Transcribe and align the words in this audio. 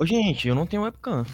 Ô, 0.00 0.06
gente, 0.06 0.48
eu 0.48 0.54
não 0.54 0.66
tenho 0.66 0.82
webcam. 0.82 1.24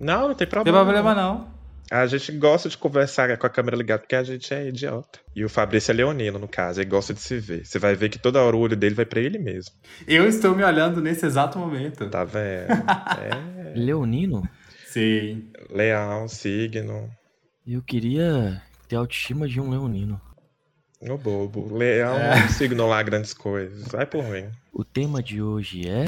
Não, 0.00 0.28
não 0.28 0.28
tem 0.28 0.30
Não 0.30 0.36
tem 0.36 0.46
problema. 0.48 0.82
problema 0.82 1.14
não. 1.14 1.48
A 1.90 2.06
gente 2.06 2.30
gosta 2.32 2.68
de 2.68 2.78
conversar 2.78 3.36
com 3.36 3.46
a 3.46 3.50
câmera 3.50 3.76
ligada 3.76 4.00
porque 4.00 4.14
a 4.14 4.22
gente 4.22 4.54
é 4.54 4.68
idiota. 4.68 5.18
E 5.34 5.44
o 5.44 5.48
Fabrício 5.48 5.90
é 5.90 5.94
leonino, 5.94 6.38
no 6.38 6.46
caso, 6.48 6.80
ele 6.80 6.88
gosta 6.88 7.12
de 7.12 7.20
se 7.20 7.38
ver. 7.38 7.66
Você 7.66 7.78
vai 7.80 7.94
ver 7.96 8.08
que 8.08 8.18
toda 8.18 8.40
hora 8.40 8.56
o 8.56 8.60
olho 8.60 8.76
dele 8.76 8.94
vai 8.94 9.04
pra 9.04 9.20
ele 9.20 9.38
mesmo. 9.38 9.74
Eu 10.06 10.26
estou 10.28 10.54
me 10.54 10.62
olhando 10.62 11.00
nesse 11.02 11.26
exato 11.26 11.58
momento. 11.58 12.08
Tá 12.08 12.24
vendo? 12.24 12.68
É. 13.20 13.74
Leonino? 13.78 14.48
Sim. 14.86 15.50
Leão, 15.68 16.26
signo. 16.28 17.10
Eu 17.66 17.82
queria 17.82 18.62
ter 18.88 18.96
a 18.96 19.00
autoestima 19.00 19.46
de 19.48 19.60
um 19.60 19.68
leonino. 19.70 20.20
Ô 21.02 21.18
bobo. 21.18 21.76
Leão 21.76 22.16
É. 22.16 22.40
não 22.40 22.48
signo 22.48 22.86
lá 22.88 23.02
grandes 23.02 23.34
coisas. 23.34 23.88
Vai 23.88 24.06
por 24.06 24.24
mim. 24.24 24.46
O 24.72 24.84
tema 24.84 25.22
de 25.22 25.42
hoje 25.42 25.88
é. 25.88 26.06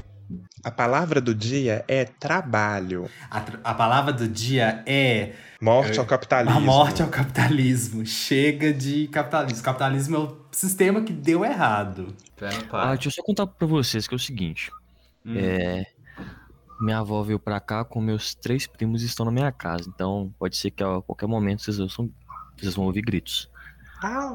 A 0.65 0.71
palavra 0.71 1.21
do 1.21 1.35
dia 1.35 1.85
é 1.89 2.05
trabalho. 2.05 3.09
A, 3.31 3.41
tra- 3.41 3.61
a 3.65 3.75
palavra 3.75 4.13
do 4.13 4.27
dia 4.29 4.83
é 4.87 5.33
Morte 5.61 5.99
ao 5.99 6.07
capitalismo. 6.07 6.59
a 6.59 6.61
morte 6.61 7.03
ao 7.03 7.09
capitalismo. 7.09 8.05
Chega 8.07 8.73
de 8.73 9.09
capitalismo. 9.09 9.61
O 9.61 9.63
capitalismo 9.63 10.17
é 10.17 10.19
o 10.21 10.37
sistema 10.53 11.03
que 11.03 11.13
deu 11.13 11.45
errado. 11.45 12.15
Ah, 12.41 12.51
pai. 12.71 12.89
deixa 12.97 13.09
eu 13.09 13.13
só 13.13 13.23
contar 13.23 13.47
pra 13.47 13.67
vocês 13.67 14.07
que 14.09 14.15
é 14.15 14.17
o 14.17 14.19
seguinte. 14.19 14.71
Hum. 15.25 15.35
É. 15.37 15.87
Minha 16.81 16.99
avó 16.99 17.23
veio 17.23 17.39
pra 17.39 17.61
cá 17.61 17.85
com 17.85 18.01
meus 18.01 18.35
três 18.35 18.67
primos 18.67 19.03
e 19.03 19.07
estão 19.07 19.25
na 19.27 19.31
minha 19.33 19.53
casa. 19.53 19.85
Então 19.95 20.35
pode 20.39 20.57
ser 20.57 20.71
que 20.73 20.83
a 20.83 21.01
qualquer 21.03 21.27
momento 21.29 21.63
vocês, 21.63 21.79
ouçam, 21.79 22.11
vocês 22.59 22.75
vão 22.75 22.87
ouvir 22.87 23.03
gritos. 23.03 23.49
Ah, 24.03 24.35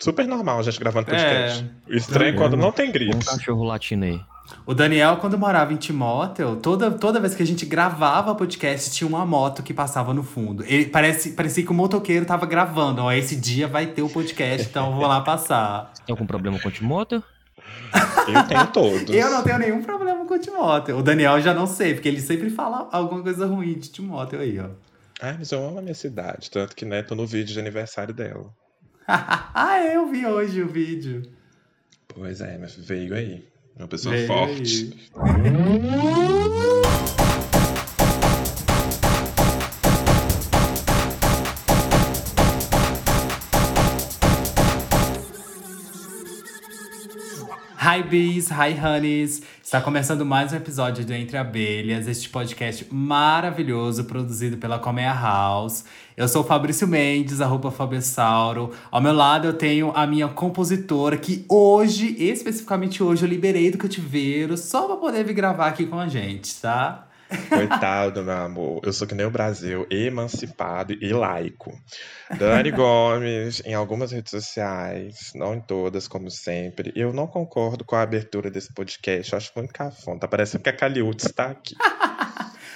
super 0.00 0.26
normal 0.26 0.58
a 0.58 0.62
gente 0.62 0.80
gravando 0.80 1.08
É. 1.14 1.46
podcast. 1.50 1.70
O 1.88 1.92
estranho 1.94 2.34
é 2.34 2.36
quando 2.36 2.56
não 2.56 2.72
tem 2.72 2.88
Um 2.88 2.92
gritos. 2.92 3.28
cachorro 3.28 3.62
latindo 3.62 4.04
aí. 4.04 4.20
O 4.66 4.74
Daniel, 4.74 5.16
quando 5.16 5.38
morava 5.38 5.72
em 5.72 5.76
Timóteo, 5.76 6.56
toda, 6.56 6.90
toda 6.90 7.20
vez 7.20 7.34
que 7.34 7.42
a 7.42 7.46
gente 7.46 7.66
gravava 7.66 8.34
podcast, 8.34 8.90
tinha 8.90 9.08
uma 9.08 9.24
moto 9.26 9.62
que 9.62 9.74
passava 9.74 10.14
no 10.14 10.22
fundo. 10.22 10.64
Ele 10.66 10.86
parece, 10.86 11.32
parecia 11.32 11.64
que 11.64 11.70
o 11.70 11.74
motoqueiro 11.74 12.24
tava 12.24 12.46
gravando. 12.46 13.02
Ó, 13.02 13.12
esse 13.12 13.36
dia 13.36 13.66
vai 13.66 13.86
ter 13.86 14.02
o 14.02 14.08
podcast, 14.08 14.68
então 14.68 14.90
eu 14.90 14.96
vou 14.96 15.06
lá 15.06 15.20
passar. 15.20 15.92
Tem 16.06 16.12
algum 16.12 16.26
problema 16.26 16.58
com 16.58 16.68
o 16.68 16.72
Timóteo? 16.72 17.22
Eu 18.28 18.46
tenho 18.46 18.66
todos. 18.68 19.14
Eu 19.14 19.30
não 19.30 19.42
tenho 19.42 19.58
nenhum 19.58 19.82
problema 19.82 20.24
com 20.24 20.34
o 20.34 20.38
Timóteo. 20.38 20.98
O 20.98 21.02
Daniel 21.02 21.40
já 21.40 21.52
não 21.52 21.66
sei, 21.66 21.94
porque 21.94 22.08
ele 22.08 22.20
sempre 22.20 22.50
fala 22.50 22.88
alguma 22.92 23.22
coisa 23.22 23.46
ruim 23.46 23.74
de 23.74 23.90
Timóteo 23.90 24.40
aí, 24.40 24.58
ó. 24.58 24.70
Ai, 25.20 25.36
mas 25.38 25.52
eu 25.52 25.66
amo 25.66 25.78
a 25.78 25.82
minha 25.82 25.94
cidade. 25.94 26.50
Tanto 26.50 26.74
que, 26.74 26.84
né, 26.84 27.02
tô 27.02 27.14
no 27.14 27.26
vídeo 27.26 27.52
de 27.52 27.58
aniversário 27.58 28.14
dela. 28.14 28.50
ah, 29.06 29.78
é, 29.78 29.96
eu 29.96 30.06
vi 30.06 30.26
hoje 30.26 30.62
o 30.62 30.68
vídeo. 30.68 31.22
Pois 32.08 32.40
é, 32.40 32.56
mas 32.58 32.74
veio 32.74 33.14
aí. 33.14 33.49
Uma 33.80 33.88
pessoa 33.88 34.14
Veio 34.14 34.26
forte. 34.26 34.92
Hi 47.90 48.04
bees, 48.04 48.48
hi 48.52 48.72
honeys! 48.80 49.42
Está 49.60 49.80
começando 49.80 50.24
mais 50.24 50.52
um 50.52 50.56
episódio 50.56 51.04
do 51.04 51.12
Entre 51.12 51.36
Abelhas, 51.36 52.06
este 52.06 52.28
podcast 52.28 52.86
maravilhoso 52.88 54.04
produzido 54.04 54.56
pela 54.58 54.78
Colmeia 54.78 55.12
House. 55.12 55.84
Eu 56.16 56.28
sou 56.28 56.42
o 56.42 56.46
Fabrício 56.46 56.86
Mendes, 56.86 57.40
arroba 57.40 57.72
Fabessauro. 57.72 58.70
Ao 58.92 59.00
meu 59.00 59.12
lado 59.12 59.48
eu 59.48 59.54
tenho 59.54 59.90
a 59.92 60.06
minha 60.06 60.28
compositora, 60.28 61.16
que 61.16 61.44
hoje, 61.48 62.14
especificamente 62.16 63.02
hoje, 63.02 63.24
eu 63.24 63.28
liberei 63.28 63.72
do 63.72 63.78
cativeiro 63.78 64.56
só 64.56 64.86
pra 64.86 64.94
poder 64.94 65.24
vir 65.24 65.34
gravar 65.34 65.66
aqui 65.66 65.84
com 65.84 65.98
a 65.98 66.06
gente, 66.06 66.60
tá? 66.60 67.09
Coitado, 67.48 68.22
meu 68.22 68.36
amor. 68.36 68.80
Eu 68.84 68.92
sou 68.92 69.06
que 69.06 69.14
nem 69.14 69.24
o 69.24 69.30
Brasil, 69.30 69.86
emancipado 69.90 70.92
e 70.92 71.12
laico. 71.12 71.72
Dani 72.36 72.70
Gomes, 72.70 73.62
em 73.64 73.74
algumas 73.74 74.12
redes 74.12 74.30
sociais, 74.30 75.32
não 75.34 75.54
em 75.54 75.60
todas, 75.60 76.08
como 76.08 76.30
sempre. 76.30 76.92
Eu 76.96 77.12
não 77.12 77.26
concordo 77.26 77.84
com 77.84 77.96
a 77.96 78.02
abertura 78.02 78.50
desse 78.50 78.72
podcast. 78.74 79.32
Eu 79.32 79.36
acho 79.36 79.52
muito 79.54 79.72
cafona. 79.72 80.20
Tá 80.20 80.28
parecendo 80.28 80.64
que 80.64 80.70
a 80.70 80.76
Caliutes 80.76 81.26
está 81.26 81.46
aqui. 81.46 81.74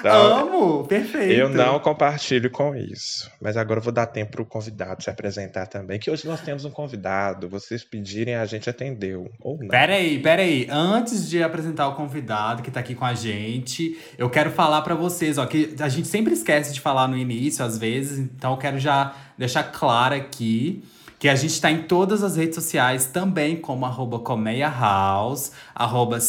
Então, 0.08 0.38
Amo! 0.38 0.84
Perfeito! 0.86 1.32
eu 1.32 1.48
não 1.48 1.78
compartilho 1.80 2.50
com 2.50 2.76
isso. 2.76 3.30
Mas 3.40 3.56
agora 3.56 3.78
eu 3.80 3.82
vou 3.82 3.92
dar 3.92 4.06
tempo 4.06 4.32
pro 4.32 4.44
convidado 4.44 5.02
se 5.02 5.08
apresentar 5.08 5.66
também. 5.66 5.98
Que 5.98 6.10
hoje 6.10 6.26
nós 6.26 6.40
temos 6.42 6.64
um 6.66 6.70
convidado. 6.70 7.48
Vocês 7.48 7.82
pedirem, 7.82 8.34
a 8.34 8.44
gente 8.44 8.68
atendeu. 8.68 9.30
Ou 9.40 9.58
não. 9.58 9.68
Peraí, 9.68 10.18
peraí. 10.18 10.66
Antes 10.70 11.28
de 11.28 11.42
apresentar 11.42 11.88
o 11.88 11.94
convidado 11.94 12.62
que 12.62 12.70
tá 12.70 12.80
aqui 12.80 12.94
com 12.94 13.04
a 13.04 13.14
gente, 13.14 13.98
eu 14.18 14.28
quero 14.28 14.50
falar 14.50 14.82
pra 14.82 14.94
vocês, 14.94 15.38
ó, 15.38 15.46
que 15.46 15.74
a 15.80 15.88
gente 15.88 16.06
sempre 16.06 16.34
esquece 16.34 16.74
de 16.74 16.80
falar 16.80 17.08
no 17.08 17.16
início, 17.16 17.64
às 17.64 17.78
vezes, 17.78 18.18
então 18.18 18.52
eu 18.52 18.58
quero 18.58 18.78
já 18.78 19.14
deixar 19.38 19.64
claro 19.64 20.14
aqui 20.14 20.84
que 21.18 21.28
a 21.28 21.34
gente 21.34 21.58
tá 21.60 21.70
em 21.70 21.82
todas 21.84 22.22
as 22.22 22.36
redes 22.36 22.54
sociais 22.56 23.06
também, 23.06 23.56
como 23.56 23.86
arroba 23.86 24.18
Colmeia 24.18 24.68
House, 24.68 25.52
arroba 25.74 26.20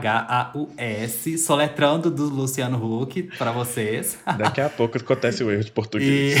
C-O-L-M-E-I-A-H-A-U-S, 0.00 1.38
soletrando 1.38 2.10
do 2.10 2.24
Luciano 2.28 2.78
Huck 3.02 3.22
pra 3.36 3.52
vocês. 3.52 4.18
Daqui 4.38 4.60
a 4.60 4.68
pouco 4.70 4.96
acontece 4.98 5.42
o 5.44 5.50
erro 5.50 5.62
de 5.62 5.68
E 5.68 5.72
português. 5.80 6.38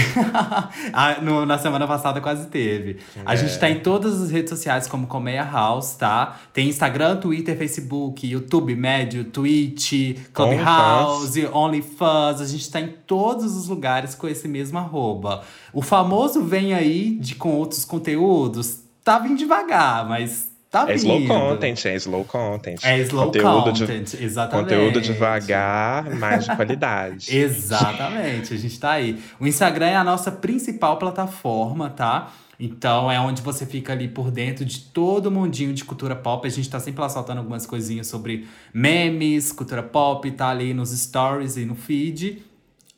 Ah, 0.92 1.18
no- 1.20 1.44
na 1.46 1.58
semana 1.58 1.86
passada 1.86 2.20
quase 2.20 2.46
teve. 2.48 2.98
A 3.24 3.34
É. 3.34 3.36
gente 3.36 3.58
tá 3.58 3.68
em 3.70 3.80
todas 3.80 4.20
as 4.22 4.30
redes 4.30 4.50
sociais 4.50 4.86
como 4.86 5.06
Colmeia 5.06 5.44
House, 5.44 5.92
tá? 5.94 6.38
Tem 6.52 6.68
Instagram, 6.68 7.16
Twitter, 7.16 7.56
Facebook, 7.56 8.26
YouTube, 8.26 8.74
Médio, 8.74 9.24
Twitch, 9.24 10.16
Clubhouse, 10.32 11.46
OnlyFans. 11.52 12.40
A 12.40 12.46
gente 12.46 12.70
tá 12.70 12.80
em 12.80 12.88
todos 13.06 13.56
os 13.56 13.68
lugares 13.68 14.14
com 14.14 14.26
esse 14.28 14.48
mesmo 14.48 14.78
arroba. 14.78 15.42
O 15.72 15.82
famoso 15.90 16.42
vem 16.44 16.72
aí 16.72 17.16
de 17.20 17.34
com 17.34 17.50
outros 17.50 17.84
conteúdos. 17.84 18.78
Tá 19.04 19.18
vindo 19.18 19.36
devagar, 19.36 20.08
mas 20.08 20.48
tá 20.70 20.82
É 20.88 20.94
vindo. 20.94 20.98
slow 20.98 21.26
content, 21.26 21.84
é 21.86 21.94
slow 21.96 22.24
content. 22.24 22.78
É 22.84 22.98
slow 23.00 23.26
Conteúdo 23.26 23.72
de- 23.72 23.80
content, 23.86 24.14
exatamente. 24.20 24.64
Conteúdo 24.68 25.00
devagar, 25.00 26.08
mais 26.14 26.44
de 26.44 26.54
qualidade. 26.54 27.26
Exatamente, 27.36 28.54
a 28.54 28.56
gente 28.56 28.78
tá 28.78 28.92
aí. 28.92 29.18
O 29.40 29.46
Instagram 29.46 29.86
é 29.86 29.96
a 29.96 30.04
nossa 30.04 30.30
principal 30.30 30.96
plataforma, 30.96 31.90
tá? 31.90 32.30
Então 32.62 33.10
é 33.10 33.18
onde 33.18 33.40
você 33.42 33.64
fica 33.66 33.92
ali 33.94 34.06
por 34.06 34.30
dentro 34.30 34.64
de 34.66 34.80
todo 34.80 35.26
o 35.26 35.30
mundinho 35.30 35.72
de 35.72 35.82
cultura 35.84 36.14
pop. 36.14 36.46
A 36.46 36.50
gente 36.50 36.68
tá 36.70 36.78
sempre 36.78 37.00
lá 37.00 37.08
soltando 37.08 37.38
algumas 37.38 37.64
coisinhas 37.66 38.06
sobre 38.06 38.46
memes, 38.72 39.50
cultura 39.50 39.82
pop, 39.82 40.30
tá 40.30 40.50
ali 40.50 40.72
nos 40.74 40.90
stories 40.90 41.56
e 41.56 41.64
no 41.64 41.74
feed. 41.74 42.42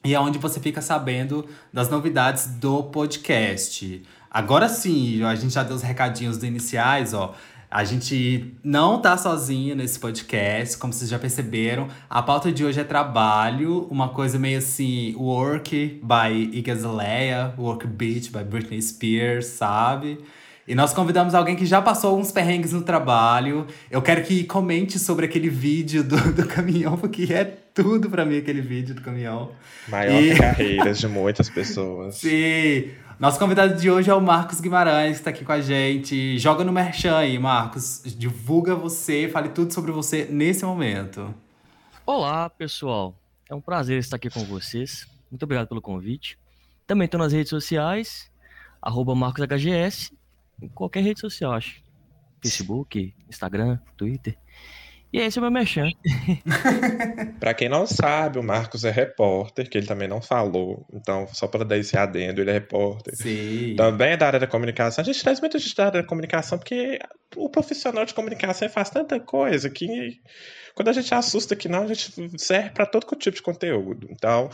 E 0.04 0.14
é 0.14 0.20
onde 0.20 0.38
você 0.38 0.58
fica 0.58 0.82
sabendo 0.82 1.46
das 1.72 1.88
novidades 1.88 2.46
do 2.46 2.82
podcast. 2.84 4.02
Agora 4.28 4.68
sim, 4.68 5.22
a 5.22 5.34
gente 5.36 5.54
já 5.54 5.62
deu 5.62 5.76
os 5.76 5.82
recadinhos 5.82 6.38
do 6.38 6.44
iniciais, 6.44 7.14
ó. 7.14 7.34
A 7.70 7.84
gente 7.84 8.54
não 8.62 9.00
tá 9.00 9.16
sozinho 9.16 9.74
nesse 9.76 9.98
podcast, 9.98 10.76
como 10.76 10.92
vocês 10.92 11.08
já 11.08 11.18
perceberam. 11.18 11.88
A 12.10 12.20
pauta 12.20 12.50
de 12.50 12.64
hoje 12.64 12.80
é 12.80 12.84
trabalho, 12.84 13.86
uma 13.90 14.08
coisa 14.08 14.38
meio 14.38 14.58
assim, 14.58 15.14
Work 15.16 16.02
by 16.02 16.70
Azalea, 16.70 17.54
Work 17.56 17.86
Beat 17.86 18.30
by 18.30 18.44
Britney 18.44 18.82
Spears, 18.82 19.46
sabe? 19.46 20.18
E 20.66 20.74
nós 20.74 20.92
convidamos 20.92 21.34
alguém 21.34 21.56
que 21.56 21.64
já 21.64 21.80
passou 21.80 22.18
uns 22.18 22.30
perrengues 22.30 22.72
no 22.72 22.82
trabalho. 22.82 23.66
Eu 23.90 24.02
quero 24.02 24.22
que 24.22 24.44
comente 24.44 24.98
sobre 24.98 25.26
aquele 25.26 25.48
vídeo 25.48 26.04
do, 26.04 26.16
do 26.32 26.46
caminhão, 26.46 26.96
porque 26.98 27.32
é 27.32 27.61
tudo 27.74 28.10
pra 28.10 28.24
mim 28.24 28.38
aquele 28.38 28.60
vídeo 28.60 28.94
do 28.94 29.00
caminhão. 29.02 29.52
Maior 29.88 30.20
E- 30.22 30.32
que 30.32 30.38
carreiras 30.40 30.98
de 30.98 31.08
muitas 31.08 31.48
pessoas. 31.50 32.16
Sim! 32.20 32.90
Nosso 33.18 33.38
convidado 33.38 33.80
de 33.80 33.88
hoje 33.90 34.10
é 34.10 34.14
o 34.14 34.20
Marcos 34.20 34.60
Guimarães, 34.60 35.18
que 35.18 35.24
tá 35.24 35.30
aqui 35.30 35.44
com 35.44 35.52
a 35.52 35.60
gente. 35.60 36.38
Joga 36.38 36.64
no 36.64 36.72
Merchan 36.72 37.16
aí, 37.16 37.38
Marcos. 37.38 38.02
Divulga 38.18 38.74
você, 38.74 39.28
fale 39.28 39.50
tudo 39.50 39.72
sobre 39.72 39.92
você 39.92 40.24
nesse 40.28 40.64
momento. 40.64 41.32
Olá, 42.04 42.50
pessoal. 42.50 43.14
É 43.48 43.54
um 43.54 43.60
prazer 43.60 43.98
estar 43.98 44.16
aqui 44.16 44.28
com 44.28 44.44
vocês. 44.44 45.06
Muito 45.30 45.42
obrigado 45.44 45.68
pelo 45.68 45.80
convite. 45.80 46.36
Também 46.86 47.04
estou 47.04 47.18
nas 47.20 47.32
redes 47.32 47.50
sociais, 47.50 48.28
arroba 48.80 49.14
MarcosHGS, 49.14 50.12
em 50.60 50.68
qualquer 50.68 51.02
rede 51.04 51.20
social, 51.20 51.52
acho. 51.52 51.80
Facebook, 52.42 53.14
Instagram, 53.28 53.78
Twitter. 53.96 54.36
E 55.12 55.18
esse 55.18 55.38
é 55.38 55.40
o 55.40 55.42
meu 55.42 55.50
merchan. 55.50 55.90
Pra 57.38 57.52
quem 57.52 57.68
não 57.68 57.86
sabe, 57.86 58.38
o 58.38 58.42
Marcos 58.42 58.82
é 58.84 58.90
repórter, 58.90 59.68
que 59.68 59.76
ele 59.76 59.86
também 59.86 60.08
não 60.08 60.22
falou. 60.22 60.86
Então, 60.90 61.26
só 61.32 61.46
para 61.46 61.66
dar 61.66 61.76
esse 61.76 61.98
adendo, 61.98 62.40
ele 62.40 62.50
é 62.50 62.54
repórter. 62.54 63.14
Sim. 63.14 63.74
Também 63.76 64.12
é 64.12 64.16
da 64.16 64.26
área 64.26 64.40
da 64.40 64.46
comunicação. 64.46 65.02
A 65.02 65.04
gente 65.04 65.22
traz 65.22 65.38
muita 65.38 65.58
gente 65.58 65.76
da 65.76 65.86
área 65.86 66.00
da 66.00 66.08
comunicação, 66.08 66.56
porque 66.56 66.98
o 67.36 67.50
profissional 67.50 68.06
de 68.06 68.14
comunicação 68.14 68.70
faz 68.70 68.88
tanta 68.88 69.20
coisa 69.20 69.68
que 69.68 70.18
quando 70.74 70.88
a 70.88 70.92
gente 70.92 71.14
assusta 71.14 71.54
que 71.54 71.68
não, 71.68 71.82
a 71.82 71.88
gente 71.88 72.38
serve 72.38 72.70
para 72.70 72.86
todo 72.86 73.04
tipo 73.16 73.36
de 73.36 73.42
conteúdo. 73.42 74.08
Então, 74.10 74.48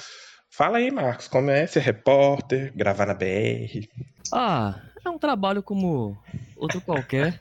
fala 0.51 0.79
aí, 0.79 0.91
Marcos, 0.91 1.29
como 1.29 1.51
é 1.51 1.69
ser 1.69 1.81
repórter, 1.81 2.73
gravar 2.75 3.07
na 3.07 3.15
BR. 3.15 3.87
Ah, 4.33 4.81
é 5.05 5.09
um 5.09 5.19
trabalho 5.19 5.63
como 5.63 6.19
outro 6.57 6.81
qualquer. 6.81 7.41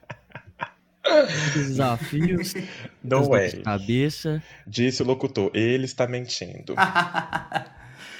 Desafios. 1.54 2.54
Way. 3.04 3.52
de 3.52 3.58
cabeça. 3.58 4.44
Disse 4.66 5.02
o 5.02 5.06
locutor, 5.06 5.52
ele 5.54 5.86
está 5.86 6.08
mentindo. 6.08 6.76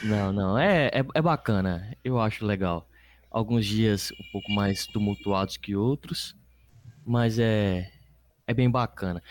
Não, 0.04 0.32
não, 0.32 0.58
é, 0.58 0.88
é, 0.88 1.04
é 1.16 1.22
bacana. 1.22 1.92
Eu 2.04 2.20
acho 2.22 2.46
legal. 2.46 2.88
Alguns 3.32 3.66
dias 3.66 4.12
um 4.12 4.32
pouco 4.32 4.52
mais 4.52 4.86
tumultuados 4.86 5.58
que 5.58 5.76
outros, 5.76 6.36
mas 7.04 7.40
é, 7.40 7.92
é 8.46 8.54
bem 8.54 8.70
bacana. 8.70 9.24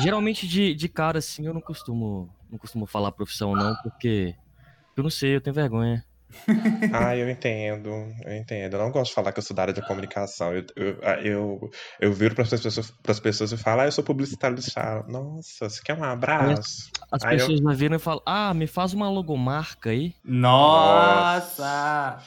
Geralmente 0.00 0.46
de, 0.46 0.74
de 0.74 0.88
cara 0.88 1.18
assim 1.18 1.46
eu 1.46 1.52
não 1.52 1.60
costumo 1.60 2.32
não 2.48 2.56
costumo 2.56 2.86
falar 2.86 3.10
profissão 3.10 3.52
não, 3.52 3.74
porque 3.82 4.34
eu 4.96 5.02
não 5.02 5.10
sei, 5.10 5.34
eu 5.34 5.40
tenho 5.40 5.54
vergonha. 5.54 6.04
Ah, 6.92 7.16
eu 7.16 7.28
entendo, 7.28 7.88
eu 8.24 8.36
entendo. 8.36 8.74
Eu 8.74 8.78
não 8.80 8.90
gosto 8.90 9.10
de 9.10 9.14
falar 9.14 9.32
que 9.32 9.38
eu 9.38 9.42
sou 9.42 9.54
da 9.56 9.62
área 9.62 9.74
de 9.74 9.82
comunicação. 9.82 10.54
Eu, 10.54 10.64
eu, 10.76 10.98
ah, 11.02 11.20
eu, 11.20 11.70
eu 12.00 12.12
viro 12.12 12.34
para 12.34 12.44
as 12.44 12.50
pessoas, 12.50 12.90
pras 13.02 13.20
pessoas 13.20 13.52
e 13.52 13.56
falo, 13.56 13.80
ah, 13.82 13.84
eu 13.86 13.92
sou 13.92 14.04
publicitário 14.04 14.56
do 14.56 14.62
chá. 14.62 15.04
Nossa, 15.08 15.68
você 15.68 15.82
quer 15.82 15.94
um 15.98 16.04
abraço? 16.04 16.90
As 17.10 17.22
eu- 17.24 17.28
pessoas 17.30 17.60
me 17.60 17.74
viram 17.74 17.96
e 17.96 17.98
falam: 17.98 18.22
"Ah, 18.26 18.52
me 18.54 18.66
faz 18.66 18.92
uma 18.92 19.08
logomarca 19.08 19.90
aí". 19.90 20.14
Nossa! 20.24 22.18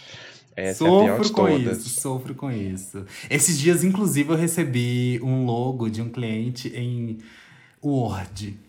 Essa 0.55 0.71
é 0.71 0.73
Sofro 0.87 1.23
de 1.23 1.31
com 1.31 1.45
todas. 1.47 1.77
isso, 1.85 2.01
sofro 2.01 2.35
com 2.35 2.51
isso. 2.51 3.05
Esses 3.29 3.57
dias, 3.57 3.83
inclusive, 3.83 4.31
eu 4.31 4.35
recebi 4.37 5.19
um 5.23 5.45
logo 5.45 5.89
de 5.89 6.01
um 6.01 6.09
cliente 6.09 6.67
em 6.75 7.17
Word. 7.83 8.59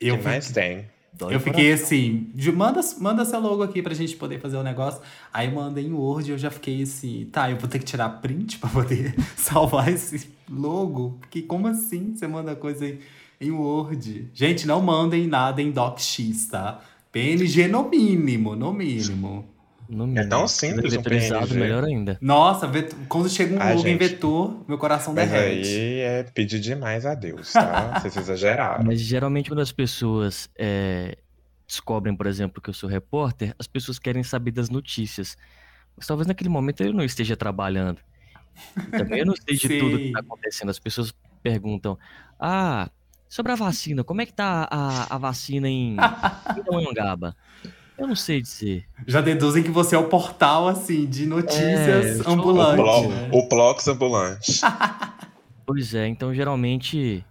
Eu, 0.00 0.16
que 0.18 0.24
mais 0.24 0.50
tem? 0.50 0.90
Dói 1.12 1.34
eu 1.34 1.40
fiquei 1.40 1.72
assim, 1.72 2.30
de- 2.34 2.50
manda, 2.50 2.80
manda 2.98 3.24
seu 3.24 3.38
logo 3.38 3.62
aqui 3.62 3.82
pra 3.82 3.92
gente 3.94 4.16
poder 4.16 4.40
fazer 4.40 4.56
o 4.56 4.62
negócio. 4.62 5.00
Aí 5.32 5.52
manda 5.52 5.80
em 5.80 5.92
Word 5.92 6.30
e 6.30 6.32
eu 6.32 6.38
já 6.38 6.50
fiquei 6.50 6.82
assim, 6.82 7.28
tá, 7.30 7.50
eu 7.50 7.56
vou 7.58 7.68
ter 7.68 7.78
que 7.78 7.84
tirar 7.84 8.08
print 8.20 8.58
pra 8.58 8.70
poder 8.70 9.14
salvar 9.36 9.88
esse 9.92 10.30
logo. 10.50 11.18
Porque 11.20 11.42
como 11.42 11.68
assim 11.68 12.14
você 12.16 12.26
manda 12.26 12.56
coisa 12.56 12.86
em, 12.88 12.98
em 13.40 13.50
Word? 13.50 14.28
Gente, 14.32 14.66
não 14.66 14.80
mandem 14.80 15.26
nada 15.26 15.60
em 15.60 15.70
DocX, 15.70 16.46
tá? 16.50 16.80
PNG 17.12 17.68
no 17.68 17.88
mínimo, 17.90 18.56
no 18.56 18.72
mínimo. 18.72 19.44
No 19.92 20.18
É 20.18 20.26
tão 20.26 20.48
simples 20.48 20.94
um 20.94 20.96
vetorizado, 20.96 21.46
PNG. 21.48 21.60
melhor 21.60 21.84
ainda. 21.84 22.16
Nossa, 22.20 22.66
quando 23.08 23.28
chega 23.28 23.54
um 23.54 23.60
Ah, 23.60 23.74
logo 23.74 23.86
em 23.86 23.96
vetor, 23.98 24.64
meu 24.66 24.78
coração 24.78 25.12
Mas 25.12 25.28
derrete. 25.30 25.68
aí 25.68 26.00
é 26.00 26.22
pedir 26.22 26.60
demais 26.60 27.04
a 27.04 27.14
Deus, 27.14 27.52
tá? 27.52 28.00
Vocês 28.00 28.16
exageraram. 28.16 28.84
Mas 28.84 29.00
geralmente 29.00 29.50
quando 29.50 29.60
as 29.60 29.70
pessoas 29.70 30.48
é, 30.58 31.18
descobrem, 31.66 32.16
por 32.16 32.26
exemplo, 32.26 32.62
que 32.62 32.70
eu 32.70 32.74
sou 32.74 32.88
repórter, 32.88 33.54
as 33.58 33.66
pessoas 33.66 33.98
querem 33.98 34.22
saber 34.22 34.50
das 34.52 34.70
notícias. 34.70 35.36
Mas 35.94 36.06
talvez 36.06 36.26
naquele 36.26 36.48
momento 36.48 36.82
eu 36.82 36.92
não 36.94 37.04
esteja 37.04 37.36
trabalhando. 37.36 37.98
Também 38.90 39.20
eu 39.20 39.26
não 39.26 39.34
sei 39.36 39.56
de 39.56 39.68
tudo 39.78 39.98
que 39.98 40.06
está 40.06 40.20
acontecendo. 40.20 40.70
As 40.70 40.78
pessoas 40.78 41.14
perguntam: 41.42 41.98
Ah, 42.40 42.90
sobre 43.28 43.52
a 43.52 43.56
vacina, 43.56 44.02
como 44.02 44.22
é 44.22 44.26
que 44.26 44.32
tá 44.32 44.66
a, 44.70 45.14
a 45.14 45.18
vacina 45.18 45.68
em 45.68 45.96
Pindamonhangaba? 46.54 47.36
Eu 48.02 48.08
não 48.08 48.16
sei 48.16 48.42
dizer. 48.42 48.84
Já 49.06 49.20
deduzem 49.20 49.62
que 49.62 49.70
você 49.70 49.94
é 49.94 49.98
o 49.98 50.08
portal, 50.08 50.66
assim, 50.68 51.06
de 51.06 51.22
É, 51.22 51.26
notícias 51.26 52.18
eu 52.18 52.24
sou- 52.24 52.32
O, 52.34 52.38
ambulante. 52.40 52.82
plo, 52.82 53.08
né? 53.10 53.30
o 53.32 53.48
Plox 53.48 53.88
ambulante. 53.88 54.60
Pois 55.64 55.94
é, 55.94 56.08
então 56.08 56.34
geralmente 56.34 57.24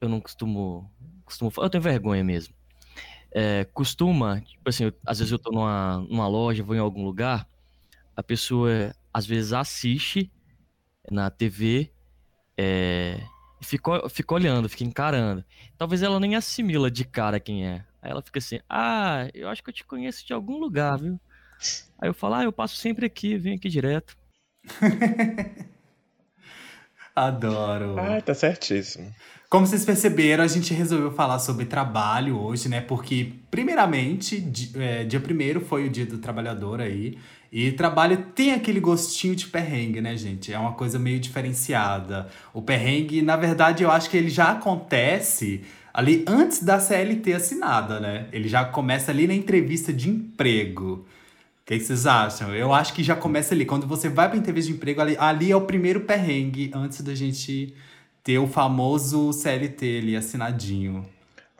eu 0.00 0.08
não 0.08 0.20
costumo, 0.20 0.90
costumo 1.24 1.52
eu 1.56 1.70
tenho 1.70 1.80
vergonha 1.82 2.24
mesmo. 2.24 2.52
É, 3.32 3.64
costuma, 3.72 4.40
tipo 4.40 4.68
assim, 4.68 4.84
eu- 4.84 4.92
às 5.06 5.20
vezes 5.20 5.30
eu 5.30 5.38
tô 5.38 5.52
numa, 5.52 5.98
numa 6.10 6.26
loja, 6.26 6.64
vou 6.64 6.74
em 6.74 6.80
algum 6.80 7.04
lugar, 7.04 7.46
a 8.16 8.22
pessoa 8.24 8.92
às 9.14 9.24
vezes 9.24 9.52
assiste 9.52 10.30
na 11.10 11.30
TV 11.30 11.92
é, 12.58 13.20
e 13.60 13.64
fica, 13.64 14.08
fica 14.08 14.34
olhando, 14.34 14.68
fica 14.68 14.82
encarando. 14.84 15.44
Talvez 15.78 16.02
ela 16.02 16.18
nem 16.18 16.34
assimila 16.34 16.90
de 16.90 17.04
cara 17.04 17.38
quem 17.38 17.64
é. 17.66 17.84
Aí 18.02 18.10
ela 18.10 18.22
fica 18.22 18.38
assim, 18.38 18.60
ah, 18.68 19.28
eu 19.34 19.48
acho 19.48 19.62
que 19.62 19.70
eu 19.70 19.74
te 19.74 19.84
conheço 19.84 20.26
de 20.26 20.32
algum 20.32 20.58
lugar, 20.58 20.98
viu? 20.98 21.20
Aí 22.00 22.08
eu 22.08 22.14
falo, 22.14 22.34
ah, 22.34 22.44
eu 22.44 22.52
passo 22.52 22.76
sempre 22.76 23.06
aqui, 23.06 23.36
venho 23.36 23.56
aqui 23.56 23.68
direto. 23.68 24.16
Adoro. 27.14 27.98
Ai, 27.98 28.22
tá 28.22 28.32
certíssimo. 28.32 29.12
Como 29.50 29.66
vocês 29.66 29.84
perceberam, 29.84 30.44
a 30.44 30.46
gente 30.46 30.72
resolveu 30.72 31.10
falar 31.10 31.40
sobre 31.40 31.64
trabalho 31.64 32.38
hoje, 32.38 32.68
né? 32.68 32.80
Porque, 32.80 33.32
primeiramente, 33.50 34.48
é, 34.76 35.02
dia 35.02 35.18
primeiro 35.18 35.60
foi 35.60 35.86
o 35.86 35.90
dia 35.90 36.06
do 36.06 36.18
trabalhador 36.18 36.80
aí. 36.80 37.18
E 37.50 37.72
trabalho 37.72 38.26
tem 38.32 38.52
aquele 38.52 38.78
gostinho 38.78 39.34
de 39.34 39.48
perrengue, 39.48 40.00
né, 40.00 40.16
gente? 40.16 40.52
É 40.52 40.58
uma 40.58 40.74
coisa 40.74 41.00
meio 41.00 41.18
diferenciada. 41.18 42.28
O 42.54 42.62
perrengue, 42.62 43.22
na 43.22 43.34
verdade, 43.34 43.82
eu 43.82 43.90
acho 43.90 44.08
que 44.08 44.16
ele 44.16 44.30
já 44.30 44.52
acontece 44.52 45.64
ali 45.92 46.24
antes 46.26 46.62
da 46.62 46.78
CLT 46.78 47.32
assinada, 47.32 48.00
né? 48.00 48.28
Ele 48.32 48.48
já 48.48 48.64
começa 48.64 49.10
ali 49.10 49.26
na 49.26 49.34
entrevista 49.34 49.92
de 49.92 50.08
emprego. 50.08 51.06
O 51.60 51.64
que 51.64 51.78
vocês 51.78 52.06
acham? 52.06 52.54
Eu 52.54 52.72
acho 52.72 52.92
que 52.92 53.02
já 53.02 53.14
começa 53.14 53.54
ali. 53.54 53.64
Quando 53.64 53.86
você 53.86 54.08
vai 54.08 54.28
pra 54.28 54.38
entrevista 54.38 54.70
de 54.70 54.76
emprego, 54.76 55.00
ali, 55.00 55.16
ali 55.18 55.52
é 55.52 55.56
o 55.56 55.60
primeiro 55.60 56.00
perrengue 56.00 56.70
antes 56.74 57.00
da 57.00 57.14
gente 57.14 57.74
ter 58.24 58.38
o 58.38 58.46
famoso 58.46 59.32
CLT 59.32 59.98
ali 59.98 60.16
assinadinho. 60.16 61.06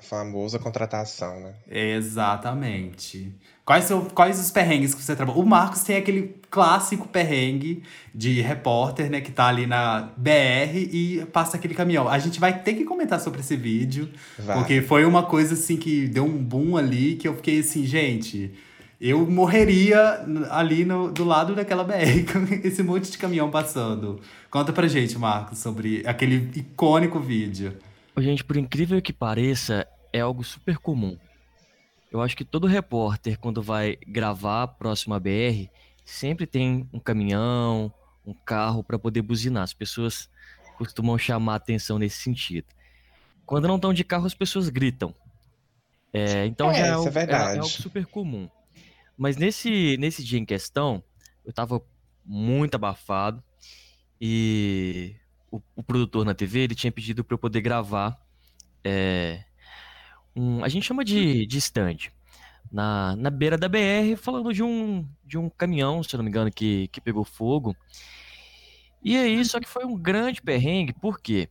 A 0.00 0.02
famosa 0.02 0.58
contratação, 0.58 1.40
né? 1.40 1.52
Exatamente. 1.70 3.30
Quais 3.66 3.84
são 3.84 4.06
quais 4.06 4.40
os 4.40 4.50
perrengues 4.50 4.94
que 4.94 5.02
você 5.02 5.14
trabalha? 5.14 5.38
O 5.38 5.44
Marcos 5.44 5.82
tem 5.82 5.96
aquele 5.96 6.34
clássico 6.50 7.06
perrengue 7.06 7.82
de 8.14 8.40
repórter, 8.40 9.10
né, 9.10 9.20
que 9.20 9.30
tá 9.30 9.46
ali 9.46 9.66
na 9.66 10.08
BR 10.16 10.74
e 10.74 11.26
passa 11.32 11.58
aquele 11.58 11.74
caminhão. 11.74 12.08
A 12.08 12.18
gente 12.18 12.40
vai 12.40 12.62
ter 12.62 12.72
que 12.72 12.84
comentar 12.84 13.20
sobre 13.20 13.40
esse 13.40 13.56
vídeo, 13.56 14.08
Vai. 14.38 14.56
porque 14.56 14.80
foi 14.80 15.04
uma 15.04 15.22
coisa 15.22 15.52
assim 15.52 15.76
que 15.76 16.08
deu 16.08 16.24
um 16.24 16.42
boom 16.42 16.78
ali 16.78 17.16
que 17.16 17.28
eu 17.28 17.36
fiquei 17.36 17.60
assim, 17.60 17.84
gente, 17.84 18.52
eu 18.98 19.24
morreria 19.30 20.24
ali 20.50 20.84
no, 20.84 21.12
do 21.12 21.24
lado 21.24 21.54
daquela 21.54 21.84
BR 21.84 22.24
com 22.32 22.66
esse 22.66 22.82
monte 22.82 23.10
de 23.10 23.18
caminhão 23.18 23.50
passando. 23.50 24.18
Conta 24.50 24.72
pra 24.72 24.88
gente, 24.88 25.18
Marcos, 25.18 25.58
sobre 25.58 26.02
aquele 26.06 26.50
icônico 26.56 27.20
vídeo. 27.20 27.76
Gente, 28.20 28.44
por 28.44 28.56
incrível 28.56 29.00
que 29.00 29.12
pareça, 29.12 29.86
é 30.12 30.20
algo 30.20 30.42
super 30.44 30.78
comum. 30.78 31.16
Eu 32.10 32.20
acho 32.20 32.36
que 32.36 32.44
todo 32.44 32.66
repórter, 32.66 33.38
quando 33.38 33.62
vai 33.62 33.96
gravar 34.06 34.66
próximo 34.66 35.14
à 35.14 35.20
BR, 35.20 35.68
sempre 36.04 36.46
tem 36.46 36.88
um 36.92 36.98
caminhão, 36.98 37.92
um 38.26 38.34
carro 38.34 38.82
para 38.82 38.98
poder 38.98 39.22
buzinar. 39.22 39.62
As 39.62 39.72
pessoas 39.72 40.28
costumam 40.76 41.16
chamar 41.16 41.54
atenção 41.56 41.98
nesse 41.98 42.18
sentido. 42.18 42.66
Quando 43.46 43.68
não 43.68 43.76
estão 43.76 43.92
de 43.94 44.02
carro, 44.04 44.26
as 44.26 44.34
pessoas 44.34 44.68
gritam. 44.68 45.14
É, 46.12 46.46
então 46.46 46.70
É, 46.70 46.74
já 46.74 46.84
é, 46.86 46.88
é 46.88 46.90
algo- 46.92 47.10
verdade. 47.10 47.54
é 47.56 47.60
algo 47.60 47.68
super 47.70 48.04
comum. 48.06 48.48
Mas 49.16 49.36
nesse, 49.36 49.96
nesse 49.98 50.24
dia 50.24 50.38
em 50.38 50.44
questão, 50.44 51.02
eu 51.44 51.52
tava 51.52 51.80
muito 52.24 52.74
abafado 52.74 53.42
e 54.20 55.14
o, 55.50 55.60
o 55.76 55.82
produtor 55.82 56.24
na 56.24 56.34
TV 56.34 56.60
ele 56.60 56.74
tinha 56.74 56.92
pedido 56.92 57.24
para 57.24 57.34
eu 57.34 57.38
poder 57.38 57.60
gravar 57.60 58.18
é, 58.84 59.44
um, 60.34 60.64
a 60.64 60.68
gente 60.68 60.86
chama 60.86 61.04
de, 61.04 61.46
de 61.46 61.58
stand 61.58 61.96
na, 62.70 63.16
na 63.16 63.30
beira 63.30 63.58
da 63.58 63.68
BR 63.68 64.16
falando 64.16 64.52
de 64.52 64.62
um, 64.62 65.06
de 65.24 65.36
um 65.36 65.50
caminhão, 65.50 66.02
se 66.02 66.16
não 66.16 66.24
me 66.24 66.30
engano, 66.30 66.50
que, 66.50 66.88
que 66.88 67.00
pegou 67.00 67.24
fogo. 67.24 67.76
E 69.02 69.16
aí, 69.16 69.44
só 69.44 69.58
que 69.58 69.68
foi 69.68 69.84
um 69.84 69.96
grande 69.96 70.42
perrengue, 70.42 70.92
por 70.92 71.20
quê? 71.20 71.48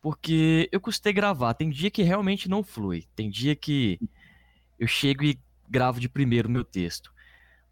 Porque 0.00 0.68
eu 0.72 0.80
custei 0.80 1.12
gravar. 1.12 1.54
Tem 1.54 1.68
dia 1.68 1.90
que 1.90 2.02
realmente 2.02 2.48
não 2.48 2.62
flui. 2.62 3.04
Tem 3.16 3.28
dia 3.28 3.54
que 3.56 3.98
eu 4.78 4.86
chego 4.86 5.24
e 5.24 5.38
gravo 5.68 5.98
de 5.98 6.08
primeiro 6.08 6.48
o 6.48 6.52
meu 6.52 6.64
texto. 6.64 7.12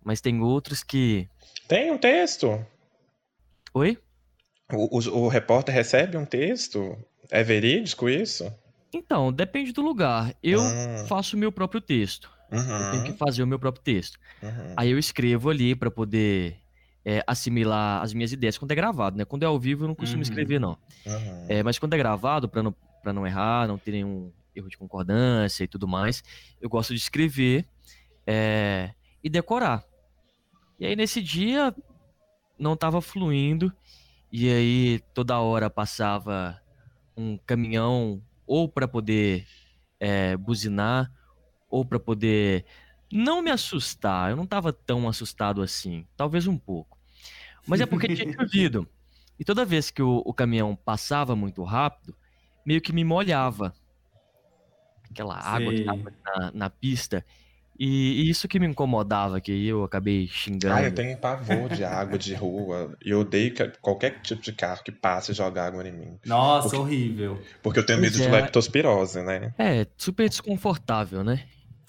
Mas 0.05 0.21
tem 0.21 0.41
outros 0.41 0.83
que. 0.83 1.29
Tem 1.69 1.91
um 1.93 1.99
texto? 1.99 2.65
Oi? 3.73 3.97
O, 4.73 4.99
o, 4.99 5.25
o 5.25 5.29
repórter 5.29 5.75
recebe 5.75 6.17
um 6.17 6.25
texto? 6.25 6.97
É 7.31 7.43
verídico 7.43 8.09
isso? 8.09 8.45
Então, 8.93 9.33
depende 9.33 9.73
do 9.73 9.83
lugar. 9.83 10.35
Eu 10.43 10.63
Hum. 10.63 11.07
faço 11.07 11.37
o 11.37 11.39
meu 11.39 11.53
próprio 11.53 11.81
texto. 11.81 12.31
Eu 12.79 12.85
tenho 12.87 13.03
que 13.03 13.13
Uhum, 13.13 13.19
fazer 13.19 13.43
o 13.43 13.47
meu 13.47 13.59
próprio 13.59 13.83
texto. 13.83 14.19
uhum. 14.43 14.75
Aí 14.77 14.91
eu 14.91 14.99
escrevo 14.99 15.51
ali 15.51 15.75
pra 15.75 15.91
poder 15.91 16.59
é, 17.05 17.23
assimilar 17.27 18.03
as 18.03 18.13
minhas 18.13 18.33
ideias 18.33 18.59
quando 18.59 18.73
é 18.73 18.75
gravado, 18.75 19.17
né? 19.17 19.25
Quando 19.25 19.43
é 19.43 19.47
ao 19.47 19.59
vivo 19.59 19.85
eu 19.85 19.89
não 19.89 19.95
costumo 19.95 20.23
Uhum. 20.23 20.23
escrever, 20.23 20.59
não. 20.61 20.79
uhum. 21.07 21.47
É, 21.49 21.63
mas 21.63 21.79
quando 21.79 21.95
é 21.95 21.99
gravado, 21.99 22.49
pra 22.49 22.63
não, 22.63 22.75
pra 23.03 23.13
não 23.13 23.27
errar, 23.27 23.69
não 23.69 23.79
ter 23.79 23.93
nenhum 23.93 24.33
erro 24.55 24.69
de 24.69 24.77
concordância 24.79 25.65
e 25.65 25.69
tudo 25.69 25.89
mais, 25.89 26.23
eu 26.61 26.69
gosto 26.69 26.95
de 26.95 27.01
escrever 27.01 27.67
é, 28.27 28.95
e 29.23 29.31
decorar. 29.31 29.85
E 30.79 30.87
aí 30.87 30.97
nesse 30.97 31.23
dia 31.23 31.75
não 32.59 32.77
tava 32.77 33.01
fluindo, 33.01 33.73
e 34.31 34.51
aí 34.51 35.01
toda 35.15 35.39
hora 35.39 35.71
passava 35.71 36.61
um 37.17 37.39
caminhão 37.39 38.23
ou 38.47 38.69
pra 38.69 38.87
poder 38.87 39.47
é, 39.99 40.37
buzinar, 40.37 41.11
ou 41.69 41.85
pra 41.85 41.99
poder 41.99 42.65
não 43.11 43.43
me 43.43 43.51
assustar. 43.51 44.31
Eu 44.31 44.37
não 44.37 44.47
tava 44.47 44.73
tão 44.73 45.09
assustado 45.09 45.63
assim, 45.63 46.07
talvez 46.17 46.47
um 46.47 46.59
pouco. 46.59 46.99
Mas 47.67 47.81
é 47.81 47.87
porque 47.87 48.15
tinha 48.15 48.33
chovido. 48.35 48.89
E 49.39 49.45
toda 49.45 49.65
vez 49.65 49.91
que 49.91 50.03
o, 50.03 50.23
o 50.25 50.33
caminhão 50.33 50.77
passava 50.77 51.37
muito 51.37 51.63
rápido, 51.63 52.17
meio 52.65 52.81
que 52.81 52.93
me 52.93 53.05
molhava. 53.05 53.75
Aquela 55.11 55.39
água 55.39 55.73
que 55.73 55.85
na, 55.85 56.51
na 56.53 56.71
pista. 56.71 57.25
E, 57.79 58.23
e 58.23 58.31
isso 58.31 58.49
que 58.49 58.59
me 58.59 58.67
incomodava, 58.67 59.41
que 59.41 59.67
eu 59.67 59.85
acabei 59.85 60.27
xingando. 60.29 60.75
Ah, 60.75 60.83
eu 60.83 60.95
tenho 60.95 61.13
um 61.17 61.21
pavor 61.21 61.69
de 61.69 61.85
água 61.85 62.19
de 62.19 62.35
rua. 62.35 62.97
E 63.05 63.11
eu 63.11 63.21
odeio 63.21 63.53
que 63.55 63.67
qualquer 63.81 64.21
tipo 64.23 64.41
de 64.43 64.53
carro 64.53 64.83
que 64.83 64.91
passe 64.93 65.33
e 65.33 65.35
joga 65.35 65.65
água 65.65 65.87
em 65.87 65.93
mim. 65.93 66.19
Nossa, 66.25 66.69
Porque- 66.71 66.77
horrível. 66.83 67.43
Porque 67.63 67.79
eu 67.79 67.87
tenho 67.87 67.99
Pois 67.99 68.13
medo 68.17 68.23
de 68.23 68.29
é. 68.29 68.41
leptospirose, 68.41 69.23
né? 69.23 69.55
É, 69.59 69.87
super 69.97 70.29
desconfortável, 70.29 71.23
né? 71.23 71.45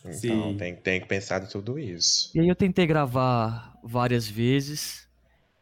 Então 0.05 0.13
Sim. 0.51 0.57
tem, 0.57 0.75
tem 0.75 1.01
que 1.01 1.07
pensar 1.07 1.43
em 1.43 1.47
tudo 1.47 1.77
isso. 1.79 2.31
E 2.35 2.39
aí 2.39 2.47
eu 2.47 2.55
tentei 2.55 2.85
gravar 2.85 3.73
várias 3.83 4.27
vezes. 4.27 5.07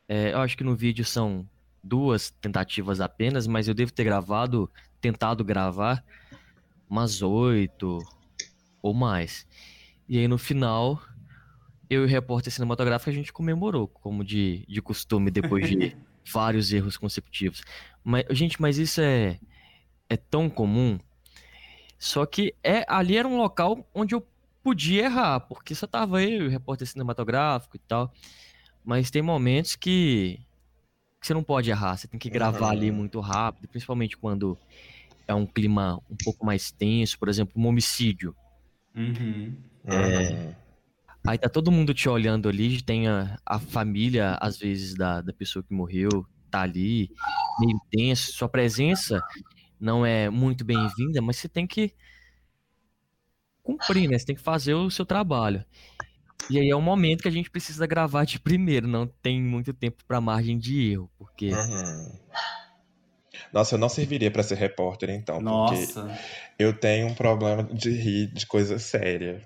É, 0.07 0.33
eu 0.33 0.39
acho 0.39 0.55
que 0.57 0.63
no 0.63 0.75
vídeo 0.75 1.03
são 1.05 1.47
duas 1.83 2.29
tentativas 2.41 2.99
apenas, 3.01 3.47
mas 3.47 3.67
eu 3.67 3.73
devo 3.73 3.91
ter 3.91 4.03
gravado, 4.03 4.69
tentado 5.01 5.43
gravar 5.43 6.03
umas 6.89 7.21
oito 7.21 7.99
ou 8.81 8.93
mais. 8.93 9.47
E 10.07 10.19
aí 10.19 10.27
no 10.27 10.37
final, 10.37 11.01
eu 11.89 12.01
e 12.03 12.05
o 12.05 12.07
repórter 12.07 12.51
cinematográfico 12.51 13.09
a 13.09 13.13
gente 13.13 13.33
comemorou, 13.33 13.87
como 13.87 14.23
de, 14.23 14.65
de 14.67 14.81
costume, 14.81 15.31
depois 15.31 15.67
de 15.67 15.95
vários 16.31 16.71
erros 16.73 16.97
consecutivos. 16.97 17.63
Mas, 18.03 18.25
gente, 18.31 18.61
mas 18.61 18.77
isso 18.77 19.01
é, 19.01 19.39
é 20.09 20.17
tão 20.17 20.49
comum. 20.49 20.99
Só 21.97 22.25
que 22.25 22.53
é, 22.63 22.85
ali 22.87 23.17
era 23.17 23.27
um 23.27 23.37
local 23.37 23.87
onde 23.93 24.13
eu 24.15 24.25
podia 24.63 25.05
errar, 25.05 25.39
porque 25.41 25.73
só 25.75 25.87
tava 25.87 26.21
eu 26.23 26.43
e 26.43 26.47
o 26.47 26.49
repórter 26.49 26.87
cinematográfico 26.87 27.75
e 27.77 27.79
tal. 27.79 28.11
Mas 28.83 29.09
tem 29.11 29.21
momentos 29.21 29.75
que, 29.75 30.39
que 31.21 31.27
você 31.27 31.33
não 31.33 31.43
pode 31.43 31.69
errar, 31.69 31.97
você 31.97 32.07
tem 32.07 32.19
que 32.19 32.29
gravar 32.29 32.71
ali 32.71 32.91
Uhum. 32.91 32.97
muito 32.97 33.19
rápido, 33.19 33.67
principalmente 33.69 34.17
quando 34.17 34.57
é 35.27 35.33
um 35.33 35.45
clima 35.45 36.01
um 36.09 36.15
pouco 36.17 36.45
mais 36.45 36.71
tenso, 36.71 37.17
por 37.17 37.29
exemplo, 37.29 37.53
um 37.61 37.67
homicídio. 37.67 38.35
Uhum. 38.95 39.57
É. 39.85 40.55
Aí 41.27 41.37
tá 41.37 41.49
todo 41.49 41.71
mundo 41.71 41.93
te 41.93 42.07
olhando 42.07 42.47
ali, 42.47 42.81
tem 42.81 43.07
a, 43.07 43.37
a 43.45 43.59
família, 43.59 44.37
às 44.39 44.57
vezes, 44.57 44.95
da, 44.95 45.21
da 45.21 45.33
pessoa 45.33 45.63
que 45.63 45.73
morreu, 45.73 46.25
tá 46.51 46.61
ali, 46.61 47.09
meio 47.59 47.79
tenso. 47.89 48.31
Sua 48.31 48.47
presença 48.47 49.21
não 49.79 50.05
é 50.05 50.29
muito 50.29 50.63
bem-vinda, 50.63 51.21
mas 51.21 51.37
você 51.37 51.49
tem 51.49 51.65
que 51.65 51.93
cumprir, 53.63 54.07
né? 54.07 54.17
Você 54.17 54.25
tem 54.25 54.35
que 54.35 54.41
fazer 54.41 54.75
o 54.75 54.89
seu 54.91 55.05
trabalho. 55.05 55.65
E 56.49 56.59
aí 56.59 56.69
é 56.69 56.75
um 56.75 56.81
momento 56.81 57.23
que 57.23 57.27
a 57.27 57.31
gente 57.31 57.49
precisa 57.49 57.87
gravar 57.87 58.23
de 58.25 58.39
primeiro, 58.39 58.87
não 58.87 59.07
tem 59.07 59.41
muito 59.41 59.73
tempo 59.73 60.03
pra 60.05 60.21
margem 60.21 60.59
de 60.59 60.91
erro, 60.91 61.09
porque 61.17 61.51
Uhum. 61.51 62.19
Nossa, 63.55 63.75
eu 63.75 63.79
não 63.79 63.87
serviria 63.87 64.29
pra 64.29 64.43
ser 64.43 64.55
repórter, 64.55 65.09
então. 65.09 65.37
Porque 65.37 65.45
Nossa. 65.45 66.11
eu 66.59 66.77
tenho 66.77 67.07
um 67.07 67.15
problema 67.15 67.63
de 67.63 67.89
rir 67.89 68.27
de 68.33 68.45
coisa 68.45 68.77
séria. 68.77 69.41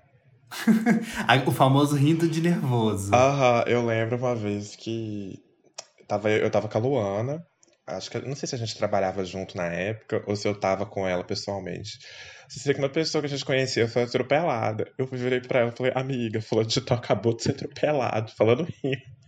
O 1.46 1.52
famoso 1.52 1.96
rindo 1.96 2.28
de 2.28 2.42
nervoso. 2.42 3.14
Aham, 3.14 3.66
eu 3.68 3.86
lembro 3.86 4.18
uma 4.18 4.34
vez 4.34 4.76
que 4.76 5.38
tava, 6.08 6.32
eu 6.32 6.50
tava 6.50 6.68
com 6.68 6.78
a 6.80 6.82
Luana. 6.82 7.46
Acho 7.86 8.10
que 8.10 8.20
não 8.20 8.36
sei 8.36 8.48
se 8.50 8.56
a 8.56 8.58
gente 8.58 8.76
trabalhava 8.76 9.24
junto 9.24 9.56
na 9.56 9.66
época 9.66 10.24
ou 10.26 10.36
se 10.36 10.48
eu 10.48 10.60
tava 10.60 10.88
com 10.88 11.08
ela 11.08 11.24
pessoalmente. 11.24 12.00
Só 12.50 12.62
sei 12.62 12.74
que 12.74 12.80
uma 12.80 12.90
pessoa 12.90 13.22
que 13.22 13.28
a 13.28 13.30
gente 13.30 13.46
conhecia 13.46 13.88
foi 13.88 14.04
atropelada. 14.04 14.92
Eu 14.98 15.06
virei 15.06 15.40
pra 15.40 15.60
ela 15.60 15.70
e 15.72 15.78
falei, 15.78 15.92
amiga, 15.96 16.42
fulano 16.42 16.68
de 16.68 16.82
tal 16.82 16.98
acabou 16.98 17.36
de 17.36 17.44
ser 17.44 17.52
atropelado, 17.52 18.32
falando 18.36 18.68
rindo. 18.84 19.19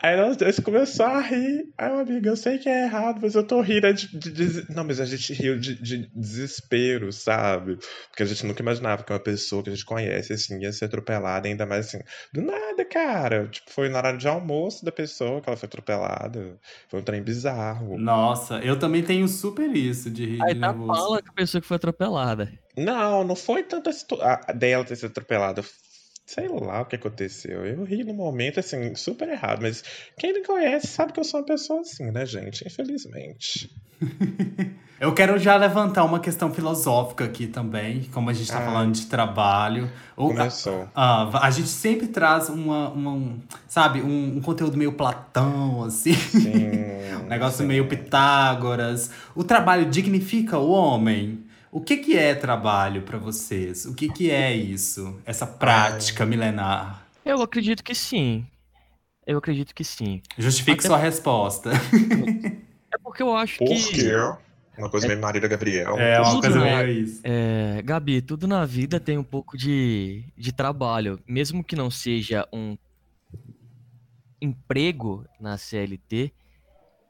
Aí 0.00 0.16
nós 0.16 0.36
dois 0.36 0.58
começou 0.60 1.06
a 1.06 1.20
rir. 1.20 1.64
Aí, 1.76 1.88
eu, 1.90 1.98
amiga, 1.98 2.30
eu 2.30 2.36
sei 2.36 2.58
que 2.58 2.68
é 2.68 2.84
errado, 2.84 3.18
mas 3.22 3.34
eu 3.34 3.44
tô 3.46 3.60
rindo 3.60 3.92
de, 3.92 4.06
de- 4.18 4.30
de- 4.32 4.74
Não, 4.74 4.84
mas 4.84 5.00
a 5.00 5.04
gente 5.04 5.32
riu 5.32 5.58
de, 5.58 5.74
de 5.80 6.08
desespero, 6.14 7.12
sabe? 7.12 7.78
Porque 8.08 8.22
a 8.22 8.26
gente 8.26 8.46
nunca 8.46 8.62
imaginava 8.62 9.02
que 9.02 9.12
uma 9.12 9.18
pessoa 9.20 9.62
que 9.62 9.70
a 9.70 9.72
gente 9.72 9.84
conhece, 9.84 10.32
assim, 10.32 10.60
ia 10.60 10.72
ser 10.72 10.86
atropelada, 10.86 11.48
ainda 11.48 11.66
mais 11.66 11.86
assim, 11.88 11.98
do 12.32 12.42
nada, 12.42 12.84
cara. 12.84 13.48
Tipo, 13.48 13.70
foi 13.70 13.88
no 13.88 13.96
horário 13.96 14.18
de 14.18 14.28
almoço 14.28 14.84
da 14.84 14.92
pessoa 14.92 15.40
que 15.40 15.48
ela 15.48 15.56
foi 15.56 15.66
atropelada. 15.66 16.58
Foi 16.88 17.00
um 17.00 17.04
trem 17.04 17.22
bizarro. 17.22 17.98
Nossa, 17.98 18.58
eu 18.58 18.78
também 18.78 19.02
tenho 19.02 19.26
super 19.28 19.74
isso 19.74 20.10
de 20.10 20.24
rir 20.24 20.42
aí 20.42 20.54
de 20.54 20.60
tá 20.60 20.68
nervoso. 20.72 21.02
fala 21.02 21.22
com 21.22 21.30
a 21.30 21.34
pessoa 21.34 21.60
que 21.60 21.66
foi 21.66 21.76
atropelada. 21.76 22.52
Não, 22.76 23.22
não 23.24 23.36
foi 23.36 23.62
tanto 23.62 23.90
a 23.90 23.92
situ- 23.92 24.18
a 24.22 24.36
dela 24.52 24.84
ter 24.84 24.96
sido 24.96 25.10
atropelada. 25.10 25.62
Sei 26.34 26.48
lá 26.48 26.80
o 26.80 26.84
que 26.86 26.96
aconteceu. 26.96 27.66
Eu 27.66 27.84
ri 27.84 28.04
no 28.04 28.14
momento, 28.14 28.60
assim, 28.60 28.94
super 28.94 29.28
errado. 29.28 29.60
Mas 29.62 29.82
quem 30.18 30.32
me 30.32 30.42
conhece 30.44 30.86
sabe 30.86 31.12
que 31.12 31.20
eu 31.20 31.24
sou 31.24 31.40
uma 31.40 31.46
pessoa 31.46 31.80
assim, 31.80 32.10
né, 32.10 32.24
gente? 32.24 32.66
Infelizmente. 32.66 33.70
Eu 35.00 35.12
quero 35.12 35.36
já 35.36 35.56
levantar 35.56 36.04
uma 36.04 36.20
questão 36.20 36.54
filosófica 36.54 37.24
aqui 37.24 37.48
também, 37.48 38.02
como 38.12 38.30
a 38.30 38.32
gente 38.32 38.48
tá 38.52 38.58
Ah. 38.58 38.64
falando 38.66 38.92
de 38.94 39.06
trabalho. 39.06 39.90
O- 40.16 40.28
Começou. 40.28 40.88
Ah, 40.94 41.28
a 41.44 41.50
gente 41.50 41.66
sempre 41.68 42.06
traz 42.06 42.48
uma, 42.48 42.88
uma- 42.90 43.10
um, 43.10 43.40
sabe, 43.66 44.00
um, 44.00 44.36
um 44.36 44.40
conteúdo 44.40 44.76
meio 44.76 44.92
Platão, 44.92 45.82
assim, 45.82 46.14
Sim. 46.14 46.52
um 47.24 47.28
negócio 47.28 47.58
sim. 47.58 47.66
meio 47.66 47.88
Pitágoras. 47.88 49.10
O 49.34 49.42
trabalho 49.42 49.86
dignifica 49.86 50.56
o 50.58 50.70
homem? 50.70 51.40
O 51.72 51.80
que 51.80 51.96
que 51.96 52.16
é 52.18 52.34
trabalho 52.34 53.00
pra 53.02 53.16
vocês? 53.18 53.86
O 53.86 53.94
que 53.94 54.08
que 54.08 54.30
é 54.30 54.54
isso? 54.54 55.18
Essa 55.24 55.46
prática 55.46 56.26
milenar? 56.26 57.06
Eu 57.24 57.40
acredito 57.42 57.82
que 57.82 57.94
sim. 57.94 58.46
Eu 59.26 59.38
acredito 59.38 59.74
que 59.74 59.82
sim. 59.82 60.20
Justifique 60.36 60.80
Até- 60.80 60.88
sua 60.88 60.98
resposta. 60.98 61.70
É 62.94 62.98
porque 63.02 63.22
eu 63.22 63.34
acho 63.34 63.56
Por 63.56 63.68
que. 63.68 63.94
quê? 63.94 64.12
Uma 64.76 64.90
coisa 64.90 65.08
meio 65.08 65.18
Marília 65.18 65.48
Gabriel. 65.48 65.98
É 65.98 66.20
uma 66.20 66.30
Tudo 66.32 66.40
coisa 66.42 66.60
bem. 66.60 66.76
meio 66.76 66.90
isso. 67.04 67.20
É, 67.24 67.80
Gabi, 67.82 68.20
tudo 68.20 68.46
na 68.46 68.66
vida 68.66 69.00
tem 69.00 69.16
um 69.16 69.24
pouco 69.24 69.56
de, 69.56 70.22
de 70.36 70.52
trabalho. 70.52 71.18
Mesmo 71.26 71.64
que 71.64 71.74
não 71.74 71.90
seja 71.90 72.46
um 72.52 72.76
emprego 74.40 75.24
na 75.40 75.56
CLT, 75.56 76.32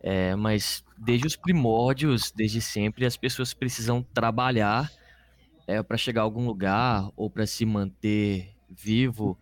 é, 0.03 0.35
mas 0.35 0.85
desde 0.99 1.27
os 1.27 1.37
primórdios, 1.37 2.33
desde 2.33 2.61
sempre, 2.61 3.07
as 3.07 3.17
pessoas 3.17 3.55
precisam 3.55 4.03
trabalhar 4.03 4.91
para 5.89 5.97
chegar 5.97 6.21
a 6.21 6.25
algum 6.25 6.45
lugar, 6.45 7.09
ou 7.17 7.31
para 7.31 7.47
se 7.47 7.65
manter 7.65 8.53
vivo, 8.69 9.39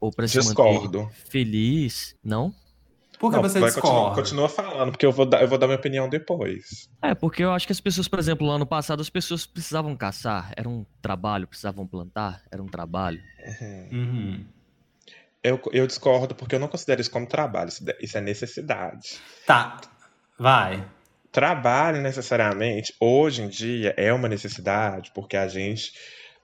ou 0.00 0.10
para 0.10 0.26
se 0.26 0.38
manter 0.38 1.08
feliz. 1.30 2.16
Não? 2.24 2.52
Por 3.18 3.30
que 3.30 3.36
Não, 3.36 3.42
você 3.42 3.58
vai, 3.58 3.72
continua, 3.72 3.92
discorda? 3.92 4.22
continua 4.22 4.48
falando, 4.48 4.90
porque 4.92 5.04
eu 5.04 5.10
vou, 5.10 5.26
dar, 5.26 5.42
eu 5.42 5.48
vou 5.48 5.58
dar 5.58 5.66
minha 5.66 5.78
opinião 5.78 6.08
depois. 6.08 6.88
É, 7.02 7.14
porque 7.14 7.42
eu 7.42 7.52
acho 7.52 7.66
que 7.66 7.72
as 7.72 7.80
pessoas, 7.80 8.06
por 8.06 8.18
exemplo, 8.18 8.46
no 8.46 8.52
ano 8.52 8.66
passado, 8.66 9.00
as 9.00 9.10
pessoas 9.10 9.44
precisavam 9.44 9.96
caçar, 9.96 10.52
era 10.56 10.68
um 10.68 10.86
trabalho, 11.02 11.46
precisavam 11.48 11.86
plantar, 11.86 12.42
era 12.50 12.62
um 12.62 12.66
trabalho. 12.66 13.20
Uhum. 13.60 13.88
Uhum. 13.92 14.46
Eu, 15.42 15.60
eu 15.72 15.86
discordo 15.86 16.34
porque 16.34 16.54
eu 16.54 16.60
não 16.60 16.68
considero 16.68 17.00
isso 17.00 17.10
como 17.10 17.26
trabalho, 17.26 17.70
isso 18.00 18.18
é 18.18 18.20
necessidade. 18.20 19.20
Tá, 19.46 19.80
vai. 20.38 20.84
Trabalho, 21.30 22.00
necessariamente, 22.00 22.94
hoje 22.98 23.42
em 23.42 23.48
dia, 23.48 23.94
é 23.96 24.12
uma 24.12 24.28
necessidade 24.28 25.10
porque 25.14 25.36
a 25.36 25.46
gente 25.46 25.92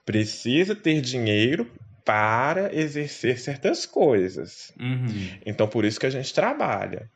precisa 0.05 0.75
ter 0.75 1.01
dinheiro 1.01 1.71
para 2.05 2.73
exercer 2.73 3.39
certas 3.39 3.85
coisas. 3.85 4.71
Uhum. 4.79 5.39
Então, 5.43 5.67
por 5.67 5.83
isso 5.83 5.99
que 5.99 6.05
a 6.05 6.11
gente 6.11 6.31
trabalha. 6.33 7.09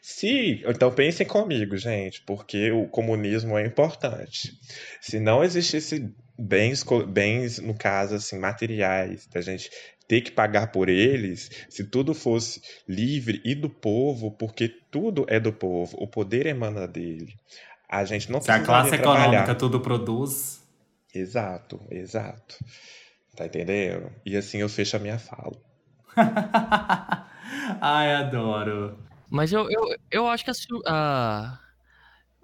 Se, 0.00 0.62
então 0.64 0.94
pensem 0.94 1.26
comigo, 1.26 1.76
gente, 1.76 2.22
porque 2.22 2.70
o 2.70 2.86
comunismo 2.86 3.58
é 3.58 3.66
importante. 3.66 4.52
Se 5.00 5.18
não 5.18 5.42
existisse 5.42 6.08
bens, 6.38 6.84
bens 7.08 7.58
no 7.58 7.76
caso 7.76 8.14
assim, 8.14 8.38
materiais, 8.38 9.26
da 9.26 9.40
gente 9.40 9.68
ter 10.08 10.20
que 10.20 10.30
pagar 10.30 10.68
por 10.72 10.88
eles, 10.88 11.50
se 11.68 11.84
tudo 11.84 12.14
fosse 12.14 12.60
livre 12.88 13.40
e 13.44 13.54
do 13.54 13.68
povo, 13.68 14.30
porque 14.30 14.68
tudo 14.90 15.24
é 15.28 15.40
do 15.40 15.52
povo, 15.52 15.96
o 16.00 16.06
poder 16.06 16.46
emana 16.46 16.86
dele. 16.86 17.34
A 17.88 18.04
gente 18.04 18.30
não 18.30 18.40
Se 18.40 18.50
a 18.50 18.62
classe 18.62 18.90
trabalhar. 18.96 19.24
econômica 19.26 19.54
tudo 19.54 19.80
produz. 19.80 20.64
Exato, 21.14 21.80
exato. 21.90 22.56
Tá 23.36 23.46
entendendo? 23.46 24.10
E 24.24 24.36
assim 24.36 24.58
eu 24.58 24.68
fecho 24.68 24.96
a 24.96 25.00
minha 25.00 25.18
fala. 25.18 25.56
Ai, 27.80 28.14
adoro. 28.14 28.98
Mas 29.30 29.52
eu, 29.52 29.68
eu, 29.70 29.96
eu 30.10 30.26
acho 30.28 30.44
que 30.44 30.50
a, 30.50 30.54
a- 30.86 31.58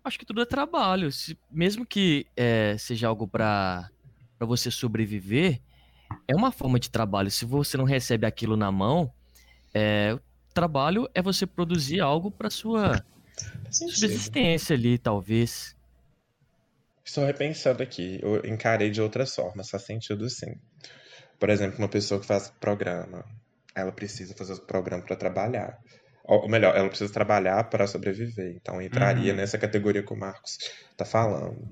acho 0.04 0.18
que 0.18 0.26
tudo 0.26 0.42
é 0.42 0.46
trabalho. 0.46 1.10
Se- 1.12 1.38
mesmo 1.50 1.86
que 1.86 2.26
é, 2.36 2.76
seja 2.78 3.08
algo 3.08 3.26
para 3.28 3.88
para 4.38 4.46
você 4.46 4.72
sobreviver, 4.72 5.60
é 6.28 6.34
uma 6.34 6.52
forma 6.52 6.78
de 6.78 6.90
trabalho. 6.90 7.30
Se 7.30 7.44
você 7.44 7.76
não 7.76 7.84
recebe 7.84 8.26
aquilo 8.26 8.56
na 8.56 8.70
mão, 8.70 9.12
é, 9.74 10.18
trabalho 10.54 11.08
é 11.14 11.22
você 11.22 11.46
produzir 11.46 12.00
algo 12.00 12.30
para 12.30 12.50
sua 12.50 13.04
subsistência 13.70 14.74
ali, 14.74 14.98
talvez. 14.98 15.74
Estou 17.04 17.24
repensando 17.24 17.82
aqui, 17.82 18.20
eu 18.22 18.44
encarei 18.46 18.90
de 18.90 19.00
outras 19.00 19.34
formas, 19.34 19.68
faz 19.70 19.82
sentido 19.84 20.28
sim. 20.30 20.54
Por 21.38 21.50
exemplo, 21.50 21.78
uma 21.78 21.88
pessoa 21.88 22.20
que 22.20 22.26
faz 22.26 22.50
programa, 22.60 23.24
ela 23.74 23.90
precisa 23.90 24.34
fazer 24.34 24.52
o 24.54 24.60
programa 24.66 25.02
para 25.02 25.16
trabalhar. 25.16 25.78
Ou 26.24 26.48
melhor, 26.48 26.76
ela 26.76 26.88
precisa 26.88 27.12
trabalhar 27.12 27.64
para 27.68 27.86
sobreviver. 27.88 28.54
Então 28.60 28.80
entraria 28.80 29.32
Uhum. 29.32 29.36
nessa 29.38 29.58
categoria 29.58 30.04
que 30.04 30.12
o 30.12 30.16
Marcos 30.16 30.56
tá 30.96 31.04
falando. 31.04 31.68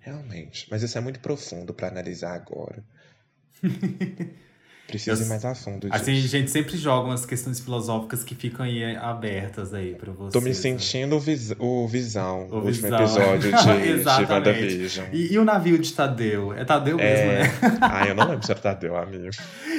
Realmente. 0.00 0.66
Mas 0.70 0.82
isso 0.82 0.96
é 0.96 1.00
muito 1.02 1.20
profundo 1.20 1.74
para 1.74 1.88
analisar 1.88 2.34
agora. 2.34 2.82
Precisa 4.86 5.22
Eu- 5.22 5.26
ir 5.26 5.28
mais 5.28 5.44
a 5.44 5.54
fundo 5.54 5.88
disso. 5.88 5.94
Assim, 5.94 6.18
a 6.18 6.20
gente 6.26 6.50
sempre 6.50 6.76
joga 6.76 7.08
umas 7.10 7.24
questões 7.24 7.60
filosóficas 7.60 8.24
que 8.24 8.34
ficam 8.34 8.66
aí 8.66 8.96
abertas 8.96 9.72
aí 9.72 9.94
pra 9.94 10.10
vocês. 10.10 10.32
Tô 10.32 10.40
me 10.40 10.48
né? 10.48 10.54
sentindo 10.54 11.14
o, 11.14 11.20
vis 11.20 11.54
o 11.60 11.86
Visão, 11.86 12.48
O 12.50 12.56
o 12.56 12.64
último 12.64 12.72
Visão. 12.88 12.98
episódio 12.98 13.52
de, 13.56 13.82
de 13.84 13.88
Exatamente. 14.00 14.32
WandaVision. 14.32 15.06
E, 15.12 15.32
e 15.32 15.38
o 15.38 15.44
navio 15.44 15.78
de 15.78 15.92
Tadeu? 15.92 16.52
É 16.52 16.64
Tadeu 16.64 16.98
É... 16.98 17.38
mesmo, 17.38 17.62
né? 17.62 17.78
Ah, 17.80 18.08
eu 18.08 18.14
não 18.16 18.28
lembro 18.28 18.44
se 18.44 18.50
era 18.50 18.60
Tadeu, 18.60 18.96
amigo. 18.96 19.30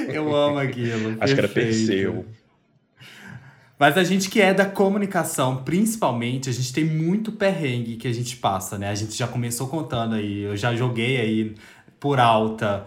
Eu 0.08 0.34
amo 0.34 0.58
aquilo. 0.58 1.16
Acho 1.20 1.34
que 1.34 1.40
era 1.40 1.48
perfeito. 1.48 1.86
Perseu. 1.88 2.24
Mas 3.78 3.98
a 3.98 4.04
gente 4.04 4.30
que 4.30 4.40
é 4.40 4.54
da 4.54 4.64
comunicação, 4.64 5.56
principalmente, 5.64 6.48
a 6.48 6.52
gente 6.52 6.72
tem 6.72 6.84
muito 6.84 7.32
perrengue 7.32 7.96
que 7.96 8.06
a 8.08 8.12
gente 8.14 8.36
passa, 8.36 8.78
né? 8.78 8.88
A 8.88 8.94
gente 8.94 9.14
já 9.14 9.26
começou 9.26 9.66
contando 9.68 10.14
aí, 10.14 10.42
eu 10.42 10.56
já 10.56 10.74
joguei 10.74 11.20
aí 11.20 11.54
por 12.00 12.18
alta 12.20 12.84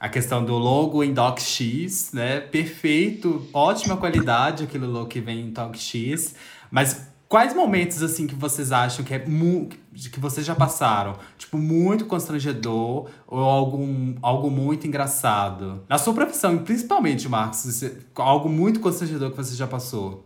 a 0.00 0.08
questão 0.08 0.44
do 0.44 0.56
logo 0.56 1.02
em 1.02 1.12
DocX, 1.12 2.12
né? 2.12 2.40
Perfeito, 2.40 3.46
ótima 3.52 3.96
qualidade 3.96 4.64
aquele 4.64 4.86
logo 4.86 5.06
que 5.06 5.20
vem 5.20 5.40
em 5.40 5.50
DocX. 5.50 6.34
Mas 6.70 7.08
quais 7.28 7.54
momentos, 7.54 8.02
assim, 8.02 8.26
que 8.26 8.34
vocês 8.34 8.70
acham 8.72 9.04
que 9.04 9.12
é 9.14 9.26
mu 9.26 9.68
que 9.92 10.20
vocês 10.20 10.46
já 10.46 10.54
passaram? 10.54 11.16
Tipo, 11.36 11.58
muito 11.58 12.06
constrangedor 12.06 13.10
ou 13.26 13.40
algum, 13.40 14.14
algo 14.22 14.48
muito 14.50 14.86
engraçado? 14.86 15.82
Na 15.88 15.98
sua 15.98 16.14
profissão, 16.14 16.54
e 16.54 16.58
principalmente, 16.60 17.28
Marcos, 17.28 17.64
você- 17.64 17.98
algo 18.14 18.48
muito 18.48 18.78
constrangedor 18.78 19.30
que 19.32 19.36
você 19.36 19.56
já 19.56 19.66
passou? 19.66 20.24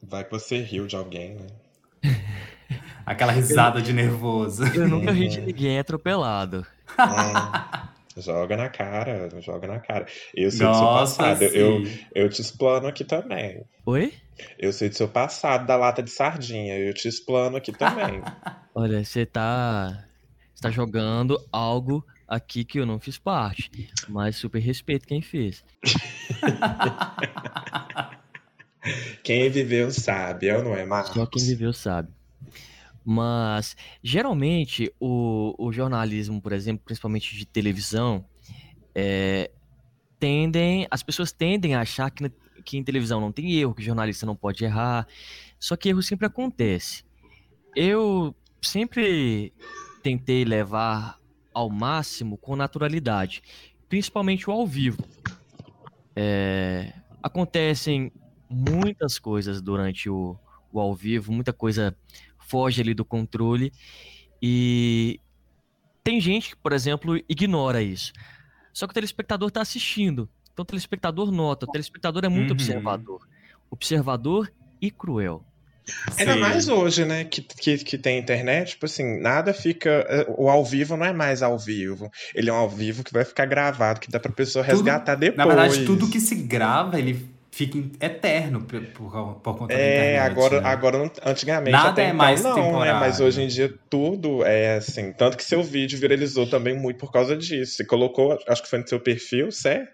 Vai 0.00 0.22
que 0.24 0.30
você 0.30 0.60
riu 0.62 0.86
de 0.86 0.94
alguém, 0.94 1.34
né? 1.34 1.46
Aquela 3.04 3.32
risada 3.32 3.80
de 3.82 3.92
nervoso. 3.92 4.64
Eu 4.64 4.86
nunca 4.88 5.10
ri 5.10 5.28
de 5.28 5.40
ninguém 5.40 5.78
atropelado. 5.78 6.64
Hum, 6.98 7.88
joga 8.20 8.56
na 8.56 8.68
cara, 8.68 9.28
joga 9.40 9.66
na 9.66 9.80
cara. 9.80 10.06
Eu 10.34 10.50
sei 10.50 10.66
do 10.66 10.74
seu 10.74 10.84
Nossa, 10.84 11.16
passado. 11.16 11.42
Eu, 11.44 11.82
eu 12.14 12.28
te 12.28 12.40
explano 12.40 12.86
aqui 12.86 13.04
também. 13.04 13.64
Oi? 13.86 14.12
Eu 14.58 14.72
sei 14.72 14.88
do 14.88 14.96
seu 14.96 15.08
passado, 15.08 15.66
da 15.66 15.76
lata 15.76 16.02
de 16.02 16.10
sardinha. 16.10 16.78
Eu 16.78 16.94
te 16.94 17.08
explano 17.08 17.56
aqui 17.56 17.72
também. 17.72 18.22
Olha, 18.74 19.04
você 19.04 19.26
tá. 19.26 20.06
Você 20.54 20.62
tá 20.62 20.70
jogando 20.70 21.38
algo 21.52 22.04
aqui 22.26 22.64
que 22.64 22.78
eu 22.78 22.86
não 22.86 22.98
fiz 22.98 23.18
parte. 23.18 23.90
Mas 24.08 24.36
super 24.36 24.60
respeito 24.60 25.06
quem 25.06 25.22
fez. 25.22 25.64
Quem 29.22 29.50
viveu 29.50 29.90
sabe, 29.90 30.46
eu 30.46 30.62
não 30.62 30.74
é, 30.74 30.84
Marcos? 30.86 31.12
Só 31.12 31.26
quem 31.26 31.44
viveu 31.44 31.72
sabe. 31.72 32.10
Mas, 33.04 33.76
geralmente, 34.02 34.92
o, 35.00 35.54
o 35.58 35.72
jornalismo, 35.72 36.40
por 36.40 36.52
exemplo, 36.52 36.82
principalmente 36.84 37.36
de 37.36 37.46
televisão, 37.46 38.24
é, 38.94 39.50
tendem, 40.18 40.86
as 40.90 41.02
pessoas 41.02 41.32
tendem 41.32 41.74
a 41.74 41.80
achar 41.80 42.10
que, 42.10 42.30
que 42.64 42.76
em 42.76 42.84
televisão 42.84 43.20
não 43.20 43.32
tem 43.32 43.52
erro, 43.54 43.74
que 43.74 43.82
jornalista 43.82 44.26
não 44.26 44.36
pode 44.36 44.64
errar. 44.64 45.06
Só 45.58 45.76
que 45.76 45.88
erro 45.88 46.02
sempre 46.02 46.26
acontece. 46.26 47.04
Eu 47.74 48.34
sempre 48.60 49.52
tentei 50.02 50.44
levar 50.44 51.18
ao 51.52 51.70
máximo 51.70 52.36
com 52.36 52.56
naturalidade, 52.56 53.42
principalmente 53.88 54.48
o 54.48 54.52
ao 54.52 54.66
vivo. 54.66 55.02
É, 56.14 56.92
acontecem 57.22 58.12
muitas 58.48 59.18
coisas 59.18 59.60
durante 59.60 60.08
o, 60.08 60.36
o 60.72 60.80
ao 60.80 60.94
vivo, 60.94 61.32
muita 61.32 61.52
coisa 61.52 61.96
foge 62.48 62.80
ali 62.80 62.94
do 62.94 63.04
controle 63.04 63.72
e 64.42 65.20
tem 66.02 66.20
gente 66.20 66.50
que, 66.50 66.56
por 66.56 66.72
exemplo, 66.72 67.16
ignora 67.28 67.82
isso. 67.82 68.12
Só 68.72 68.86
que 68.86 68.92
o 68.92 68.94
telespectador 68.94 69.48
está 69.48 69.60
assistindo, 69.60 70.28
então 70.52 70.62
o 70.62 70.66
telespectador 70.66 71.30
nota, 71.30 71.66
o 71.66 71.70
telespectador 71.70 72.24
é 72.24 72.28
muito 72.28 72.50
Uhum. 72.50 72.52
observador, 72.56 73.28
observador 73.70 74.52
e 74.80 74.90
cruel. 74.90 75.44
Ainda 76.18 76.34
Sim. 76.34 76.40
mais 76.40 76.68
hoje, 76.68 77.04
né? 77.06 77.24
Que, 77.24 77.40
que, 77.40 77.78
que 77.78 77.96
tem 77.96 78.18
internet, 78.18 78.72
tipo 78.72 78.84
assim, 78.84 79.18
nada 79.22 79.54
fica. 79.54 80.06
O 80.36 80.50
ao 80.50 80.62
vivo 80.62 80.98
não 80.98 81.06
é 81.06 81.14
mais 81.14 81.42
ao 81.42 81.58
vivo. 81.58 82.10
Ele 82.34 82.50
é 82.50 82.52
um 82.52 82.56
ao 82.56 82.68
vivo 82.68 83.02
que 83.02 83.10
vai 83.10 83.24
ficar 83.24 83.46
gravado, 83.46 83.98
que 83.98 84.10
dá 84.10 84.20
pra 84.20 84.30
pessoa 84.30 84.62
Tudo- 84.62 84.74
resgatar 84.74 85.14
depois. 85.14 85.38
Na 85.38 85.46
verdade, 85.46 85.86
tudo 85.86 86.06
que 86.10 86.20
se 86.20 86.34
grava, 86.34 86.98
ele 86.98 87.26
fica 87.50 87.78
eterno 88.04 88.62
por, 88.62 88.80
por, 88.88 89.34
por 89.40 89.56
conta 89.58 89.74
da 89.74 89.80
É, 89.80 90.14
internet. 90.16 90.30
agora, 90.30 90.60
né? 90.60 90.68
agora 90.68 91.12
antigamente 91.24 91.70
Nada 91.72 91.88
até 91.90 92.02
é 92.02 92.06
então, 92.06 92.16
mais 92.16 92.42
não, 92.42 92.54
né? 92.56 92.62
temporário. 92.62 93.00
Mas 93.00 93.20
hoje 93.20 93.42
em 93.42 93.48
dia 93.48 93.74
tudo 93.90 94.44
é 94.44 94.76
assim. 94.76 95.12
Tanto 95.12 95.36
que 95.36 95.44
seu 95.44 95.62
vídeo 95.62 95.98
viralizou 95.98 96.46
também 96.48 96.76
muito 96.76 96.98
por 96.98 97.10
causa 97.10 97.36
disso. 97.36 97.72
Você 97.76 97.84
colocou, 97.84 98.38
acho 98.46 98.62
que 98.62 98.68
foi 98.68 98.78
no 98.80 98.86
seu 98.88 99.00
perfil, 99.00 99.50
certo? 99.50 99.90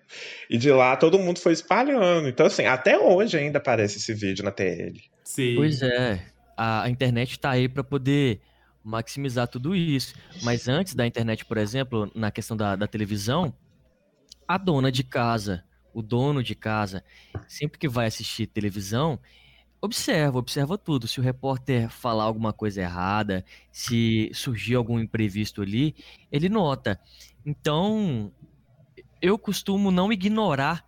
E 0.50 0.58
de 0.58 0.70
lá 0.70 0.96
todo 0.96 1.18
mundo 1.18 1.38
foi 1.38 1.52
espalhando. 1.52 2.28
Então, 2.28 2.46
assim, 2.46 2.66
até 2.66 2.98
hoje 2.98 3.38
ainda 3.38 3.58
aparece 3.58 3.98
esse 3.98 4.12
vídeo 4.12 4.44
na 4.44 4.50
TL. 4.50 5.00
Sim. 5.22 5.54
Pois 5.56 5.80
é, 5.80 6.20
a, 6.56 6.82
a 6.82 6.90
internet 6.90 7.30
está 7.32 7.50
aí 7.50 7.68
para 7.68 7.82
poder 7.84 8.40
maximizar 8.82 9.48
tudo 9.48 9.74
isso. 9.74 10.14
Mas 10.42 10.68
antes 10.68 10.94
da 10.94 11.06
internet, 11.06 11.44
por 11.46 11.56
exemplo, 11.56 12.10
na 12.14 12.30
questão 12.30 12.56
da, 12.56 12.76
da 12.76 12.86
televisão, 12.86 13.54
a 14.46 14.58
dona 14.58 14.92
de 14.92 15.02
casa, 15.02 15.64
o 15.94 16.02
dono 16.02 16.42
de 16.42 16.54
casa, 16.54 17.02
sempre 17.48 17.78
que 17.78 17.88
vai 17.88 18.06
assistir 18.06 18.46
televisão, 18.48 19.18
observa, 19.80 20.38
observa 20.38 20.76
tudo. 20.76 21.06
Se 21.06 21.20
o 21.20 21.22
repórter 21.22 21.88
falar 21.88 22.24
alguma 22.24 22.52
coisa 22.52 22.82
errada, 22.82 23.44
se 23.70 24.30
surgir 24.34 24.74
algum 24.74 24.98
imprevisto 24.98 25.62
ali, 25.62 25.94
ele 26.32 26.48
nota. 26.48 27.00
Então, 27.46 28.32
eu 29.22 29.38
costumo 29.38 29.90
não 29.90 30.12
ignorar 30.12 30.84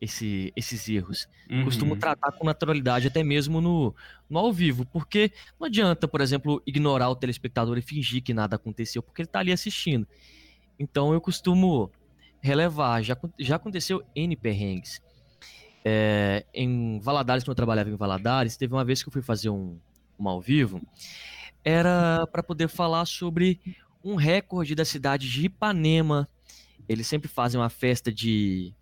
esse- 0.00 0.50
esses 0.56 0.88
erros 0.88 1.28
Uhum. 1.50 1.64
costumo 1.64 1.96
tratar 1.96 2.32
com 2.32 2.44
naturalidade, 2.46 3.08
até 3.08 3.22
mesmo 3.22 3.60
no, 3.60 3.94
no 4.30 4.38
ao 4.38 4.52
vivo, 4.52 4.86
porque 4.86 5.30
não 5.58 5.66
adianta, 5.66 6.08
por 6.08 6.20
exemplo, 6.22 6.62
ignorar 6.66 7.10
o 7.10 7.16
telespectador 7.16 7.76
e 7.76 7.82
fingir 7.82 8.22
que 8.22 8.32
nada 8.32 8.56
aconteceu, 8.56 9.02
porque 9.02 9.20
ele 9.22 9.28
está 9.28 9.40
ali 9.40 9.52
assistindo. 9.52 10.06
Então 10.78 11.12
eu 11.12 11.20
costumo 11.20 11.90
relevar, 12.40 13.02
já, 13.02 13.16
já 13.38 13.56
aconteceu 13.56 14.02
N 14.14 14.36
perrengues. 14.36 15.00
É, 15.84 16.44
em 16.52 16.98
Valadares, 17.00 17.42
quando 17.44 17.50
eu 17.50 17.56
trabalhava 17.56 17.90
em 17.90 17.96
Valadares, 17.96 18.56
teve 18.56 18.72
uma 18.74 18.84
vez 18.84 19.02
que 19.02 19.08
eu 19.08 19.12
fui 19.12 19.22
fazer 19.22 19.50
um, 19.50 19.78
um 20.18 20.28
ao 20.28 20.40
vivo, 20.40 20.80
era 21.64 22.26
para 22.30 22.42
poder 22.42 22.68
falar 22.68 23.06
sobre 23.06 23.60
um 24.04 24.14
recorde 24.14 24.74
da 24.74 24.84
cidade 24.84 25.30
de 25.30 25.46
Ipanema. 25.46 26.28
Eles 26.88 27.06
sempre 27.06 27.28
fazem 27.28 27.60
uma 27.60 27.70
festa 27.70 28.12
de. 28.12 28.74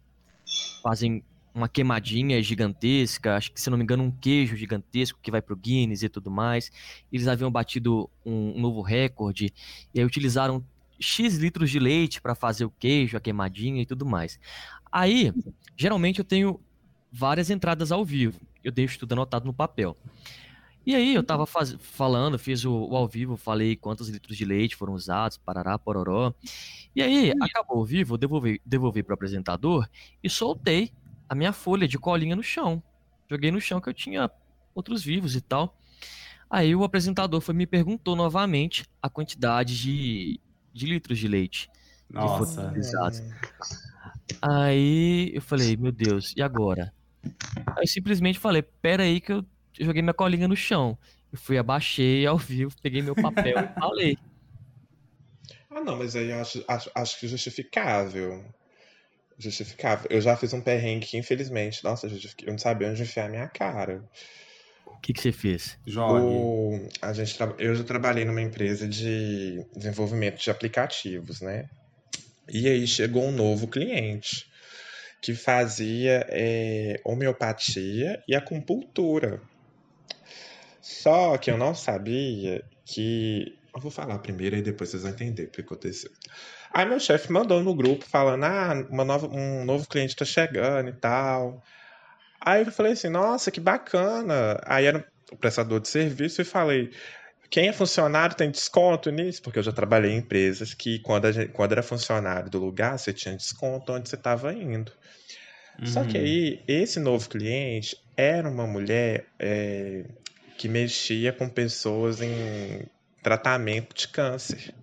fazem 0.83 1.23
uma 1.55 1.69
queimadinha 1.69 2.41
gigantesca, 2.41 3.37
acho 3.37 3.51
que 3.51 3.61
se 3.61 3.69
não 3.69 3.77
me 3.77 3.83
engano 3.83 4.05
um 4.05 4.13
queijo 4.13 4.55
gigantesco 4.55 5.19
que 5.21 5.31
vai 5.31 5.43
pro 5.43 5.57
Guinness 5.57 6.03
e 6.03 6.09
tudo 6.09 6.31
mais. 6.31 6.71
Eles 7.13 7.27
haviam 7.27 7.51
batido 7.51 8.09
um, 8.25 8.57
um 8.57 8.61
novo 8.61 8.81
recorde 8.81 9.53
e 9.93 10.05
utilizaram 10.05 10.65
X 10.99 11.37
litros 11.37 11.71
de 11.71 11.79
leite 11.79 12.21
para 12.21 12.35
fazer 12.35 12.65
o 12.65 12.71
queijo, 12.71 13.17
a 13.17 13.21
queimadinha 13.21 13.83
e 13.83 13.87
tudo 13.87 14.05
mais. 14.07 14.39
Aí, 14.91 15.33
geralmente 15.77 16.19
eu 16.19 16.25
tenho 16.25 16.61
várias 17.11 17.51
entradas 17.51 17.93
ao 17.93 18.05
vivo. 18.05 18.41
Eu 18.63 18.73
deixo 18.73 18.99
tudo 18.99 19.13
anotado 19.13 19.47
no 19.47 19.53
papel. 19.55 19.97
E 20.87 20.95
aí 20.95 21.15
eu 21.15 21.23
tava 21.23 21.45
faz- 21.47 21.77
falando, 21.81 22.39
fiz 22.39 22.65
o, 22.65 22.73
o 22.73 22.97
ao 22.97 23.07
vivo, 23.07 23.37
falei 23.37 23.77
quantos 23.77 24.09
litros 24.09 24.37
de 24.37 24.45
leite 24.45 24.75
foram 24.75 24.95
usados, 24.95 25.37
parará, 25.37 25.79
pororó. 25.79 26.33
E 26.97 27.03
aí, 27.03 27.33
acabou 27.41 27.79
o 27.79 27.85
vivo, 27.85 28.15
eu 28.15 28.19
devolvi, 28.19 28.61
devolvi 28.65 29.03
pro 29.03 29.15
apresentador 29.15 29.87
e 30.23 30.31
soltei 30.31 30.91
a 31.29 31.35
minha 31.35 31.53
folha 31.53 31.87
de 31.87 31.99
colinha 31.99 32.35
no 32.35 32.43
chão. 32.43 32.83
Joguei 33.31 33.51
no 33.51 33.61
chão 33.61 33.81
que 33.81 33.89
eu 33.89 33.95
tinha 33.95 34.31
outros 34.75 35.05
vivos 35.05 35.37
e 35.37 35.41
tal. 35.43 35.79
Aí 36.49 36.75
o 36.75 36.83
apresentador 36.83 37.43
foi 37.43 37.55
me 37.55 37.67
perguntou 37.67 38.17
novamente 38.17 38.87
a 39.03 39.11
quantidade 39.11 39.79
de, 39.79 40.41
de 40.73 40.87
litros 40.87 41.19
de 41.19 41.29
leite. 41.29 41.71
Nossa. 42.11 42.73
Exato. 42.77 43.23
Aí 44.41 45.31
eu 45.35 45.43
falei, 45.43 45.77
meu 45.77 45.93
Deus, 45.93 46.33
e 46.37 46.43
agora? 46.43 46.93
Aí 47.67 47.83
eu 47.83 47.87
simplesmente 47.87 48.39
falei, 48.39 48.63
pera 48.63 49.03
aí 49.03 49.21
que 49.21 49.33
eu 49.33 49.45
joguei 49.79 50.03
minha 50.03 50.15
colinha 50.15 50.49
no 50.49 50.57
chão. 50.57 50.99
Eu 51.33 51.39
fui, 51.39 51.59
abaixei 51.59 52.27
ao 52.27 52.39
vivo, 52.39 52.75
peguei 52.83 53.03
meu 53.03 53.15
papel 53.15 53.59
e 53.59 53.81
falei. 53.81 54.19
Ah, 55.71 55.81
não, 55.83 55.99
mas 55.99 56.17
aí 56.17 56.31
eu 56.31 56.41
acho, 56.41 56.65
acho, 56.67 56.91
acho 56.95 57.21
que 57.21 57.29
justificável. 57.29 58.45
Justificável. 59.39 60.09
Eu 60.11 60.21
já 60.21 60.37
fiz 60.37 60.53
um 60.53 60.61
perrengue 60.61 61.07
que, 61.07 61.19
infelizmente, 61.19 61.85
nossa, 61.85 62.07
eu 62.07 62.51
não 62.51 62.59
sabia 62.59 62.89
onde 62.89 63.03
enfiar 63.03 63.27
a 63.27 63.29
minha 63.29 63.49
cara. 63.49 64.03
O 64.99 65.01
que, 65.01 65.13
que 65.13 65.23
você 65.23 65.33
fez? 65.33 65.79
Jogue. 65.87 66.21
O, 66.21 66.89
a 67.01 67.13
gente, 67.13 67.39
eu 67.59 67.75
já 67.75 67.85
trabalhei 67.85 68.25
numa 68.25 68.43
empresa 68.43 68.87
de 68.87 69.65
desenvolvimento 69.75 70.43
de 70.43 70.51
aplicativos, 70.51 71.41
né? 71.41 71.69
E 72.49 72.67
aí 72.67 72.87
chegou 72.87 73.25
um 73.25 73.33
novo 73.33 73.69
cliente 73.69 74.47
que 75.21 75.35
fazia 75.35 76.27
é, 76.29 77.01
homeopatia 77.05 78.23
e 78.27 78.35
acupuntura. 78.35 79.41
Só 80.81 81.37
que 81.39 81.51
eu 81.51 81.57
não 81.57 81.75
sabia 81.75 82.65
que. 82.85 83.57
Eu 83.75 83.81
vou 83.81 83.91
falar 83.91 84.19
primeiro 84.19 84.57
e 84.57 84.63
depois 84.63 84.91
vocês 84.91 85.03
vão 85.03 85.13
entender 85.13 85.45
o 85.45 85.51
que 85.51 85.61
aconteceu. 85.61 86.11
Aí 86.73 86.87
meu 86.87 86.99
chefe 86.99 87.31
mandou 87.31 87.63
no 87.63 87.75
grupo 87.75 88.05
falando: 88.05 88.45
ah, 88.45 88.87
uma 88.91 89.05
nova, 89.05 89.29
um 89.29 89.65
novo 89.65 89.87
cliente 89.87 90.17
tá 90.17 90.25
chegando 90.25 90.89
e 90.89 90.93
tal. 90.95 91.63
Aí 92.41 92.65
eu 92.65 92.73
falei 92.73 92.93
assim: 92.93 93.09
nossa, 93.09 93.51
que 93.51 93.61
bacana. 93.61 94.61
Aí 94.65 94.87
era 94.87 95.05
o 95.31 95.37
prestador 95.37 95.81
de 95.81 95.89
serviço 95.89 96.41
e 96.41 96.45
falei: 96.45 96.91
quem 97.51 97.69
é 97.69 97.73
funcionário 97.73 98.37
tem 98.37 98.51
desconto 98.51 99.11
nisso? 99.11 99.43
Porque 99.43 99.59
eu 99.59 99.63
já 99.63 99.73
trabalhei 99.73 100.13
em 100.13 100.19
empresas 100.19 100.75
que, 100.75 100.99
quando, 101.01 101.31
gente, 101.33 101.53
quando 101.53 101.73
era 101.73 101.83
funcionário 101.83 102.51
do 102.51 102.59
lugar, 102.59 102.99
você 102.99 103.13
tinha 103.13 103.35
desconto 103.35 103.93
onde 103.93 104.09
você 104.09 104.17
estava 104.17 104.53
indo. 104.53 104.93
Uhum. 105.79 105.87
Só 105.87 106.05
que 106.05 106.19
uhum. 106.19 106.25
aí, 106.25 106.63
esse 106.69 107.01
novo 107.01 107.29
cliente 107.29 107.97
era 108.17 108.49
uma 108.49 108.67
mulher 108.67 109.27
é, 109.39 110.05
que 110.59 110.69
mexia 110.69 111.33
com 111.33 111.49
pessoas 111.49 112.21
em 112.21 112.87
tratamento 113.23 113.95
de 113.95 114.09
câncer. 114.09 114.75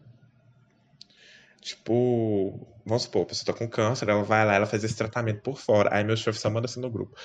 Tipo, 1.61 2.67
vamos 2.85 3.03
supor, 3.03 3.23
a 3.23 3.25
pessoa 3.25 3.45
tá 3.45 3.53
com 3.53 3.67
câncer, 3.67 4.07
ela 4.07 4.23
vai 4.23 4.45
lá, 4.45 4.55
ela 4.55 4.65
faz 4.65 4.83
esse 4.83 4.95
tratamento 4.95 5.41
por 5.41 5.57
fora. 5.57 5.89
Aí 5.91 6.03
meu 6.03 6.15
chefe 6.15 6.39
só 6.39 6.49
manda 6.49 6.65
assim 6.65 6.79
no 6.79 6.89
grupo. 6.89 7.17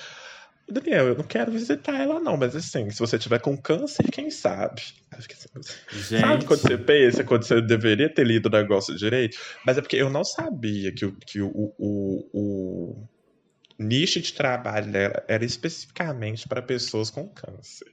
Daniel, 0.69 1.09
eu 1.09 1.15
não 1.15 1.23
quero 1.23 1.51
visitar 1.51 1.99
ela, 1.99 2.19
não, 2.19 2.37
mas 2.37 2.55
assim, 2.55 2.89
se 2.89 2.99
você 2.99 3.19
tiver 3.19 3.39
com 3.39 3.57
câncer, 3.57 4.03
quem 4.09 4.31
sabe? 4.31 4.81
Assim, 5.11 6.19
sabe 6.19 6.45
quando 6.45 6.61
você 6.61 6.77
pensa, 6.77 7.23
quando 7.23 7.43
você 7.43 7.61
deveria 7.61 8.13
ter 8.13 8.25
lido 8.25 8.45
o 8.45 8.51
negócio 8.51 8.95
direito? 8.95 9.37
Mas 9.65 9.77
é 9.77 9.81
porque 9.81 9.97
eu 9.97 10.09
não 10.09 10.23
sabia 10.23 10.93
que, 10.93 11.05
o, 11.05 11.11
que 11.11 11.41
o, 11.41 11.73
o, 11.77 12.29
o 12.33 13.07
nicho 13.77 14.21
de 14.21 14.33
trabalho 14.33 14.91
dela 14.91 15.23
era 15.27 15.43
especificamente 15.43 16.47
para 16.47 16.61
pessoas 16.61 17.09
com 17.09 17.27
câncer. 17.27 17.91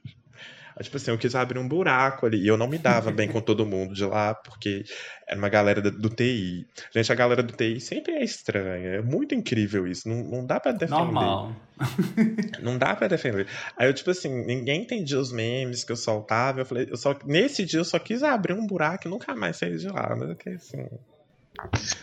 Tipo 0.81 0.97
assim, 0.97 1.11
eu 1.11 1.17
quis 1.17 1.35
abrir 1.35 1.59
um 1.59 1.67
buraco 1.67 2.25
ali. 2.25 2.41
E 2.41 2.47
eu 2.47 2.57
não 2.57 2.67
me 2.67 2.77
dava 2.77 3.11
bem 3.11 3.27
com 3.27 3.41
todo 3.41 3.65
mundo 3.65 3.93
de 3.93 4.05
lá, 4.05 4.33
porque 4.33 4.83
era 5.27 5.37
uma 5.37 5.49
galera 5.49 5.81
do, 5.81 5.91
do, 5.91 6.09
TI. 6.09 6.67
Gente, 6.93 7.11
a 7.11 7.15
galera 7.15 7.43
do 7.43 7.53
TI 7.53 7.79
sempre 7.79 8.13
é 8.13 8.23
estranha. 8.23 8.89
É 8.89 9.01
muito 9.01 9.35
incrível 9.35 9.87
isso. 9.87 10.07
Não, 10.07 10.23
não 10.23 10.45
dá 10.45 10.59
pra 10.59 10.71
defender. 10.71 10.99
Normal. 10.99 11.55
não 12.61 12.77
dá 12.77 12.95
pra 12.95 13.07
defender. 13.07 13.47
Aí 13.77 13.87
eu, 13.87 13.93
tipo 13.93 14.11
assim, 14.11 14.45
ninguém 14.45 14.81
entendia 14.83 15.19
os 15.19 15.31
memes 15.31 15.83
que 15.83 15.91
eu 15.91 15.97
soltava. 15.97 16.61
Eu 16.61 16.65
falei, 16.65 16.87
eu 16.89 16.97
só, 16.97 17.17
nesse 17.25 17.65
dia 17.65 17.79
eu 17.79 17.85
só 17.85 17.99
quis 17.99 18.23
abrir 18.23 18.53
um 18.53 18.65
buraco 18.65 19.07
e 19.07 19.11
nunca 19.11 19.35
mais 19.35 19.57
sair 19.57 19.77
de 19.77 19.87
lá. 19.87 20.15
Mas 20.17 20.29
é 20.29 20.35
que 20.35 20.49
assim. 20.49 20.87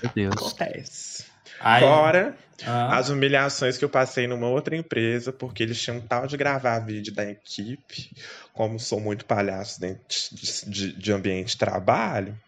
Meu 0.02 0.12
Deus. 0.14 0.34
Acontece. 0.36 1.24
Ai. 1.60 1.80
Fora 1.80 2.45
ah. 2.64 2.96
as 2.96 3.08
humilhações 3.08 3.76
que 3.76 3.84
eu 3.84 3.88
passei 3.88 4.26
numa 4.26 4.48
outra 4.48 4.76
empresa, 4.76 5.32
porque 5.32 5.62
eles 5.62 5.80
tinham 5.80 6.00
tal 6.00 6.26
de 6.26 6.36
gravar 6.36 6.78
vídeo 6.80 7.14
da 7.14 7.28
equipe, 7.28 8.10
como 8.52 8.78
sou 8.78 9.00
muito 9.00 9.24
palhaço 9.24 9.80
dentro 9.80 10.04
de, 10.32 10.70
de, 10.70 10.92
de 10.92 11.12
ambiente 11.12 11.50
de 11.50 11.58
trabalho, 11.58 12.38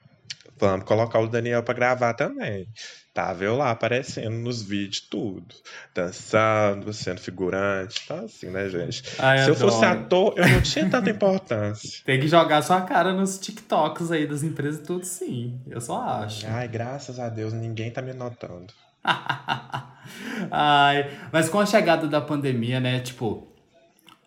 vamos 0.59 0.85
colocar 0.85 1.21
o 1.21 1.29
Daniel 1.29 1.63
para 1.63 1.75
gravar 1.75 2.15
também. 2.15 2.67
Tava 3.19 3.43
eu 3.43 3.57
lá 3.57 3.73
aparecendo 3.73 4.37
nos 4.37 4.63
vídeos, 4.63 5.01
tudo. 5.01 5.53
Dançando, 5.93 6.93
sendo 6.93 7.21
figurante. 7.21 8.01
Então, 8.05 8.25
assim, 8.25 8.47
né, 8.47 8.69
gente? 8.69 9.03
Ai, 9.19 9.43
Se 9.43 9.51
eu 9.51 9.57
fosse 9.57 9.85
ator, 9.85 10.35
eu 10.37 10.49
não 10.49 10.63
tinha 10.63 10.89
tanta 10.89 11.11
importância. 11.11 12.01
Tem 12.05 12.21
que 12.21 12.29
jogar 12.29 12.63
sua 12.63 12.83
cara 12.83 13.13
nos 13.13 13.37
TikToks 13.39 14.13
aí 14.13 14.25
das 14.25 14.45
empresas, 14.45 14.87
tudo 14.87 15.05
sim. 15.05 15.61
Eu 15.67 15.81
só 15.81 16.01
acho. 16.01 16.47
Ai, 16.47 16.69
graças 16.69 17.19
a 17.19 17.29
Deus, 17.29 17.53
ninguém 17.53 17.91
tá 17.91 18.01
me 18.01 18.13
notando. 18.13 18.73
Ai, 20.51 21.11
mas 21.33 21.49
com 21.49 21.61
a 21.61 21.67
chegada 21.67 22.07
da 22.07 22.21
pandemia, 22.21 22.81
né? 22.81 23.01
Tipo, 23.01 23.47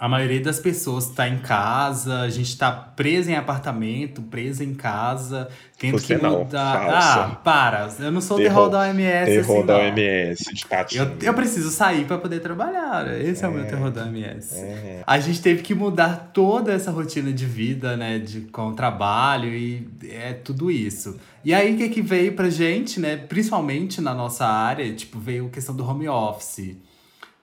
a 0.01 0.09
maioria 0.09 0.41
das 0.41 0.59
pessoas 0.59 1.09
está 1.09 1.29
em 1.29 1.37
casa, 1.37 2.21
a 2.21 2.29
gente 2.31 2.47
está 2.47 2.71
preso 2.71 3.29
em 3.29 3.35
apartamento, 3.35 4.23
preso 4.23 4.63
em 4.63 4.73
casa, 4.73 5.47
tendo 5.77 5.99
Você 5.99 6.17
que 6.17 6.25
mudar. 6.25 6.87
Não, 6.87 6.95
ah, 6.95 7.39
para! 7.43 7.87
Eu 7.99 8.11
não 8.11 8.19
sou 8.19 8.37
terror, 8.37 8.67
terror 8.67 8.69
da 8.71 8.79
OMS. 8.79 9.25
Terror 9.31 9.57
assim, 9.57 9.65
da 9.67 9.77
OMS, 9.77 10.53
de 10.55 10.65
patinho. 10.65 11.03
Eu, 11.03 11.27
eu 11.27 11.33
preciso 11.35 11.69
sair 11.69 12.05
para 12.05 12.17
poder 12.17 12.39
trabalhar. 12.39 13.13
Esse 13.21 13.43
é, 13.43 13.45
é, 13.45 13.49
o 13.51 13.53
meu 13.53 13.63
é. 13.63 13.67
terror 13.67 13.91
da 13.91 14.05
OMS. 14.05 14.55
É. 14.55 15.03
A 15.05 15.19
gente 15.19 15.39
teve 15.39 15.61
que 15.61 15.75
mudar 15.75 16.31
toda 16.33 16.73
essa 16.73 16.89
rotina 16.89 17.31
de 17.31 17.45
vida, 17.45 17.95
né? 17.95 18.17
De, 18.17 18.41
com 18.41 18.69
o 18.69 18.73
trabalho 18.73 19.53
e 19.53 19.87
é 20.09 20.33
tudo 20.33 20.71
isso. 20.71 21.19
E 21.45 21.53
aí, 21.53 21.75
o 21.75 21.77
que, 21.77 21.89
que 21.89 22.01
veio 22.01 22.33
pra 22.33 22.49
gente, 22.49 22.99
né? 22.99 23.17
Principalmente 23.17 24.01
na 24.01 24.15
nossa 24.15 24.47
área, 24.47 24.91
tipo, 24.95 25.19
veio 25.19 25.45
a 25.45 25.49
questão 25.51 25.75
do 25.75 25.87
home 25.87 26.09
office. 26.09 26.75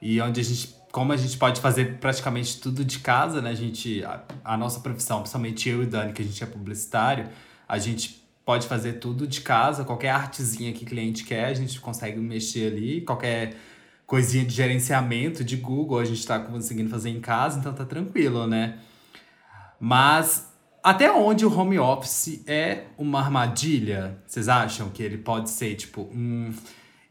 E 0.02 0.20
onde 0.20 0.40
a 0.40 0.44
gente 0.44 0.77
como 0.98 1.12
a 1.12 1.16
gente 1.16 1.36
pode 1.36 1.60
fazer 1.60 1.98
praticamente 1.98 2.60
tudo 2.60 2.84
de 2.84 2.98
casa, 2.98 3.40
né? 3.40 3.50
A 3.50 3.54
gente, 3.54 4.02
a, 4.04 4.20
a, 4.44 4.56
nossa 4.56 4.80
profissão, 4.80 5.20
principalmente 5.20 5.68
eu 5.68 5.80
e 5.80 5.86
Dani, 5.86 6.12
que 6.12 6.22
a 6.22 6.24
gente 6.24 6.42
é 6.42 6.46
publicitário, 6.46 7.28
a 7.68 7.78
gente 7.78 8.20
pode 8.44 8.66
fazer 8.66 8.94
tudo 8.94 9.24
de 9.24 9.40
casa, 9.42 9.84
qualquer 9.84 10.10
artezinha 10.10 10.72
que 10.72 10.82
o 10.82 10.86
cliente 10.88 11.22
quer, 11.22 11.44
a 11.44 11.54
gente 11.54 11.78
consegue 11.80 12.18
mexer 12.18 12.72
ali, 12.72 13.00
qualquer 13.02 13.54
coisinha 14.08 14.44
de 14.44 14.52
gerenciamento 14.52 15.44
de 15.44 15.54
Google, 15.54 16.00
a 16.00 16.04
gente 16.04 16.18
está 16.18 16.40
conseguindo 16.40 16.90
fazer 16.90 17.10
em 17.10 17.20
casa, 17.20 17.60
então 17.60 17.72
tá 17.72 17.84
tranquilo, 17.84 18.48
né? 18.48 18.80
Mas 19.78 20.52
até 20.82 21.12
onde 21.12 21.46
o 21.46 21.56
home 21.56 21.78
office 21.78 22.42
é 22.44 22.86
uma 22.98 23.20
armadilha? 23.20 24.18
Vocês 24.26 24.48
acham 24.48 24.88
que 24.90 25.00
ele 25.00 25.18
pode 25.18 25.48
ser 25.48 25.76
tipo, 25.76 26.10
hum, 26.12 26.52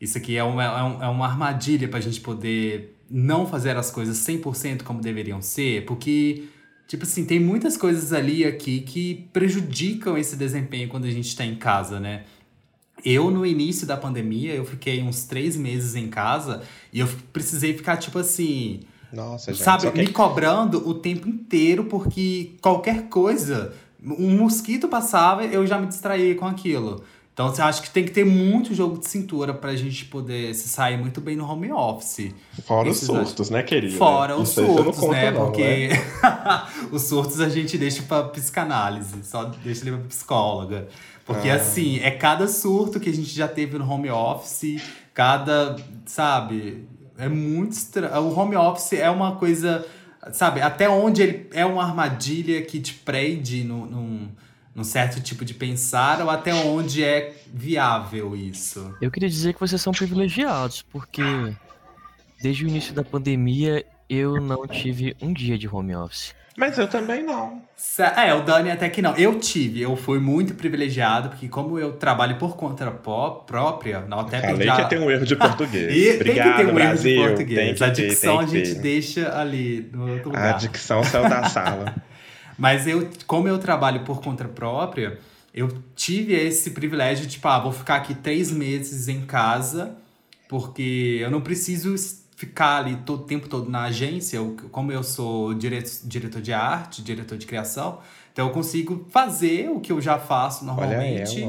isso 0.01 0.17
aqui 0.17 0.35
é 0.35 0.43
uma, 0.43 0.63
é, 0.65 1.05
é 1.05 1.07
uma 1.07 1.25
armadilha 1.25 1.87
para 1.87 1.99
a 1.99 2.01
gente 2.01 2.19
poder 2.19 2.96
não 3.09 3.45
fazer 3.45 3.75
as 3.77 3.89
coisas 3.89 4.17
100% 4.17 4.83
como 4.83 5.01
deveriam 5.01 5.41
ser, 5.41 5.85
porque, 5.85 6.45
tipo 6.87 7.03
assim, 7.03 7.25
tem 7.25 7.39
muitas 7.39 7.77
coisas 7.77 8.13
ali 8.13 8.45
aqui 8.45 8.81
que 8.81 9.27
prejudicam 9.31 10.17
esse 10.17 10.35
desempenho 10.35 10.89
quando 10.89 11.05
a 11.05 11.11
gente 11.11 11.27
está 11.27 11.45
em 11.45 11.55
casa, 11.55 11.99
né? 11.99 12.23
Eu, 13.05 13.29
no 13.29 13.45
início 13.45 13.85
da 13.85 13.95
pandemia, 13.95 14.53
eu 14.53 14.65
fiquei 14.65 15.01
uns 15.01 15.23
três 15.23 15.55
meses 15.55 15.95
em 15.95 16.09
casa 16.09 16.63
e 16.91 16.99
eu 16.99 17.07
precisei 17.31 17.73
ficar, 17.73 17.97
tipo 17.97 18.17
assim. 18.17 18.81
Nossa, 19.13 19.53
gente, 19.53 19.63
sabe, 19.63 19.91
me 19.91 20.07
cobrando 20.07 20.87
o 20.87 20.95
tempo 20.95 21.29
inteiro, 21.29 21.85
porque 21.85 22.55
qualquer 22.61 23.03
coisa, 23.03 23.73
um 24.03 24.35
mosquito 24.35 24.87
passava, 24.87 25.45
eu 25.45 25.65
já 25.65 25.79
me 25.79 25.87
distraía 25.87 26.35
com 26.35 26.45
aquilo. 26.45 27.03
Então, 27.37 27.53
você 27.53 27.61
acha 27.61 27.83
que 27.83 27.91
tem 27.91 28.03
que 28.03 28.09
ter 28.09 28.25
muito 28.25 28.73
jogo 28.73 28.97
de 28.97 29.07
cintura 29.07 29.53
pra 29.53 29.75
gente 29.75 30.05
poder 30.05 30.55
se 30.55 30.67
sair 30.67 30.97
muito 30.97 31.21
bem 31.21 31.35
no 31.35 31.47
home 31.47 31.71
office. 31.71 32.33
Fora 32.65 32.89
os 32.89 32.97
surtos, 32.97 33.51
né, 33.51 33.61
querido? 33.61 33.95
Fora 33.95 34.35
os 34.35 34.49
surtos, 34.49 35.07
né? 35.09 35.29
Não, 35.29 35.45
porque 35.45 35.89
né? 35.89 36.03
os 36.91 37.03
surtos 37.03 37.39
a 37.39 37.47
gente 37.47 37.77
deixa 37.77 38.01
pra 38.01 38.23
psicanálise, 38.23 39.23
só 39.23 39.43
deixa 39.43 39.83
ele 39.83 39.97
pra 39.97 40.07
psicóloga. 40.07 40.87
Porque, 41.27 41.47
ah. 41.47 41.57
assim, 41.57 41.99
é 41.99 42.09
cada 42.09 42.47
surto 42.47 42.99
que 42.99 43.07
a 43.07 43.13
gente 43.13 43.29
já 43.29 43.47
teve 43.47 43.77
no 43.77 43.87
home 43.87 44.09
office, 44.09 44.81
cada, 45.13 45.75
sabe? 46.07 46.87
É 47.19 47.29
muito 47.29 47.73
estranho. 47.73 48.19
O 48.19 48.35
home 48.35 48.55
office 48.55 48.93
é 48.93 49.11
uma 49.11 49.35
coisa, 49.35 49.85
sabe? 50.31 50.59
Até 50.59 50.89
onde 50.89 51.21
ele 51.21 51.47
é 51.53 51.67
uma 51.67 51.83
armadilha 51.83 52.63
que 52.63 52.79
te 52.79 52.95
prende 52.95 53.63
no, 53.63 53.85
num 53.85 54.27
num 54.77 54.83
certo 54.83 55.19
tipo 55.19 55.43
de 55.43 55.55
pensar 55.55 56.21
ou 56.21 56.29
até 56.29 56.53
onde 56.53 57.03
é 57.03 57.33
viável 57.51 58.35
isso? 58.35 58.95
Eu 59.01 59.09
queria 59.09 59.27
dizer 59.27 59.55
que 59.55 59.59
vocês 59.59 59.81
são 59.81 59.91
privilegiados, 59.91 60.83
porque 60.83 61.23
desde 62.39 62.63
o 62.63 62.67
início 62.67 62.93
da 62.93 63.03
pandemia 63.03 63.83
eu 64.07 64.39
não 64.39 64.67
tive 64.67 65.17
um 65.19 65.33
dia 65.33 65.57
de 65.57 65.67
home 65.67 65.95
office. 65.95 66.35
Mas 66.55 66.77
eu 66.77 66.87
também 66.87 67.23
não. 67.23 67.61
É, 68.15 68.33
o 68.33 68.41
Dani 68.41 68.71
até 68.71 68.87
que 68.89 69.01
não. 69.01 69.15
Eu 69.15 69.39
tive, 69.39 69.81
eu 69.81 69.95
fui 69.95 70.19
muito 70.19 70.53
privilegiado, 70.53 71.29
porque 71.29 71.47
como 71.47 71.77
eu 71.77 71.93
trabalho 71.93 72.37
por 72.37 72.55
conta 72.55 72.89
própria, 72.89 74.01
não 74.01 74.19
até 74.19 74.41
Falei 74.41 74.65
já... 74.65 74.75
que 74.75 74.89
tem 74.89 74.99
um 74.99 75.09
erro 75.09 75.25
de 75.25 75.35
português. 75.37 75.95
e 75.95 76.15
Obrigado, 76.15 76.45
tem 76.45 76.51
que 76.51 76.57
ter 76.57 76.71
um 76.71 76.75
Brasil. 76.75 77.11
erro 77.11 77.21
de 77.21 77.27
português. 77.27 77.81
a 77.81 77.89
dicção 77.89 78.37
ter, 78.37 78.43
a 78.43 78.47
gente 78.47 78.75
ter. 78.75 78.81
deixa 78.81 79.39
ali 79.39 79.89
no 79.91 80.11
outro 80.11 80.29
lugar. 80.29 80.55
A 80.55 80.57
dicção 80.57 81.03
saiu 81.03 81.27
da 81.29 81.43
sala. 81.45 81.95
Mas 82.57 82.87
eu, 82.87 83.09
como 83.25 83.47
eu 83.47 83.57
trabalho 83.57 84.03
por 84.03 84.21
conta 84.21 84.45
própria, 84.45 85.19
eu 85.53 85.69
tive 85.95 86.33
esse 86.33 86.71
privilégio 86.71 87.25
de, 87.25 87.33
tipo, 87.33 87.47
ah, 87.47 87.59
vou 87.59 87.71
ficar 87.71 87.97
aqui 87.97 88.15
três 88.15 88.51
meses 88.51 89.07
em 89.07 89.21
casa, 89.21 89.95
porque 90.47 91.19
eu 91.21 91.29
não 91.29 91.41
preciso 91.41 91.95
ficar 92.35 92.77
ali 92.77 92.95
todo 92.97 93.23
o 93.23 93.25
tempo 93.25 93.49
todo 93.49 93.69
na 93.69 93.83
agência. 93.83 94.37
Eu, 94.37 94.55
como 94.71 94.91
eu 94.91 95.03
sou 95.03 95.53
diretor 95.53 96.41
de 96.41 96.53
arte, 96.53 97.01
diretor 97.01 97.37
de 97.37 97.45
criação, 97.45 97.99
então 98.31 98.47
eu 98.47 98.53
consigo 98.53 99.07
fazer 99.09 99.67
o 99.69 99.79
que 99.79 99.91
eu 99.91 99.99
já 99.99 100.19
faço 100.19 100.63
normalmente 100.63 101.43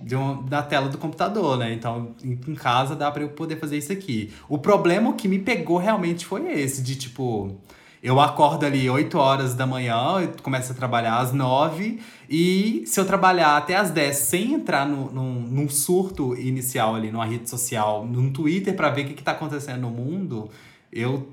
de 0.00 0.14
um, 0.14 0.44
da 0.44 0.62
tela 0.62 0.88
do 0.88 0.96
computador, 0.96 1.58
né? 1.58 1.72
Então 1.74 2.14
em 2.22 2.54
casa 2.54 2.94
dá 2.94 3.10
para 3.10 3.24
eu 3.24 3.30
poder 3.30 3.58
fazer 3.58 3.76
isso 3.76 3.92
aqui. 3.92 4.32
O 4.48 4.56
problema 4.56 5.12
que 5.14 5.26
me 5.26 5.40
pegou 5.40 5.78
realmente 5.78 6.24
foi 6.24 6.48
esse, 6.52 6.80
de 6.80 6.94
tipo 6.94 7.56
eu 8.02 8.20
acordo 8.20 8.64
ali 8.64 8.88
8 8.88 9.18
horas 9.18 9.54
da 9.54 9.66
manhã, 9.66 10.20
eu 10.20 10.32
começo 10.42 10.72
a 10.72 10.74
trabalhar 10.74 11.18
às 11.18 11.32
9, 11.32 12.00
e 12.28 12.84
se 12.86 13.00
eu 13.00 13.04
trabalhar 13.04 13.56
até 13.56 13.76
às 13.76 13.90
10 13.90 14.16
sem 14.16 14.54
entrar 14.54 14.86
no, 14.86 15.10
num, 15.10 15.40
num 15.40 15.68
surto 15.68 16.36
inicial 16.36 16.94
ali 16.94 17.10
numa 17.10 17.24
rede 17.24 17.48
social, 17.48 18.06
num 18.06 18.32
Twitter 18.32 18.74
para 18.74 18.90
ver 18.90 19.02
o 19.02 19.08
que, 19.08 19.14
está 19.18 19.32
acontecendo 19.32 19.80
no 19.80 19.90
mundo, 19.90 20.50
eu 20.92 21.28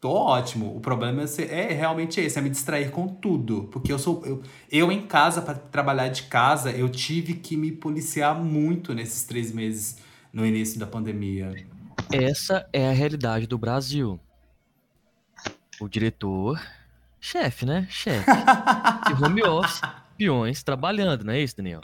tô 0.00 0.10
ótimo. 0.10 0.76
O 0.76 0.80
problema 0.80 1.22
é, 1.22 1.26
ser, 1.26 1.50
é 1.50 1.72
realmente 1.72 2.20
esse, 2.20 2.38
é 2.38 2.42
me 2.42 2.50
distrair 2.50 2.90
com 2.90 3.08
tudo. 3.08 3.68
Porque 3.72 3.92
eu 3.92 3.98
sou. 3.98 4.22
Eu, 4.24 4.42
eu 4.70 4.92
em 4.92 5.02
casa, 5.02 5.42
para 5.42 5.54
trabalhar 5.54 6.08
de 6.08 6.24
casa, 6.24 6.70
eu 6.70 6.88
tive 6.88 7.34
que 7.34 7.56
me 7.56 7.72
policiar 7.72 8.38
muito 8.38 8.94
nesses 8.94 9.24
três 9.24 9.52
meses 9.52 9.98
no 10.32 10.46
início 10.46 10.78
da 10.78 10.86
pandemia. 10.86 11.66
Essa 12.12 12.66
é 12.72 12.88
a 12.88 12.92
realidade 12.92 13.46
do 13.46 13.58
Brasil. 13.58 14.20
O 15.80 15.88
diretor, 15.88 16.60
chefe, 17.20 17.64
né? 17.64 17.86
Chefe. 17.88 18.24
de 19.06 19.24
home 19.24 19.42
office, 19.42 19.80
peões 20.16 20.62
trabalhando, 20.62 21.24
não 21.24 21.32
é 21.32 21.40
isso, 21.40 21.56
Daniel? 21.56 21.80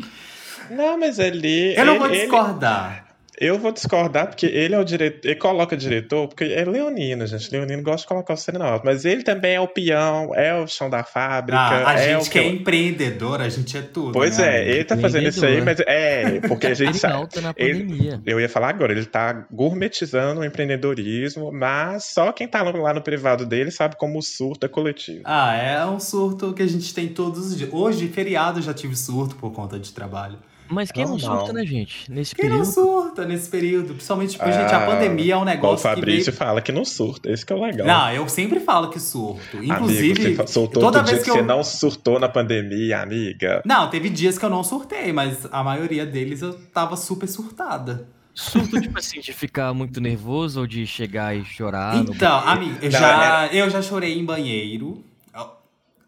Não, 0.70 0.98
mas 0.98 1.18
ele. 1.18 1.74
Eu 1.76 1.84
não 1.84 1.94
ele, 1.94 1.98
vou 2.00 2.10
discordar. 2.10 3.13
Eu 3.40 3.58
vou 3.58 3.72
discordar, 3.72 4.28
porque 4.28 4.46
ele 4.46 4.74
é 4.74 4.78
o 4.78 4.84
diretor, 4.84 5.20
ele 5.28 5.34
coloca 5.38 5.76
diretor, 5.76 6.28
porque 6.28 6.44
é 6.44 6.64
leonino, 6.64 7.26
gente. 7.26 7.50
Leonino 7.50 7.82
gosta 7.82 8.02
de 8.02 8.06
colocar 8.06 8.34
o 8.34 8.36
cena 8.36 8.64
alto. 8.64 8.84
Mas 8.84 9.04
ele 9.04 9.22
também 9.22 9.54
é 9.54 9.60
o 9.60 9.66
peão, 9.68 10.34
é 10.34 10.54
o 10.54 10.66
chão 10.66 10.88
da 10.88 11.02
fábrica. 11.02 11.58
Ah, 11.58 11.90
a 11.90 11.94
é 12.00 12.14
gente 12.14 12.28
o 12.28 12.30
que 12.30 12.38
é 12.38 12.46
empreendedor, 12.46 13.40
a 13.40 13.48
gente 13.48 13.76
é 13.76 13.82
tudo. 13.82 14.12
Pois 14.12 14.38
né? 14.38 14.60
é, 14.62 14.68
ele 14.70 14.84
tá 14.84 14.96
fazendo 14.96 15.28
isso 15.28 15.44
aí, 15.44 15.60
mas 15.62 15.80
é, 15.80 16.40
porque 16.46 16.66
a 16.68 16.74
gente 16.74 16.90
Em 16.96 16.98
sabe. 16.98 17.14
alta 17.14 17.40
na 17.40 17.52
Ele, 17.56 17.80
pandemia. 17.84 18.22
eu 18.24 18.40
ia 18.40 18.48
falar 18.48 18.68
agora, 18.68 18.92
ele 18.92 19.04
tá 19.04 19.46
gourmetizando 19.50 20.40
o 20.40 20.44
empreendedorismo, 20.44 21.50
mas 21.52 22.04
só 22.04 22.32
quem 22.32 22.46
tá 22.46 22.62
lá 22.62 22.94
no 22.94 23.02
privado 23.02 23.44
dele 23.46 23.70
sabe 23.70 23.96
como 23.96 24.18
o 24.18 24.22
surto 24.22 24.66
é 24.66 24.68
coletivo. 24.68 25.22
Ah, 25.24 25.54
é 25.56 25.84
um 25.86 25.98
surto 25.98 26.52
que 26.52 26.62
a 26.62 26.66
gente 26.68 26.92
tem 26.94 27.08
todos 27.08 27.48
os 27.48 27.56
dias. 27.58 27.70
Hoje, 27.72 28.08
feriado, 28.08 28.62
já 28.62 28.72
tive 28.72 28.96
surto 28.96 29.34
por 29.36 29.52
conta 29.52 29.78
de 29.78 29.92
trabalho. 29.92 30.38
Mas 30.68 30.90
quem 30.90 31.04
não 31.04 31.16
Normal. 31.18 31.38
surta, 31.40 31.52
né, 31.52 31.66
gente? 31.66 32.10
Nesse 32.10 32.34
Quem 32.34 32.48
não 32.48 32.58
período. 32.60 32.72
surta 32.74 33.24
nesse 33.26 33.50
período? 33.50 33.94
Principalmente, 33.94 34.30
tipo, 34.32 34.44
gente, 34.46 34.72
a 34.72 34.82
Ah, 34.82 34.86
pandemia 34.86 35.34
é 35.34 35.36
um 35.36 35.42
o 35.42 35.44
negócio 35.44 35.76
que 35.76 35.82
Fabrício 35.94 36.24
veio... 36.32 36.36
fala 36.36 36.60
que 36.62 36.72
não 36.72 36.84
surta, 36.84 37.30
esse 37.30 37.44
que 37.44 37.52
é 37.52 37.56
o 37.56 37.62
legal. 37.62 37.86
Não, 37.86 38.10
eu 38.12 38.28
sempre 38.28 38.58
falo 38.60 38.88
que 38.88 38.98
surto. 38.98 39.58
Amigo, 39.58 39.72
Inclusive, 39.74 40.34
você 40.36 40.46
soltou 40.46 40.82
toda 40.82 41.02
vez 41.02 41.18
que, 41.18 41.24
que 41.26 41.30
você 41.32 41.40
eu... 41.40 41.44
não 41.44 41.62
surtou 41.62 42.18
na 42.18 42.28
pandemia, 42.28 43.00
amiga. 43.02 43.62
Não, 43.64 43.88
teve 43.90 44.08
dias 44.08 44.38
que 44.38 44.44
eu 44.44 44.50
não 44.50 44.64
surtei, 44.64 45.12
mas 45.12 45.46
a 45.52 45.62
maioria 45.62 46.06
deles 46.06 46.40
eu 46.40 46.54
tava 46.72 46.96
super 46.96 47.26
surtada. 47.28 48.08
Surto, 48.34 48.80
tipo 48.80 48.98
assim, 48.98 49.20
de 49.20 49.32
ficar 49.32 49.72
muito 49.74 50.00
nervoso 50.00 50.60
ou 50.60 50.66
de 50.66 50.86
chegar 50.86 51.36
e 51.36 51.44
chorar. 51.44 51.96
então, 51.98 52.38
amigo, 52.40 52.76
eu 52.82 52.90
Não, 52.90 52.98
já, 52.98 53.48
eu 53.52 53.70
já 53.70 53.80
chorei 53.82 54.18
em 54.18 54.24
banheiro. 54.24 55.04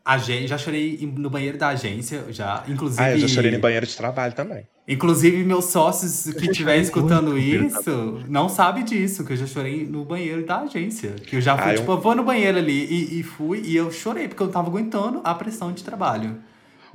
Agen- 0.07 0.47
já 0.47 0.57
chorei 0.57 0.99
no 1.17 1.29
banheiro 1.29 1.59
da 1.59 1.69
agência, 1.69 2.25
já. 2.31 2.63
Inclusive. 2.69 3.03
Ah, 3.03 3.11
eu 3.11 3.19
já 3.19 3.27
chorei 3.29 3.53
em 3.53 3.59
banheiro 3.59 3.85
de 3.87 3.97
trabalho 3.97 4.33
também. 4.35 4.65
Inclusive, 4.87 5.43
meus 5.43 5.65
sócios 5.65 6.33
que 6.35 6.47
estiverem 6.49 6.81
escutando 6.81 7.31
no 7.31 7.39
isso, 7.39 8.23
não 8.29 8.49
sabe 8.49 8.85
disso, 8.85 9.25
que 9.25 9.33
eu 9.33 9.37
já 9.37 9.47
chorei 9.47 9.85
no 9.85 10.05
banheiro 10.05 10.47
da 10.47 10.61
agência. 10.61 11.11
Que 11.27 11.35
eu 11.37 11.41
já 11.41 11.57
fui, 11.59 11.71
Ah, 11.71 11.75
eu- 11.75 11.79
tipo, 11.81 11.91
eu 11.91 12.01
vou 12.01 12.15
no 12.15 12.23
banheiro 12.23 12.57
ali 12.57 12.85
e, 12.87 13.19
e 13.19 13.23
fui, 13.25 13.63
e 13.65 13.75
eu 13.77 13.91
chorei, 13.91 14.29
porque 14.29 14.43
eu 14.45 14.49
tava 14.49 14.69
aguentando 14.69 15.21
a 15.25 15.35
pressão 15.35 15.73
de 15.73 15.83
trabalho. 15.83 16.37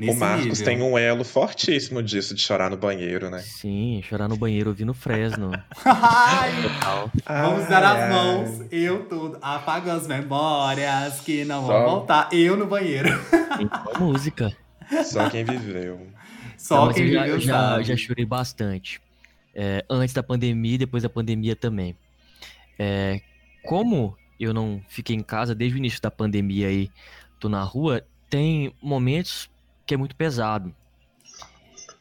Nesse 0.08 0.18
o 0.18 0.20
Marcos 0.20 0.46
nível. 0.60 0.66
tem 0.66 0.82
um 0.82 0.98
elo 0.98 1.24
fortíssimo 1.24 2.02
disso, 2.02 2.34
de 2.34 2.42
chorar 2.42 2.70
no 2.72 2.78
banheiro, 2.78 3.30
né? 3.30 3.40
Sim, 3.40 4.02
chorar 4.04 4.28
no 4.28 4.36
banheiro 4.36 4.70
ouvindo 4.70 4.94
Fresno. 4.94 5.52
Ai. 5.86 6.52
Vamos 7.28 7.64
Ai, 7.64 7.70
dar 7.70 7.84
as 7.84 8.00
ai. 8.00 8.10
mãos, 8.10 8.62
eu 8.72 9.06
tudo. 9.06 9.38
Apaga 9.42 9.94
as 9.94 10.08
memórias 10.08 11.20
que 11.22 11.46
não 11.46 11.66
Só- 11.66 11.68
vão 11.84 11.90
voltar. 11.98 12.30
Eu 12.32 12.58
no 12.58 12.66
banheiro. 12.66 13.10
Uma 13.60 14.00
música. 14.08 14.52
Só 15.06 15.30
quem 15.30 15.44
viveu. 15.46 16.08
Só 16.58 16.86
Não, 16.88 16.94
quem 16.94 17.06
eu 17.08 17.14
já, 17.14 17.22
viveu 17.22 17.36
eu 17.36 17.40
já, 17.42 17.54
sabe. 17.54 17.84
já 17.84 17.98
chorei 17.98 18.26
bastante. 18.26 19.00
É, 19.54 19.86
antes 19.90 20.14
da 20.14 20.24
pandemia 20.24 20.76
e 20.76 20.78
depois 20.80 21.04
da 21.04 21.10
pandemia 21.10 21.56
também. 21.56 21.96
É, 22.80 23.22
como 23.66 24.18
eu 24.40 24.52
não 24.54 24.82
fiquei 24.88 25.16
em 25.16 25.22
casa 25.22 25.54
desde 25.54 25.78
o 25.78 25.80
início 25.80 26.02
da 26.02 26.10
pandemia 26.10 26.68
aí, 26.70 26.90
tô 27.40 27.48
na 27.50 27.62
rua, 27.64 28.04
tem 28.30 28.74
momentos 28.82 29.50
que 29.92 29.96
é 29.96 29.98
muito 29.98 30.16
pesado. 30.16 30.74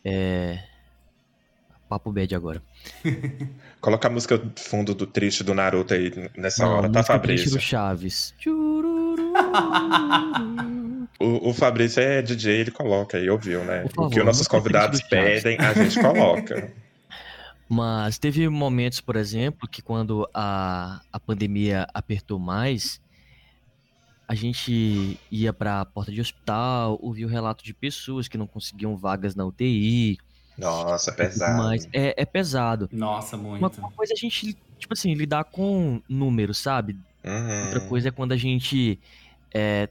É... 0.04 0.60
Papo 1.88 2.12
bad 2.12 2.32
agora. 2.36 2.62
Coloca 3.80 4.06
a 4.06 4.10
música 4.12 4.40
fundo 4.56 4.94
do 4.94 5.08
triste 5.08 5.42
do 5.42 5.54
Naruto 5.54 5.92
aí 5.92 6.12
nessa 6.36 6.64
Não, 6.64 6.74
hora, 6.74 6.88
tá, 6.88 7.00
música 7.00 7.18
triste 7.18 7.50
Fabrício? 7.50 7.50
do 7.50 7.60
Chaves. 7.60 8.34
O, 11.18 11.50
o 11.50 11.52
Fabrício 11.52 12.00
é 12.00 12.22
DJ, 12.22 12.60
ele 12.60 12.70
coloca 12.70 13.18
aí, 13.18 13.28
ouviu, 13.28 13.62
né? 13.62 13.84
Favor, 13.94 14.06
o 14.06 14.10
que 14.10 14.20
os 14.20 14.24
nossos 14.24 14.48
convidados 14.48 15.02
pedem, 15.02 15.58
a 15.58 15.74
gente 15.74 15.96
coloca. 16.00 16.72
Mas 17.68 18.16
teve 18.16 18.48
momentos, 18.48 19.02
por 19.02 19.16
exemplo, 19.16 19.68
que 19.68 19.82
quando 19.82 20.26
a, 20.32 21.02
a 21.12 21.20
pandemia 21.20 21.86
apertou 21.92 22.38
mais, 22.38 23.02
a 24.30 24.34
gente 24.36 25.18
ia 25.28 25.52
para 25.52 25.80
a 25.80 25.84
porta 25.84 26.12
de 26.12 26.20
hospital, 26.20 26.96
ouvia 27.02 27.26
o 27.26 27.28
relato 27.28 27.64
de 27.64 27.74
pessoas 27.74 28.28
que 28.28 28.38
não 28.38 28.46
conseguiam 28.46 28.96
vagas 28.96 29.34
na 29.34 29.44
UTI, 29.44 30.18
Nossa, 30.56 31.10
pesado. 31.10 31.60
mas 31.60 31.88
é, 31.92 32.14
é 32.16 32.24
pesado. 32.24 32.88
Nossa, 32.92 33.36
Uma, 33.36 33.58
muito. 33.58 33.78
uma 33.80 33.90
coisa 33.90 34.12
é 34.12 34.14
a 34.14 34.16
gente, 34.16 34.56
tipo 34.78 34.92
assim, 34.92 35.14
lidar 35.14 35.42
com 35.42 36.00
números, 36.08 36.58
sabe? 36.58 36.96
Uhum. 37.24 37.64
Outra 37.64 37.80
coisa 37.88 38.06
é 38.06 38.12
quando 38.12 38.30
a 38.30 38.36
gente 38.36 39.00
é, 39.52 39.88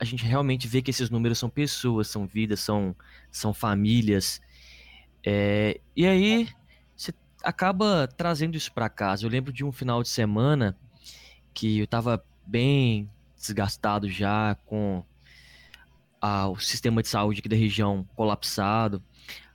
a 0.00 0.06
gente 0.06 0.24
realmente 0.24 0.66
vê 0.66 0.80
que 0.80 0.90
esses 0.90 1.10
números 1.10 1.38
são 1.38 1.50
pessoas, 1.50 2.08
são 2.08 2.26
vidas, 2.26 2.60
são, 2.60 2.96
são 3.30 3.52
famílias. 3.52 4.40
É, 5.22 5.78
e 5.94 6.06
aí 6.06 6.48
você 6.96 7.12
acaba 7.44 8.08
trazendo 8.16 8.56
isso 8.56 8.72
para 8.72 8.88
casa. 8.88 9.26
Eu 9.26 9.28
lembro 9.28 9.52
de 9.52 9.62
um 9.62 9.70
final 9.70 10.02
de 10.02 10.08
semana 10.08 10.74
que 11.52 11.80
eu 11.80 11.86
tava 11.86 12.24
bem 12.46 13.10
desgastado 13.46 14.08
já 14.10 14.56
com 14.66 15.02
a- 16.20 16.48
o 16.48 16.58
sistema 16.58 17.02
de 17.02 17.08
saúde 17.08 17.40
aqui 17.40 17.48
da 17.48 17.56
região 17.56 18.06
colapsado. 18.14 19.02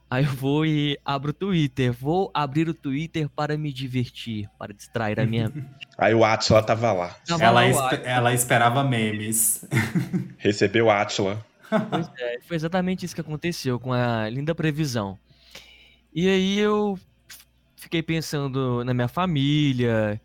Aí 0.09 0.25
eu 0.25 0.31
vou 0.33 0.65
e 0.65 0.99
abro 1.05 1.29
o 1.29 1.33
Twitter. 1.33 1.93
Vou 1.93 2.29
abrir 2.33 2.67
o 2.67 2.73
Twitter 2.73 3.29
para 3.29 3.57
me 3.57 3.71
divertir, 3.71 4.49
para 4.59 4.73
distrair 4.73 5.17
a 5.19 5.25
minha. 5.25 5.49
Aí 5.97 6.13
o 6.13 6.25
Atila 6.25 6.61
tava 6.61 6.91
lá. 6.91 7.15
Tava 7.25 7.43
Ela, 7.43 7.61
lá 7.71 7.93
ela 8.03 8.33
esperava 8.33 8.83
memes. 8.83 9.65
Recebeu 10.37 10.87
o 10.87 10.91
Atila. 10.91 11.45
Pois 11.89 12.09
é, 12.19 12.39
foi 12.41 12.57
exatamente 12.57 13.05
isso 13.05 13.15
que 13.15 13.21
aconteceu 13.21 13.79
com 13.79 13.93
a 13.93 14.27
linda 14.29 14.53
previsão. 14.53 15.17
E 16.13 16.27
aí 16.27 16.59
eu 16.59 16.99
fiquei 17.77 18.03
pensando 18.03 18.83
na 18.83 18.93
minha 18.93 19.07
família, 19.07 20.19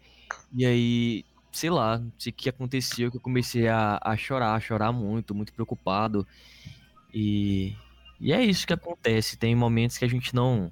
e 0.52 0.66
aí, 0.66 1.24
sei 1.56 1.70
lá, 1.70 1.98
não 1.98 2.12
sei 2.18 2.30
o 2.30 2.34
que 2.34 2.48
aconteceu, 2.48 3.10
que 3.10 3.16
eu 3.16 3.20
comecei 3.20 3.66
a, 3.66 3.98
a 4.02 4.16
chorar, 4.16 4.54
a 4.54 4.60
chorar 4.60 4.92
muito, 4.92 5.34
muito 5.34 5.52
preocupado. 5.52 6.26
E, 7.12 7.74
e 8.20 8.32
é 8.32 8.42
isso 8.42 8.66
que 8.66 8.72
acontece. 8.72 9.36
Tem 9.36 9.54
momentos 9.54 9.98
que 9.98 10.04
a 10.04 10.08
gente 10.08 10.34
não. 10.34 10.70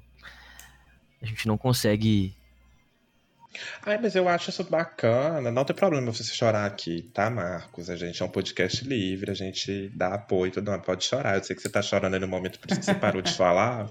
A 1.23 1.27
gente 1.27 1.49
não 1.49 1.57
consegue. 1.57 2.35
Ai, 3.87 3.99
mas 4.01 4.15
eu 4.15 4.29
acho 4.29 4.51
isso 4.51 4.65
bacana. 4.65 5.51
Não 5.51 5.65
tem 5.65 5.75
problema 5.75 6.13
você 6.13 6.25
chorar 6.25 6.67
aqui, 6.67 7.03
tá, 7.15 7.31
Marcos? 7.31 7.89
A 7.89 7.97
gente 7.97 8.21
é 8.23 8.27
um 8.27 8.29
podcast 8.29 8.85
livre, 8.85 9.31
a 9.31 9.35
gente 9.35 9.89
dá 9.95 10.15
apoio, 10.15 10.53
tudo 10.53 10.71
mais. 10.71 10.83
Pode 10.83 11.05
chorar. 11.05 11.37
Eu 11.37 11.45
sei 11.45 11.57
que 11.57 11.63
você 11.63 11.71
tá 11.71 11.81
chorando 11.81 12.15
aí 12.15 12.21
no 12.21 12.29
momento, 12.29 12.59
por 12.59 12.71
isso 12.71 12.81
que 12.81 12.87
você 12.87 12.95
parou 12.95 13.23
de 13.23 13.33
falar. 13.37 13.89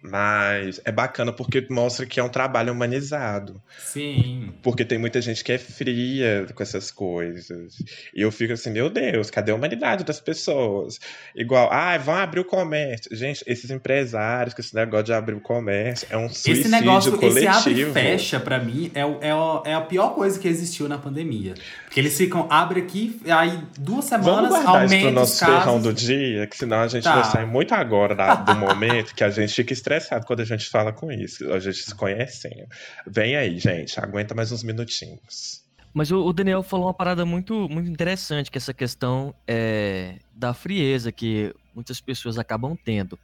Mas 0.00 0.80
é 0.84 0.92
bacana 0.92 1.32
porque 1.32 1.66
mostra 1.68 2.06
que 2.06 2.20
é 2.20 2.22
um 2.22 2.28
trabalho 2.28 2.72
humanizado. 2.72 3.60
Sim. 3.78 4.52
Porque 4.62 4.84
tem 4.84 4.96
muita 4.96 5.20
gente 5.20 5.42
que 5.42 5.50
é 5.52 5.58
fria 5.58 6.46
com 6.54 6.62
essas 6.62 6.90
coisas. 6.92 7.74
E 8.14 8.22
eu 8.22 8.30
fico 8.30 8.52
assim, 8.52 8.70
meu 8.70 8.88
Deus, 8.88 9.28
cadê 9.28 9.50
a 9.50 9.54
humanidade 9.56 10.04
das 10.04 10.20
pessoas? 10.20 11.00
Igual, 11.34 11.68
ai, 11.72 11.98
vão 11.98 12.14
abrir 12.14 12.38
o 12.40 12.44
comércio. 12.44 13.14
Gente, 13.16 13.42
esses 13.46 13.70
empresários 13.70 14.54
com 14.54 14.60
esse 14.60 14.74
negócio 14.74 15.06
de 15.06 15.12
abrir 15.12 15.34
o 15.34 15.40
comércio 15.40 16.06
é 16.10 16.16
um 16.16 16.28
suicídio 16.28 16.60
Esse 16.60 16.68
negócio, 16.70 17.14
esse 17.26 17.46
abre 17.48 17.58
e 17.58 17.74
coletivo. 17.74 17.92
fecha, 17.92 18.38
pra 18.38 18.58
mim, 18.60 18.92
é, 18.94 19.00
é, 19.00 19.70
é 19.70 19.74
a 19.74 19.80
pior 19.80 20.14
coisa 20.14 20.38
que 20.38 20.46
existiu 20.46 20.88
na 20.88 20.98
pandemia. 20.98 21.54
Porque 21.84 21.98
eles 21.98 22.16
ficam, 22.16 22.46
abre 22.50 22.80
aqui, 22.80 23.20
aí 23.28 23.58
duas 23.78 24.08
Vamos 24.10 24.26
semanas, 24.26 24.50
guardar 24.50 24.84
isso 24.86 25.00
pro 25.00 25.10
nosso 25.10 25.44
ferrão 25.44 25.80
do 25.80 25.92
dia, 25.92 26.46
que 26.46 26.56
senão 26.56 26.78
a 26.82 26.86
gente 26.88 27.02
Tá. 27.04 27.14
vai 27.20 27.24
sair 27.24 27.46
muito 27.46 27.74
agora 27.74 28.14
da- 28.14 28.34
do 28.36 28.54
momento 28.54 29.12
que 29.14 29.24
a 29.24 29.30
gente 29.30 29.52
fica 29.52 29.72
estressado 29.88 30.26
quando 30.26 30.40
a 30.40 30.44
gente 30.44 30.68
fala 30.68 30.92
com 30.92 31.10
isso. 31.10 31.50
A 31.52 31.58
gente 31.58 31.78
se 31.78 31.94
conhecendo. 31.94 32.66
Vem 33.06 33.36
aí, 33.36 33.58
gente, 33.58 33.98
aguenta 33.98 34.34
mais 34.34 34.52
uns 34.52 34.62
minutinhos. 34.62 35.64
Mas 35.94 36.12
o, 36.12 36.32
Daniel 36.32 36.62
falou 36.62 36.86
uma 36.86 36.94
parada 36.94 37.24
muito, 37.24 37.68
muito 37.68 37.90
interessante, 37.90 38.50
que 38.50 38.58
essa 38.58 38.74
questão 38.74 39.34
é, 39.46 40.18
da 40.34 40.52
frieza 40.52 41.10
que 41.10 41.54
muitas 41.74 42.00
pessoas 42.00 42.38
acabam 42.38 42.76
tendo. 42.76 43.18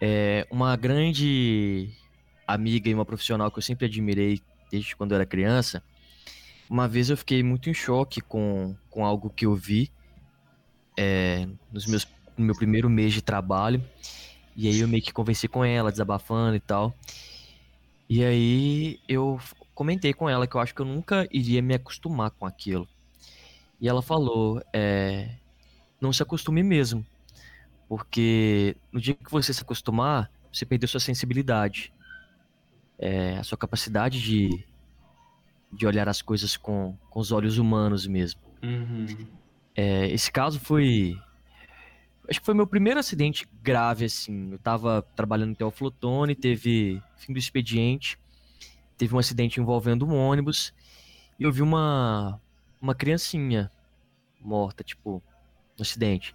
É, 0.00 0.46
uma 0.50 0.76
grande 0.76 1.90
amiga 2.46 2.90
e 2.90 2.94
uma 2.94 3.06
profissional 3.06 3.50
que 3.50 3.58
eu 3.58 3.62
sempre 3.62 3.86
admirei 3.86 4.40
desde 4.70 4.96
quando 4.96 5.12
eu 5.12 5.16
era 5.16 5.24
criança, 5.24 5.82
uma 6.68 6.88
vez 6.88 7.08
eu 7.08 7.16
fiquei 7.16 7.42
muito 7.42 7.70
em 7.70 7.74
choque 7.74 8.20
com, 8.20 8.74
com 8.90 9.04
algo 9.04 9.30
que 9.30 9.46
eu 9.46 9.54
vi 9.54 9.90
é, 10.98 11.46
nos 11.70 11.86
meus, 11.86 12.08
no 12.36 12.44
meu 12.44 12.54
primeiro 12.56 12.90
mês 12.90 13.12
de 13.12 13.22
trabalho. 13.22 13.82
E 14.56 14.68
aí 14.68 14.80
eu 14.80 14.88
meio 14.88 15.02
que 15.02 15.12
conversei 15.12 15.48
com 15.48 15.64
ela, 15.64 15.90
desabafando 15.90 16.56
e 16.56 16.60
tal. 16.60 16.94
E 18.08 18.22
aí 18.24 19.00
eu 19.08 19.40
comentei 19.74 20.12
com 20.12 20.28
ela 20.28 20.46
que 20.46 20.54
eu 20.54 20.60
acho 20.60 20.74
que 20.74 20.82
eu 20.82 20.86
nunca 20.86 21.26
iria 21.30 21.62
me 21.62 21.74
acostumar 21.74 22.30
com 22.30 22.44
aquilo. 22.44 22.86
E 23.80 23.88
ela 23.88 24.02
falou: 24.02 24.62
é, 24.72 25.36
não 26.00 26.12
se 26.12 26.22
acostume 26.22 26.62
mesmo. 26.62 27.04
Porque 27.88 28.76
no 28.90 29.00
dia 29.00 29.14
que 29.14 29.30
você 29.30 29.52
se 29.52 29.62
acostumar, 29.62 30.30
você 30.52 30.64
perdeu 30.64 30.88
sua 30.88 31.00
sensibilidade. 31.00 31.92
É, 32.98 33.36
a 33.36 33.42
sua 33.42 33.58
capacidade 33.58 34.20
de, 34.20 34.64
de 35.72 35.86
olhar 35.86 36.08
as 36.08 36.22
coisas 36.22 36.56
com, 36.56 36.96
com 37.10 37.20
os 37.20 37.32
olhos 37.32 37.58
humanos 37.58 38.06
mesmo. 38.06 38.40
Uhum. 38.62 39.06
É, 39.74 40.08
esse 40.08 40.30
caso 40.30 40.60
foi. 40.60 41.16
Acho 42.28 42.40
que 42.40 42.46
foi 42.46 42.54
meu 42.54 42.66
primeiro 42.66 43.00
acidente 43.00 43.48
grave, 43.62 44.04
assim. 44.04 44.52
Eu 44.52 44.58
tava 44.58 45.02
trabalhando 45.16 45.50
no 45.50 45.56
Teoflotone, 45.56 46.34
teve 46.34 47.02
fim 47.16 47.32
do 47.32 47.38
expediente, 47.38 48.18
teve 48.96 49.14
um 49.14 49.18
acidente 49.18 49.60
envolvendo 49.60 50.06
um 50.06 50.14
ônibus, 50.14 50.72
e 51.38 51.42
eu 51.42 51.52
vi 51.52 51.62
uma, 51.62 52.40
uma 52.80 52.94
criancinha 52.94 53.70
morta, 54.40 54.84
tipo, 54.84 55.22
no 55.76 55.82
acidente. 55.82 56.34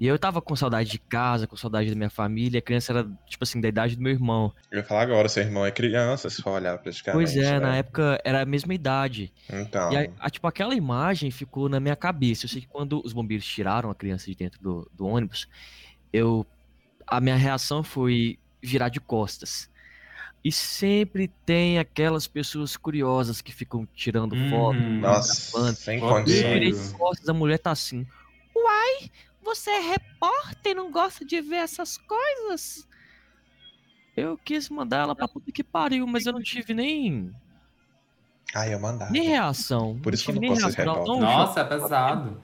E 0.00 0.06
eu 0.06 0.18
tava 0.18 0.40
com 0.40 0.56
saudade 0.56 0.88
de 0.90 0.98
casa, 0.98 1.46
com 1.46 1.56
saudade 1.56 1.90
da 1.90 1.94
minha 1.94 2.08
família. 2.08 2.58
A 2.58 2.62
criança 2.62 2.90
era, 2.90 3.04
tipo 3.26 3.44
assim, 3.44 3.60
da 3.60 3.68
idade 3.68 3.96
do 3.96 4.02
meu 4.02 4.10
irmão. 4.10 4.50
Eu 4.70 4.78
ia 4.78 4.84
falar 4.84 5.02
agora, 5.02 5.28
seu 5.28 5.42
irmão 5.42 5.66
é 5.66 5.70
criança, 5.70 6.30
se 6.30 6.40
for 6.40 6.52
olhar 6.52 6.78
praticamente. 6.78 7.22
Pois 7.22 7.36
é, 7.36 7.52
né? 7.52 7.60
na 7.60 7.76
época 7.76 8.18
era 8.24 8.40
a 8.40 8.46
mesma 8.46 8.72
idade. 8.72 9.30
Então. 9.52 9.92
E 9.92 9.96
a, 9.98 10.10
a- 10.18 10.30
tipo, 10.30 10.46
aquela 10.46 10.74
imagem 10.74 11.30
ficou 11.30 11.68
na 11.68 11.78
minha 11.78 11.94
cabeça. 11.94 12.46
Eu 12.46 12.48
sei 12.48 12.62
que 12.62 12.66
quando 12.66 13.02
os 13.04 13.12
bombeiros 13.12 13.44
tiraram 13.44 13.90
a 13.90 13.94
criança 13.94 14.24
de 14.24 14.34
dentro 14.34 14.58
do, 14.62 14.90
do 14.94 15.06
ônibus, 15.06 15.46
eu. 16.10 16.46
A 17.06 17.20
minha 17.20 17.36
reação 17.36 17.82
foi 17.82 18.38
virar 18.62 18.88
de 18.88 19.00
costas. 19.00 19.68
E 20.42 20.50
sempre 20.50 21.28
tem 21.44 21.78
aquelas 21.78 22.26
pessoas 22.26 22.74
curiosas 22.74 23.42
que 23.42 23.52
ficam 23.52 23.86
tirando 23.94 24.34
foto. 24.48 24.78
Uhum. 24.78 25.00
Nossa, 25.00 25.74
sem 25.74 26.00
condições. 26.00 26.88
de 26.90 26.94
costas, 26.96 27.28
a 27.28 27.34
mulher 27.34 27.58
tá 27.58 27.70
assim. 27.72 28.06
Uai, 28.56 29.10
você 29.42 29.70
é 29.70 29.80
repórter 29.80 30.72
e 30.72 30.74
não 30.74 30.90
gosta 30.90 31.24
de 31.24 31.40
ver 31.40 31.56
essas 31.56 31.96
coisas? 31.98 32.86
Eu 34.16 34.36
quis 34.38 34.68
mandar 34.68 34.98
ela 34.98 35.14
pra 35.14 35.28
puta 35.28 35.50
que 35.52 35.64
pariu, 35.64 36.06
mas 36.06 36.26
eu 36.26 36.32
não 36.32 36.42
tive 36.42 36.74
nem, 36.74 37.32
Ai, 38.54 38.74
eu 38.74 38.80
mandava. 38.80 39.10
nem 39.10 39.28
reação. 39.28 39.98
Por 40.02 40.12
isso 40.12 40.24
que 40.24 40.30
eu 40.30 40.34
não 40.34 40.40
nem 40.40 40.50
posso 40.50 40.70
ser 40.70 40.78
repórter. 40.78 41.06
não 41.06 41.20
Nossa, 41.20 41.60
é 41.60 41.64
pesado. 41.64 42.42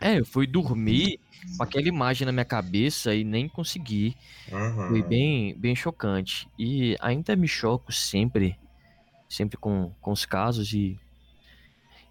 É, 0.00 0.18
eu 0.18 0.26
fui 0.26 0.46
dormir 0.46 1.20
com 1.56 1.62
aquela 1.62 1.86
imagem 1.86 2.26
na 2.26 2.32
minha 2.32 2.44
cabeça 2.44 3.14
e 3.14 3.22
nem 3.22 3.48
consegui. 3.48 4.16
Uhum. 4.50 4.88
Foi 4.88 5.02
bem, 5.02 5.54
bem 5.56 5.76
chocante. 5.76 6.48
E 6.58 6.96
ainda 7.00 7.36
me 7.36 7.46
choco 7.46 7.92
sempre, 7.92 8.58
sempre 9.28 9.56
com, 9.56 9.92
com 10.00 10.12
os 10.12 10.24
casos 10.24 10.72
e. 10.72 10.98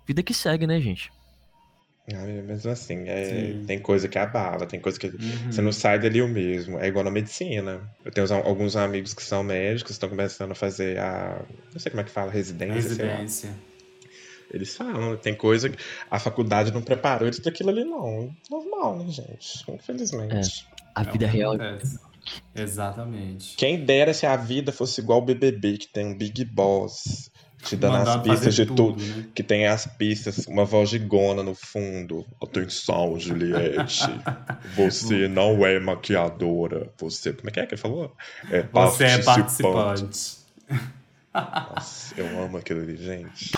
Vida 0.06 0.22
que 0.22 0.34
segue, 0.34 0.68
né, 0.68 0.80
gente? 0.80 1.12
Ai, 2.12 2.42
mesmo 2.42 2.70
assim, 2.70 3.08
é, 3.08 3.56
tem 3.66 3.80
coisa 3.80 4.10
que 4.10 4.18
abala, 4.20 4.66
tem 4.66 4.78
coisa 4.80 5.00
que 5.00 5.08
Uhum. 5.08 5.52
você 5.52 5.62
não 5.62 5.72
sai 5.72 5.98
dali 6.00 6.22
o 6.22 6.28
mesmo. 6.28 6.78
É 6.80 6.88
igual 6.88 7.06
na 7.06 7.10
medicina. 7.12 7.82
Eu 8.04 8.12
tenho 8.12 8.26
uns- 8.26 8.32
alguns 8.32 8.76
amigos 8.76 9.14
que 9.14 9.24
são 9.24 9.42
médicos, 9.42 9.94
estão 9.94 10.10
começando 10.10 10.52
a 10.52 10.56
fazer 10.56 11.00
a. 11.00 11.42
Não 11.72 11.80
sei 11.80 11.90
como 11.90 12.02
é 12.02 12.04
que 12.04 12.12
fala, 12.12 12.30
residência. 12.30 12.76
Residência. 12.76 13.50
Eles 14.52 14.76
falam, 14.76 15.16
tem 15.18 15.34
coisa 15.34 15.70
que 15.70 15.78
a 16.12 16.20
faculdade 16.20 16.72
não 16.74 16.82
preparou 16.82 17.26
eles 17.28 17.40
daquilo 17.40 17.70
ali, 17.70 17.86
não. 17.86 18.30
Normal, 18.52 18.98
né, 19.00 19.06
gente? 19.10 19.64
Infelizmente. 19.72 20.68
A 20.94 21.02
É 21.02 21.12
vida 21.12 21.28
que 21.28 21.38
real. 21.38 21.56
Exatamente. 22.56 23.56
Quem 23.58 23.84
dera 23.84 24.14
se 24.14 24.26
a 24.26 24.36
vida 24.36 24.72
fosse 24.72 25.02
igual 25.02 25.20
o 25.20 25.26
BBB, 25.26 25.78
que 25.78 25.88
tem 25.88 26.06
um 26.06 26.18
Big 26.18 26.46
Boss 26.46 27.32
te 27.64 27.76
dando 27.76 27.96
as 27.98 28.08
Mandando 28.08 28.30
pistas 28.30 28.56
de 28.56 28.66
tudo. 28.66 29.04
né? 29.04 29.26
Que 29.34 29.42
tem 29.42 29.68
as 29.68 29.86
pistas, 29.86 30.46
uma 30.48 30.66
voz 30.66 30.90
gigona 30.90 31.42
no 31.42 31.56
fundo. 31.56 32.26
Atenção, 32.42 33.18
Juliette. 33.20 34.04
Você 34.76 35.28
não 35.28 35.66
é 35.66 35.80
maquiadora. 35.80 36.92
Você. 36.98 37.34
Como 37.34 37.50
é 37.50 37.52
que 37.52 37.60
é 37.60 37.66
que 37.66 37.76
ele 37.76 37.82
falou? 37.82 38.16
É 38.52 38.62
Você 38.64 39.06
é 39.06 39.24
participante. 39.24 40.38
Nossa, 41.34 42.14
eu 42.16 42.44
amo 42.44 42.58
aquilo 42.58 42.82
ali, 42.82 42.98
gente. 42.98 43.52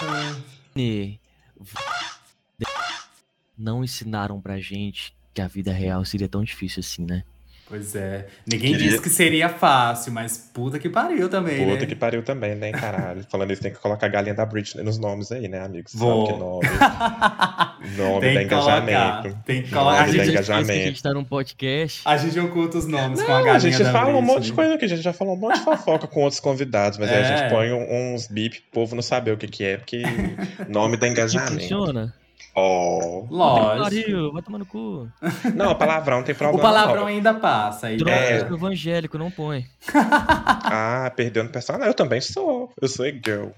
Não 3.57 3.83
ensinaram 3.83 4.39
pra 4.41 4.59
gente 4.59 5.15
que 5.33 5.41
a 5.41 5.47
vida 5.47 5.71
real 5.71 6.03
seria 6.05 6.29
tão 6.29 6.43
difícil 6.43 6.79
assim, 6.79 7.05
né? 7.05 7.23
Pois 7.67 7.95
é. 7.95 8.27
Ninguém 8.45 8.73
Queria- 8.73 8.89
disse 8.89 9.01
que 9.01 9.09
seria 9.09 9.49
fácil, 9.49 10.11
mas 10.11 10.37
puta 10.53 10.77
que 10.77 10.87
pariu 10.87 11.27
também, 11.27 11.65
Puta 11.65 11.79
né? 11.81 11.85
que 11.87 11.95
pariu 11.95 12.21
também, 12.21 12.53
né, 12.53 12.71
caralho? 12.71 13.25
Falando 13.29 13.51
isso, 13.51 13.61
tem 13.63 13.71
que 13.71 13.79
colocar 13.79 14.05
a 14.05 14.09
galinha 14.09 14.35
da 14.35 14.45
Britney 14.45 14.83
nos 14.83 14.99
nomes 14.99 15.31
aí, 15.31 15.47
né, 15.47 15.59
amigos? 15.61 15.91
Vou. 15.95 16.27
Sabe 16.27 16.33
que 16.37 16.39
nome? 16.39 16.67
Nome 17.97 18.19
Tem 18.21 18.33
da 18.35 18.43
engajamento. 18.43 19.37
Tem 19.45 19.61
que 19.63 19.69
colocar. 19.71 19.91
A 19.91 19.95
da 19.97 20.01
A 20.03 20.07
gente 20.07 20.21
esquece 20.21 20.31
que 20.31 20.51
a 20.51 20.55
engajamento. 20.59 20.85
gente 20.85 21.03
tá 21.03 21.13
num 21.13 21.23
podcast. 21.23 22.01
a 22.05 22.17
gente 22.17 22.39
oculta 22.39 22.77
os 22.77 22.87
nomes 22.87 23.21
com 23.21 23.31
a 23.31 23.35
Não, 23.37 23.43
galinha 23.45 23.53
a 23.55 23.59
gente 23.59 23.83
da 23.83 23.91
fala 23.91 24.09
um 24.09 24.21
monte 24.21 24.27
de 24.27 24.33
Britney. 24.33 24.55
coisa 24.55 24.73
aqui, 24.75 24.85
a 24.85 24.87
gente 24.87 25.01
já 25.01 25.13
falou 25.13 25.35
um 25.35 25.39
monte 25.39 25.55
de 25.57 25.63
fofoca 25.63 26.07
com 26.07 26.21
outros 26.21 26.39
convidados, 26.39 26.97
mas 26.97 27.09
aí 27.09 27.15
a 27.15 27.19
É. 27.19 27.37
gente 27.37 27.49
põe 27.51 27.71
uns 27.73 28.27
bip 28.27 28.61
pro 28.61 28.81
povo 28.81 28.95
não 28.95 29.03
saber 29.03 29.31
o 29.31 29.37
que 29.37 29.47
que 29.47 29.63
é, 29.63 29.77
porque 29.77 30.01
nome 30.69 30.97
da 30.97 31.07
engajamento. 31.07 31.53
funciona. 31.53 32.13
Oh. 32.55 33.27
Lógico. 33.29 33.83
Pariu, 33.83 34.31
vai 34.31 34.41
tomar 34.41 34.57
no 34.59 34.65
cu. 34.65 35.09
Não, 35.53 35.75
palavrão 35.75 36.17
não 36.17 36.23
tem 36.23 36.33
O 36.33 36.37
problema. 36.37 36.61
palavrão 36.63 37.01
não. 37.01 37.07
ainda 37.07 37.33
passa. 37.33 37.87
Aí 37.87 37.97
Droga, 37.97 38.11
É. 38.15 38.37
evangélico, 38.39 39.17
não 39.17 39.29
põe. 39.29 39.65
Ah, 39.93 41.11
perdendo 41.15 41.49
personagem. 41.49 41.87
Eu 41.87 41.93
também 41.93 42.21
sou. 42.21 42.71
Eu 42.81 42.87
sou 42.87 43.05
girl. 43.05 43.49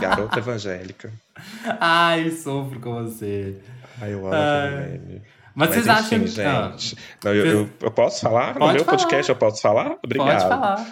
Garota 0.00 0.38
evangélica. 0.38 1.12
Ai, 1.80 2.30
sofro 2.30 2.80
com 2.80 3.02
você. 3.04 3.56
Ai, 4.00 4.12
eu 4.14 4.26
amo 4.26 4.34
Ai. 4.34 4.70
meme. 4.98 5.22
Mas, 5.54 5.68
vocês 5.70 5.86
enfim, 5.86 5.96
acham 5.96 6.20
que. 6.20 6.26
gente. 6.26 6.96
Não, 7.24 7.34
eu, 7.34 7.46
eu- 7.46 7.70
eu 7.82 7.90
posso 7.90 8.20
falar? 8.20 8.54
Pode 8.54 8.58
no 8.66 8.72
meu 8.74 8.84
falar. 8.84 8.98
podcast 8.98 9.28
eu 9.30 9.36
posso 9.36 9.60
falar? 9.62 9.86
Ah, 9.92 9.98
Obrigado. 10.02 10.26
pode 10.30 10.48
falar. 10.48 10.86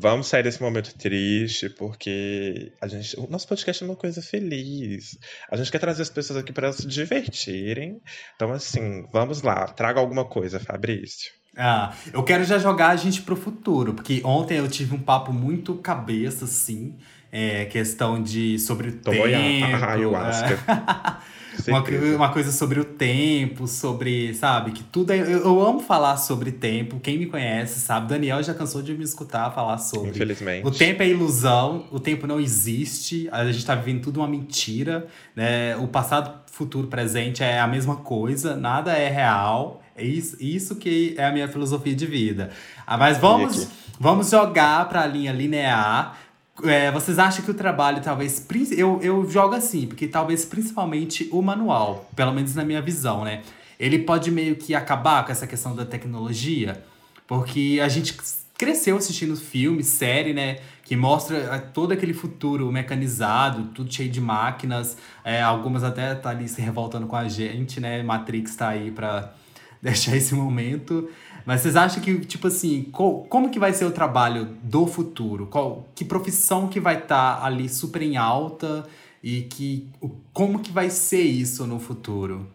Vamos 0.00 0.28
sair 0.28 0.44
desse 0.44 0.62
momento 0.62 0.96
triste, 0.96 1.68
porque 1.70 2.72
a 2.80 2.86
gente, 2.86 3.18
o 3.18 3.26
nosso 3.28 3.48
podcast 3.48 3.82
é 3.82 3.86
uma 3.86 3.96
coisa 3.96 4.22
feliz. 4.22 5.18
A 5.50 5.56
gente 5.56 5.72
quer 5.72 5.78
trazer 5.80 6.02
as 6.02 6.10
pessoas 6.10 6.38
aqui 6.38 6.52
para 6.52 6.72
se 6.72 6.86
divertirem. 6.86 8.00
Então, 8.36 8.52
assim, 8.52 9.04
vamos 9.12 9.42
lá. 9.42 9.66
Traga 9.66 9.98
alguma 9.98 10.24
coisa, 10.24 10.60
Fabrício. 10.60 11.32
Ah, 11.56 11.92
eu 12.12 12.22
quero 12.22 12.44
já 12.44 12.58
jogar 12.58 12.90
a 12.90 12.96
gente 12.96 13.22
pro 13.22 13.34
futuro, 13.34 13.92
porque 13.92 14.20
ontem 14.24 14.58
eu 14.58 14.68
tive 14.68 14.94
um 14.94 15.00
papo 15.02 15.32
muito 15.32 15.74
cabeça, 15.76 16.44
assim. 16.44 16.96
É, 17.32 17.64
questão 17.66 18.22
de 18.22 18.58
sobre 18.58 18.92
Tomou 18.92 19.24
tempo. 19.24 19.66
ya- 19.66 19.92
ayahuasca. 19.92 20.54
é. 20.54 21.28
Uma, 21.66 21.82
uma 22.16 22.28
coisa 22.32 22.52
sobre 22.52 22.80
o 22.80 22.84
tempo, 22.84 23.66
sobre, 23.66 24.34
sabe, 24.34 24.72
que 24.72 24.84
tudo 24.84 25.12
é. 25.12 25.18
Eu, 25.18 25.44
eu 25.44 25.66
amo 25.66 25.80
falar 25.80 26.16
sobre 26.16 26.52
tempo. 26.52 27.00
Quem 27.00 27.18
me 27.18 27.26
conhece 27.26 27.80
sabe. 27.80 28.08
Daniel 28.08 28.42
já 28.42 28.54
cansou 28.54 28.82
de 28.82 28.94
me 28.94 29.04
escutar 29.04 29.50
falar 29.52 29.78
sobre. 29.78 30.10
Infelizmente. 30.10 30.66
O 30.66 30.70
tempo 30.70 31.02
é 31.02 31.08
ilusão, 31.08 31.86
o 31.90 31.98
tempo 31.98 32.26
não 32.26 32.38
existe, 32.38 33.28
a 33.32 33.50
gente 33.50 33.64
tá 33.64 33.74
vivendo 33.74 34.02
tudo 34.02 34.20
uma 34.20 34.28
mentira, 34.28 35.06
né? 35.34 35.76
O 35.76 35.88
passado, 35.88 36.40
futuro, 36.50 36.86
presente 36.88 37.42
é 37.42 37.60
a 37.60 37.66
mesma 37.66 37.96
coisa, 37.96 38.56
nada 38.56 38.92
é 38.92 39.08
real. 39.08 39.82
É 39.96 40.04
isso, 40.04 40.36
isso 40.38 40.76
que 40.76 41.14
é 41.18 41.26
a 41.26 41.32
minha 41.32 41.48
filosofia 41.48 41.94
de 41.94 42.06
vida. 42.06 42.50
Ah, 42.86 42.96
mas 42.96 43.18
vamos, 43.18 43.66
vamos 43.98 44.30
jogar 44.30 44.88
pra 44.88 45.04
linha 45.06 45.32
linear. 45.32 46.16
É, 46.64 46.90
vocês 46.90 47.18
acham 47.18 47.44
que 47.44 47.50
o 47.50 47.54
trabalho, 47.54 48.02
talvez. 48.02 48.44
Eu, 48.72 49.00
eu 49.02 49.28
jogo 49.30 49.54
assim, 49.54 49.86
porque 49.86 50.08
talvez 50.08 50.44
principalmente 50.44 51.28
o 51.30 51.40
manual, 51.40 52.08
pelo 52.16 52.32
menos 52.32 52.54
na 52.54 52.64
minha 52.64 52.82
visão, 52.82 53.24
né? 53.24 53.42
Ele 53.78 54.00
pode 54.00 54.30
meio 54.30 54.56
que 54.56 54.74
acabar 54.74 55.24
com 55.24 55.30
essa 55.30 55.46
questão 55.46 55.74
da 55.74 55.84
tecnologia, 55.84 56.82
porque 57.26 57.78
a 57.82 57.88
gente 57.88 58.16
cresceu 58.58 58.96
assistindo 58.96 59.36
filme, 59.36 59.84
série, 59.84 60.34
né? 60.34 60.58
Que 60.82 60.96
mostra 60.96 61.36
eh, 61.36 61.58
todo 61.72 61.92
aquele 61.92 62.12
futuro 62.12 62.72
mecanizado, 62.72 63.68
tudo 63.72 63.92
cheio 63.92 64.10
de 64.10 64.20
máquinas. 64.20 64.96
É, 65.24 65.40
algumas 65.40 65.84
até 65.84 66.12
tá 66.16 66.30
ali 66.30 66.48
se 66.48 66.60
revoltando 66.60 67.06
com 67.06 67.14
a 67.14 67.28
gente, 67.28 67.78
né? 67.80 68.02
Matrix 68.02 68.56
tá 68.56 68.70
aí 68.70 68.90
pra 68.90 69.32
deixar 69.80 70.16
esse 70.16 70.34
momento. 70.34 71.08
Mas 71.48 71.62
vocês 71.62 71.76
acham 71.76 72.02
que, 72.02 72.18
tipo 72.26 72.46
assim, 72.46 72.82
co- 72.92 73.24
como 73.26 73.48
que 73.48 73.58
vai 73.58 73.72
ser 73.72 73.86
o 73.86 73.90
trabalho 73.90 74.54
do 74.62 74.86
futuro? 74.86 75.46
Qual, 75.46 75.88
que 75.94 76.04
profissão 76.04 76.68
que 76.68 76.78
vai 76.78 76.98
estar 76.98 77.42
ali 77.42 77.70
super 77.70 78.02
em 78.02 78.18
alta 78.18 78.86
e 79.22 79.40
que 79.44 79.88
o- 79.98 80.10
como 80.34 80.58
que 80.58 80.70
vai 80.70 80.90
ser 80.90 81.22
isso 81.22 81.66
no 81.66 81.80
futuro? 81.80 82.46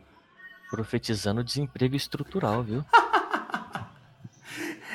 Profetizando 0.69 1.43
desemprego 1.43 1.95
estrutural, 1.95 2.61
viu? 2.61 2.85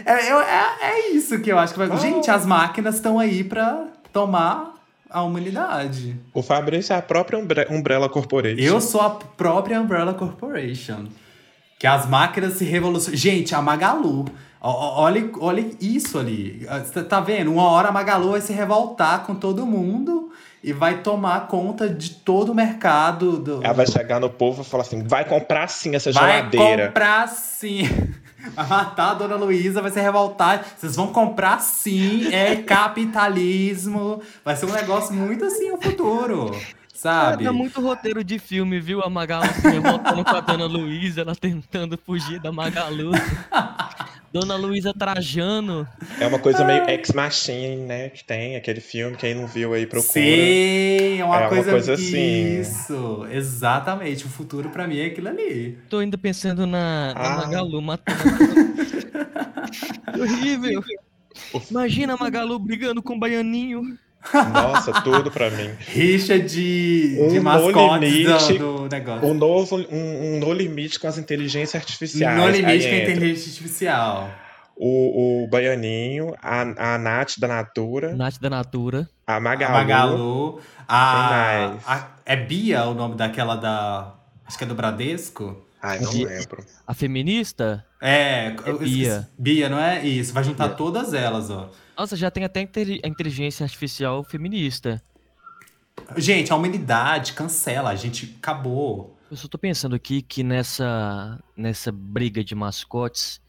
É, 0.07 0.31
eu- 0.31 0.39
é, 0.41 0.77
é 0.81 1.09
isso 1.11 1.41
que 1.41 1.51
eu 1.51 1.59
acho 1.59 1.73
que 1.73 1.79
vai. 1.81 1.91
Ah. 1.91 1.97
Gente, 1.97 2.31
as 2.31 2.47
máquinas 2.47 2.95
estão 2.95 3.19
aí 3.19 3.43
pra 3.43 3.89
tomar 4.13 4.75
a 5.11 5.23
humanidade. 5.25 6.15
O 6.33 6.41
Fabrício 6.41 6.93
é 6.93 6.97
a 6.97 7.03
própria 7.03 7.37
Umbre- 7.37 7.67
Umbrella 7.69 8.09
Corporation. 8.09 8.63
Eu 8.63 8.81
sou 8.81 9.01
a 9.01 9.11
própria 9.11 9.81
Umbrella 9.81 10.15
Corporation. 10.15 11.09
Que 11.79 11.87
as 11.87 12.09
máquinas 12.09 12.55
se 12.55 12.65
revolucionam. 12.65 13.17
Gente, 13.17 13.55
a 13.55 13.63
Magalu. 13.63 14.27
Olha, 14.61 15.31
olha 15.39 15.71
isso 15.81 16.19
ali. 16.19 16.67
Ah, 16.69 16.81
Você 16.81 17.03
tá 17.03 17.21
vendo? 17.21 17.53
Uma 17.53 17.65
hora 17.71 17.89
a 17.89 17.93
Magalu 17.93 18.33
vai 18.33 18.41
se 18.41 18.53
revoltar 18.53 19.25
com 19.25 19.35
todo 19.35 19.65
mundo 19.65 20.33
e 20.63 20.73
vai 20.73 21.01
tomar 21.03 21.47
conta 21.47 21.89
de 21.89 22.11
todo 22.11 22.51
o 22.51 22.55
mercado. 22.55 23.39
Do... 23.39 23.63
Ela 23.63 23.73
vai 23.73 23.87
chegar 23.87 24.19
no 24.21 24.29
povo 24.29 24.63
e 24.63 24.65
falar 24.65 24.83
assim: 24.83 25.03
vai 25.05 25.25
comprar 25.25 25.69
sim 25.69 25.95
essa 25.95 26.11
vai 26.11 26.39
geladeira. 26.39 26.77
Vai 26.77 26.87
comprar 26.89 27.29
sim. 27.29 27.83
Vai 28.55 28.67
matar 28.69 29.11
a 29.11 29.15
dona 29.15 29.35
Luísa, 29.35 29.83
vai 29.83 29.91
se 29.91 30.01
revoltar. 30.01 30.65
Vocês 30.77 30.95
vão 30.95 31.09
comprar 31.09 31.61
sim, 31.61 32.33
é 32.33 32.55
capitalismo. 32.57 34.23
Vai 34.45 34.55
ser 34.55 34.67
um 34.67 34.73
negócio 34.73 35.13
muito 35.13 35.45
assim 35.45 35.73
o 35.73 35.77
futuro. 35.77 36.57
Sabe? 36.99 37.47
É, 37.47 37.51
muito 37.53 37.81
roteiro 37.81 38.25
de 38.25 38.41
filme, 38.41 38.81
viu? 38.81 39.01
A 39.03 39.09
Magalu 39.09 39.47
se 39.55 39.69
revoltando 39.69 40.25
com 40.25 40.35
a 40.35 40.41
Dona 40.41 40.67
Luísa, 40.67 41.21
ela 41.21 41.37
tentando 41.37 41.97
fugir 41.97 42.41
da 42.41 42.51
Magalu. 42.51 43.13
Dona 44.35 44.57
Luísa 44.57 44.93
Trajano. 44.93 45.87
É 46.19 46.27
uma 46.27 46.41
coisa 46.41 46.65
meio 46.65 46.91
ex-machine, 46.91 47.77
né? 47.77 48.09
Que 48.09 48.25
tem 48.25 48.57
aquele 48.57 48.81
filme, 48.81 49.17
quem 49.17 49.33
não 49.33 49.47
viu 49.47 49.75
aí 49.75 49.87
procura. 49.87 50.13
Sim, 50.13 51.21
é 51.21 51.25
uma, 51.25 51.41
é 51.41 51.49
coisa, 51.49 51.63
uma 51.63 51.71
coisa 51.71 51.95
assim. 51.95 52.61
Isso, 52.61 53.25
exatamente. 53.31 54.27
O 54.27 54.29
futuro 54.29 54.69
pra 54.69 54.89
mim 54.89 54.99
é 54.99 55.07
aquilo 55.07 55.29
ali. 55.29 55.79
Tô 55.89 55.99
ainda 55.99 56.19
pensando 56.19 56.67
na, 56.67 57.15
na 57.15 57.21
ah. 57.21 57.37
Magalu 57.37 57.81
matando. 57.81 58.19
horrível. 60.21 60.83
Imagina 61.71 62.15
a 62.15 62.17
Magalu 62.17 62.59
brigando 62.59 63.01
com 63.01 63.15
o 63.15 63.19
Baianinho. 63.21 63.97
Nossa, 64.53 64.93
tudo 65.03 65.31
pra 65.31 65.51
mim. 65.51 65.71
Rixa 65.81 66.39
de, 66.39 67.17
um 67.21 67.29
de 67.29 67.41
mascotes 67.41 68.11
limite, 68.11 68.59
do, 68.59 68.77
do, 68.77 68.89
negócio. 68.89 69.27
Um 69.29 69.35
novo, 69.35 69.77
um, 69.77 70.35
um 70.35 70.39
no 70.41 70.53
limite 70.53 70.99
com 70.99 71.07
as 71.07 71.19
inteligências 71.19 71.75
artificiais. 71.75 72.37
No 72.37 72.49
limite 72.49 72.89
com 72.89 72.95
a 72.95 72.99
inteligência 72.99 73.51
artificial. 73.51 74.31
O, 74.77 75.45
o 75.45 75.49
Baianinho, 75.49 76.35
a, 76.41 76.95
a 76.95 76.99
Nath 76.99 77.39
da 77.39 77.49
Natura. 77.49 78.15
Nath 78.15 78.39
da 78.41 78.51
Natura. 78.51 79.09
A 79.27 79.41
Magalu. 79.41 79.75
A 79.75 79.83
Magalu. 79.83 80.61
A, 80.89 81.77
a, 81.87 82.09
é 82.25 82.37
Bia 82.37 82.85
o 82.85 82.95
nome 82.95 83.17
daquela 83.17 83.57
da. 83.57 84.15
Acho 84.47 84.57
que 84.57 84.65
é 84.65 84.67
do 84.67 84.75
Bradesco? 84.75 85.68
Ai, 85.81 86.01
não 86.01 86.13
Bia, 86.13 86.27
lembro. 86.27 86.65
A 86.87 86.95
feminista? 86.95 87.85
É, 88.01 88.55
é 88.65 88.73
Bia. 88.79 89.29
Bia, 89.39 89.69
não 89.69 89.79
é? 89.79 90.05
Isso, 90.05 90.33
vai 90.33 90.43
juntar 90.43 90.69
Bia. 90.69 90.77
todas 90.77 91.15
elas, 91.15 91.51
ó. 91.51 91.71
Nossa, 91.97 92.17
já 92.17 92.31
tem 92.31 92.45
até 92.45 92.61
a 92.61 93.09
inteligência 93.09 93.65
artificial 93.65 94.23
feminista. 94.25 95.03
Gente, 96.17 96.53
a 96.53 96.57
humanidade 96.57 97.33
cancela, 97.33 97.91
a 97.91 97.95
gente 97.95 98.37
acabou. 98.39 99.19
Eu 99.31 99.37
só 99.37 99.47
tô 99.47 99.59
pensando 99.59 99.95
aqui 99.95 100.23
que 100.23 100.43
nessa, 100.43 101.39
nessa 101.57 101.93
briga 101.93 102.43
de 102.43 102.55
mascotes, 102.55 103.41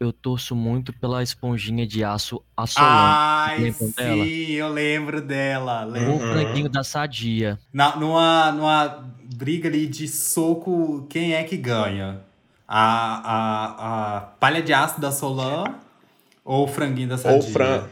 eu 0.00 0.14
torço 0.14 0.56
muito 0.56 0.94
pela 0.94 1.22
esponjinha 1.22 1.86
de 1.86 2.02
aço 2.02 2.42
Assolan. 2.56 2.88
Ai, 2.88 3.70
sim, 3.70 3.92
dela? 3.92 4.26
eu 4.26 4.68
lembro 4.70 5.20
dela. 5.20 5.84
Lembro. 5.84 6.14
O 6.14 6.18
franguinho 6.18 6.70
da 6.70 6.82
Sadia. 6.82 7.58
Na, 7.70 7.94
numa, 7.96 8.50
numa 8.50 9.12
briga 9.36 9.68
ali 9.68 9.86
de 9.86 10.08
soco, 10.08 11.06
quem 11.10 11.34
é 11.34 11.44
que 11.44 11.56
ganha? 11.58 12.22
A, 12.66 12.78
a, 13.34 14.16
a 14.16 14.20
palha 14.20 14.62
de 14.62 14.72
aço 14.72 14.98
da 14.98 15.12
Solan 15.12 15.74
ou 16.42 16.64
o 16.64 16.68
franguinho 16.68 17.08
da 17.08 17.18
sadia. 17.18 17.36
Ou, 17.36 17.42
fran... 17.42 17.88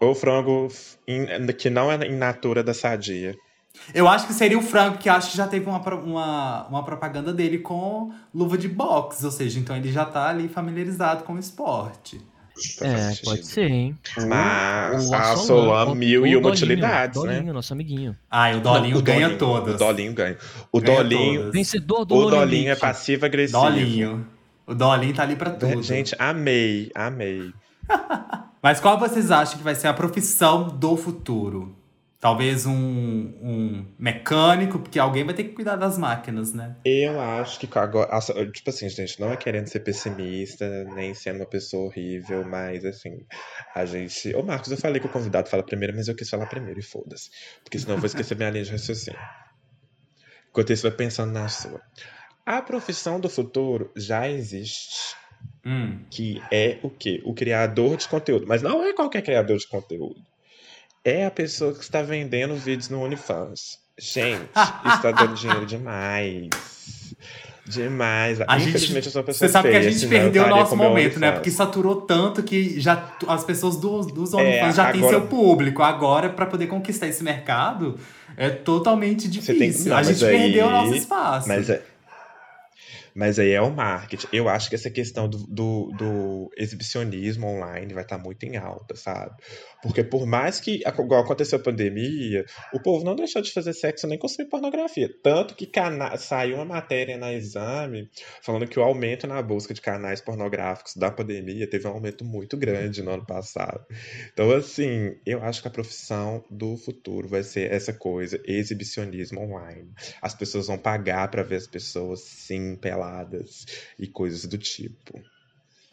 Ou 0.00 0.14
frango 0.14 0.68
in... 1.06 1.46
que 1.58 1.68
não 1.68 1.92
é 1.92 2.06
in 2.06 2.16
natura 2.16 2.64
da 2.64 2.72
sadia. 2.72 3.36
Eu 3.94 4.06
acho 4.08 4.26
que 4.26 4.32
seria 4.32 4.58
o 4.58 4.62
frango, 4.62 4.98
que 4.98 5.08
acho 5.08 5.30
que 5.30 5.36
já 5.36 5.46
teve 5.46 5.68
uma, 5.68 5.78
uma, 5.78 6.66
uma 6.66 6.82
propaganda 6.82 7.32
dele 7.32 7.58
com 7.58 8.12
luva 8.34 8.58
de 8.58 8.68
boxe, 8.68 9.24
ou 9.24 9.30
seja, 9.30 9.58
então 9.58 9.76
ele 9.76 9.90
já 9.90 10.04
tá 10.04 10.28
ali 10.28 10.48
familiarizado 10.48 11.24
com 11.24 11.34
o 11.34 11.38
esporte. 11.38 12.20
É, 12.80 13.14
pode 13.24 13.46
ser, 13.46 13.70
hein? 13.70 13.96
Mas 14.26 15.12
a 15.12 15.36
Solan, 15.36 15.94
mil 15.94 16.26
e 16.26 16.36
uma 16.36 16.50
utilidades, 16.50 17.14
Dolinho, 17.14 17.32
né? 17.32 17.38
Dolinho, 17.38 17.54
nosso 17.54 17.72
amiguinho. 17.72 18.16
Ah, 18.28 18.50
o 18.50 18.60
Dolinho 18.60 18.94
Não, 18.94 19.00
o 19.00 19.02
ganha 19.02 19.20
Dolinho, 19.28 19.38
todas. 19.38 19.74
O 19.74 19.78
Dolinho 19.78 20.12
ganha. 20.12 20.36
O 20.72 20.80
ganha 20.80 20.96
Dolinho... 20.96 21.38
Todas. 21.38 21.52
Vencedor 21.52 22.04
do 22.04 22.14
O 22.16 22.30
Dolinho 22.30 22.70
é 22.70 22.76
passivo-agressivo. 22.76 23.60
Dolinho. 23.60 24.26
O 24.66 24.74
Dolinho 24.74 25.14
tá 25.14 25.22
ali 25.22 25.36
pra 25.36 25.50
tudo. 25.50 25.82
Gente, 25.82 26.16
amei, 26.18 26.90
amei. 26.94 27.52
Mas 28.60 28.80
qual 28.80 28.98
vocês 28.98 29.30
acham 29.30 29.56
que 29.56 29.64
vai 29.64 29.74
ser 29.74 29.86
a 29.86 29.94
profissão 29.94 30.68
do 30.68 30.96
futuro? 30.96 31.77
Talvez 32.20 32.66
um, 32.66 32.74
um 32.74 33.86
mecânico, 33.96 34.80
porque 34.80 34.98
alguém 34.98 35.24
vai 35.24 35.34
ter 35.34 35.44
que 35.44 35.52
cuidar 35.52 35.76
das 35.76 35.96
máquinas, 35.96 36.52
né? 36.52 36.76
Eu 36.84 37.20
acho 37.20 37.60
que 37.60 37.78
agora. 37.78 38.10
Tipo 38.52 38.70
assim, 38.70 38.88
gente, 38.88 39.20
não 39.20 39.30
é 39.30 39.36
querendo 39.36 39.68
ser 39.68 39.80
pessimista, 39.80 40.84
nem 40.96 41.14
sendo 41.14 41.36
uma 41.36 41.46
pessoa 41.46 41.86
horrível, 41.86 42.44
mas 42.44 42.84
assim, 42.84 43.24
a 43.72 43.84
gente. 43.84 44.34
Ô, 44.34 44.42
Marcos, 44.42 44.72
eu 44.72 44.76
falei 44.76 45.00
que 45.00 45.06
o 45.06 45.12
convidado 45.12 45.48
fala 45.48 45.62
primeiro, 45.62 45.94
mas 45.94 46.08
eu 46.08 46.16
quis 46.16 46.28
falar 46.28 46.46
primeiro 46.46 46.80
e 46.80 46.82
foda-se. 46.82 47.30
Porque 47.62 47.78
senão 47.78 47.94
eu 47.94 48.00
vou 48.00 48.06
esquecer 48.06 48.36
minha 48.36 48.50
linha 48.50 48.64
de 48.64 48.72
raciocínio. 48.72 49.20
Enquanto 50.50 50.72
isso, 50.72 50.82
vai 50.82 50.96
pensando 50.96 51.32
na 51.32 51.48
sua. 51.48 51.80
A 52.44 52.60
profissão 52.60 53.20
do 53.20 53.28
futuro 53.28 53.92
já 53.96 54.28
existe. 54.28 55.14
Hum. 55.64 56.04
Que 56.10 56.42
é 56.50 56.80
o 56.82 56.90
quê? 56.90 57.22
O 57.24 57.32
criador 57.32 57.96
de 57.96 58.08
conteúdo. 58.08 58.44
Mas 58.48 58.60
não 58.60 58.82
é 58.84 58.92
qualquer 58.92 59.22
criador 59.22 59.56
de 59.56 59.68
conteúdo. 59.68 60.20
É 61.04 61.26
a 61.26 61.30
pessoa 61.30 61.72
que 61.72 61.82
está 61.82 62.02
vendendo 62.02 62.54
vídeos 62.56 62.88
no 62.88 63.02
OnlyFans. 63.02 63.78
Gente, 63.98 64.48
isso 64.84 64.96
está 64.96 65.10
dando 65.10 65.34
dinheiro 65.34 65.66
demais. 65.66 66.48
Demais. 67.68 68.40
A 68.40 68.56
Infelizmente, 68.56 68.86
gente, 68.86 69.06
eu 69.06 69.12
sou 69.12 69.20
uma 69.20 69.26
pessoa 69.26 69.46
Você 69.46 69.52
sabe 69.52 69.68
feia, 69.68 69.80
que 69.80 69.86
a 69.86 69.90
gente 69.90 70.06
perdeu 70.06 70.44
o 70.44 70.48
nosso 70.48 70.74
momento, 70.74 71.20
né? 71.20 71.32
Porque 71.32 71.50
saturou 71.50 72.00
tanto 72.02 72.42
que 72.42 72.80
já 72.80 73.12
as 73.26 73.44
pessoas 73.44 73.76
dos, 73.76 74.06
dos 74.06 74.32
OnlyFans 74.32 74.70
é, 74.70 74.72
já 74.72 74.88
agora... 74.88 74.98
têm 74.98 75.08
seu 75.08 75.26
público. 75.26 75.82
Agora, 75.82 76.30
para 76.30 76.46
poder 76.46 76.66
conquistar 76.66 77.08
esse 77.08 77.22
mercado, 77.22 77.98
é 78.36 78.48
totalmente 78.48 79.28
difícil. 79.28 79.58
Tem... 79.58 79.90
Não, 79.90 79.96
a 79.96 80.02
gente 80.02 80.24
aí... 80.24 80.38
perdeu 80.38 80.66
o 80.66 80.70
nosso 80.70 80.94
espaço. 80.94 81.48
Mas 81.48 81.68
é... 81.68 81.82
Mas 83.14 83.36
aí 83.36 83.50
é 83.50 83.60
o 83.60 83.68
marketing. 83.68 84.28
Eu 84.32 84.48
acho 84.48 84.68
que 84.68 84.76
essa 84.76 84.88
questão 84.88 85.28
do, 85.28 85.38
do, 85.38 85.90
do 85.98 86.50
exibicionismo 86.56 87.48
online 87.48 87.92
vai 87.92 88.04
estar 88.04 88.16
tá 88.16 88.22
muito 88.22 88.44
em 88.44 88.56
alta, 88.56 88.94
sabe? 88.94 89.32
Porque 89.82 90.02
por 90.02 90.26
mais 90.26 90.60
que, 90.60 90.82
igual 90.86 91.22
aconteceu 91.22 91.58
a 91.58 91.62
pandemia, 91.62 92.44
o 92.72 92.80
povo 92.80 93.04
não 93.04 93.14
deixou 93.14 93.40
de 93.40 93.52
fazer 93.52 93.72
sexo 93.72 94.06
nem 94.06 94.18
consumir 94.18 94.48
pornografia. 94.48 95.08
Tanto 95.22 95.54
que 95.54 95.66
cana 95.66 96.16
saiu 96.16 96.56
uma 96.56 96.64
matéria 96.64 97.16
na 97.16 97.32
exame 97.32 98.08
falando 98.42 98.66
que 98.66 98.78
o 98.78 98.82
aumento 98.82 99.26
na 99.26 99.40
busca 99.40 99.72
de 99.72 99.80
canais 99.80 100.20
pornográficos 100.20 100.96
da 100.96 101.10
pandemia 101.10 101.68
teve 101.68 101.86
um 101.86 101.92
aumento 101.92 102.24
muito 102.24 102.56
grande 102.56 103.02
no 103.02 103.10
ano 103.10 103.26
passado. 103.26 103.84
Então, 104.32 104.50
assim, 104.50 105.16
eu 105.24 105.42
acho 105.42 105.62
que 105.62 105.68
a 105.68 105.70
profissão 105.70 106.44
do 106.50 106.76
futuro 106.76 107.28
vai 107.28 107.42
ser 107.42 107.72
essa 107.72 107.92
coisa, 107.92 108.40
exibicionismo 108.44 109.40
online. 109.40 109.92
As 110.20 110.34
pessoas 110.34 110.66
vão 110.66 110.78
pagar 110.78 111.30
para 111.30 111.42
ver 111.42 111.56
as 111.56 111.66
pessoas, 111.66 112.20
sim, 112.20 112.76
peladas 112.76 113.64
e 113.98 114.06
coisas 114.06 114.44
do 114.44 114.58
tipo. 114.58 115.20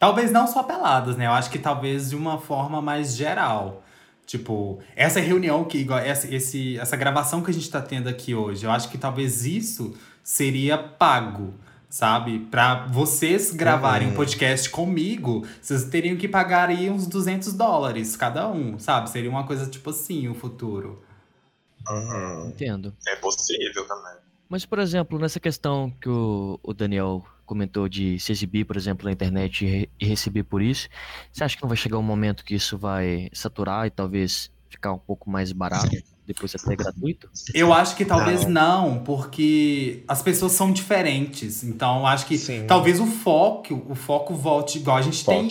Talvez 0.05 0.31
não 0.31 0.45
só 0.45 0.61
peladas, 0.61 1.17
né? 1.17 1.25
Eu 1.25 1.31
acho 1.31 1.49
que 1.49 1.57
talvez 1.57 2.11
de 2.11 2.15
uma 2.15 2.39
forma 2.39 2.79
mais 2.79 3.15
geral. 3.15 3.81
Tipo, 4.23 4.79
essa 4.95 5.19
reunião 5.19 5.63
que, 5.63 5.79
igual, 5.79 5.97
essa, 5.97 6.31
esse, 6.31 6.77
essa 6.77 6.95
gravação 6.95 7.41
que 7.41 7.49
a 7.49 7.53
gente 7.53 7.67
tá 7.71 7.81
tendo 7.81 8.07
aqui 8.07 8.35
hoje, 8.35 8.67
eu 8.67 8.69
acho 8.69 8.87
que 8.89 8.99
talvez 8.99 9.47
isso 9.47 9.97
seria 10.23 10.77
pago, 10.77 11.55
sabe? 11.89 12.37
Para 12.51 12.85
vocês 12.85 13.51
gravarem 13.51 14.09
uhum. 14.09 14.13
um 14.13 14.15
podcast 14.15 14.69
comigo, 14.69 15.43
vocês 15.59 15.85
teriam 15.85 16.15
que 16.15 16.27
pagar 16.27 16.69
aí 16.69 16.87
uns 16.87 17.07
200 17.07 17.53
dólares 17.53 18.15
cada 18.15 18.47
um, 18.47 18.77
sabe? 18.77 19.09
Seria 19.09 19.31
uma 19.31 19.47
coisa 19.47 19.65
tipo 19.65 19.89
assim, 19.89 20.27
o 20.27 20.35
futuro. 20.35 21.03
Uhum. 21.89 22.49
Entendo. 22.49 22.93
É 23.07 23.15
possível 23.15 23.87
também. 23.87 24.24
Mas, 24.49 24.65
por 24.65 24.79
exemplo, 24.79 25.17
nessa 25.19 25.39
questão 25.39 25.91
que 25.99 26.09
o, 26.09 26.59
o 26.61 26.73
Daniel 26.73 27.25
comentou 27.45 27.87
de 27.87 28.19
se 28.19 28.31
exibir, 28.31 28.65
por 28.65 28.75
exemplo, 28.75 29.05
na 29.05 29.11
internet 29.11 29.65
e, 29.65 29.89
e 29.99 30.05
receber 30.07 30.43
por 30.43 30.61
isso, 30.61 30.87
você 31.31 31.43
acha 31.43 31.55
que 31.55 31.61
não 31.61 31.69
vai 31.69 31.77
chegar 31.77 31.97
um 31.97 32.03
momento 32.03 32.43
que 32.43 32.55
isso 32.55 32.77
vai 32.77 33.29
saturar 33.33 33.85
e 33.87 33.89
talvez 33.89 34.51
ficar 34.69 34.93
um 34.93 34.97
pouco 34.97 35.29
mais 35.29 35.51
barato? 35.51 35.95
Depois 36.25 36.55
até 36.55 36.75
gratuito? 36.75 37.29
Eu 37.53 37.71
acho 37.71 37.95
que 37.95 38.03
talvez 38.03 38.47
não. 38.47 38.95
não, 38.95 39.03
porque 39.03 40.03
as 40.07 40.23
pessoas 40.23 40.53
são 40.53 40.71
diferentes. 40.71 41.63
Então, 41.63 42.05
acho 42.07 42.25
que 42.25 42.35
Sim. 42.35 42.65
talvez 42.67 42.99
o 42.99 43.05
foco, 43.05 43.85
o 43.87 43.93
foco 43.93 44.33
volte 44.33 44.79
igual 44.79 44.97
a 44.97 45.03
gente 45.03 45.23
tem. 45.23 45.47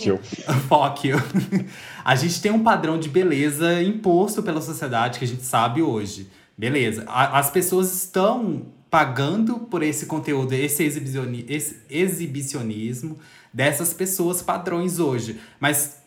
Foco. 0.67 1.07
a 2.03 2.15
gente 2.15 2.41
tem 2.41 2.51
um 2.51 2.61
padrão 2.61 2.99
de 2.99 3.07
beleza 3.07 3.81
imposto 3.81 4.43
pela 4.43 4.61
sociedade 4.61 5.17
que 5.17 5.23
a 5.23 5.27
gente 5.27 5.43
sabe 5.43 5.81
hoje. 5.81 6.29
Beleza. 6.57 7.05
as 7.07 7.49
pessoas 7.49 7.93
estão 7.93 8.65
pagando 8.95 9.59
por 9.59 9.83
esse 9.83 10.05
conteúdo, 10.05 10.53
esse, 10.53 10.81
exibicioni 10.81 11.45
esse 11.49 11.81
exibicionismo 11.89 13.19
dessas 13.53 13.93
pessoas 13.93 14.41
padrões 14.41 14.99
hoje. 14.99 15.37
Mas 15.59 16.01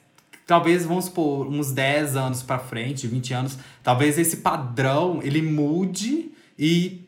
talvez, 0.46 0.86
vamos 0.86 1.04
supor, 1.04 1.46
uns 1.48 1.70
10 1.70 2.16
anos 2.16 2.42
para 2.42 2.58
frente, 2.58 3.06
20 3.06 3.34
anos, 3.34 3.58
talvez 3.82 4.18
esse 4.18 4.38
padrão 4.38 5.20
ele 5.22 5.42
mude 5.42 6.32
e 6.58 7.06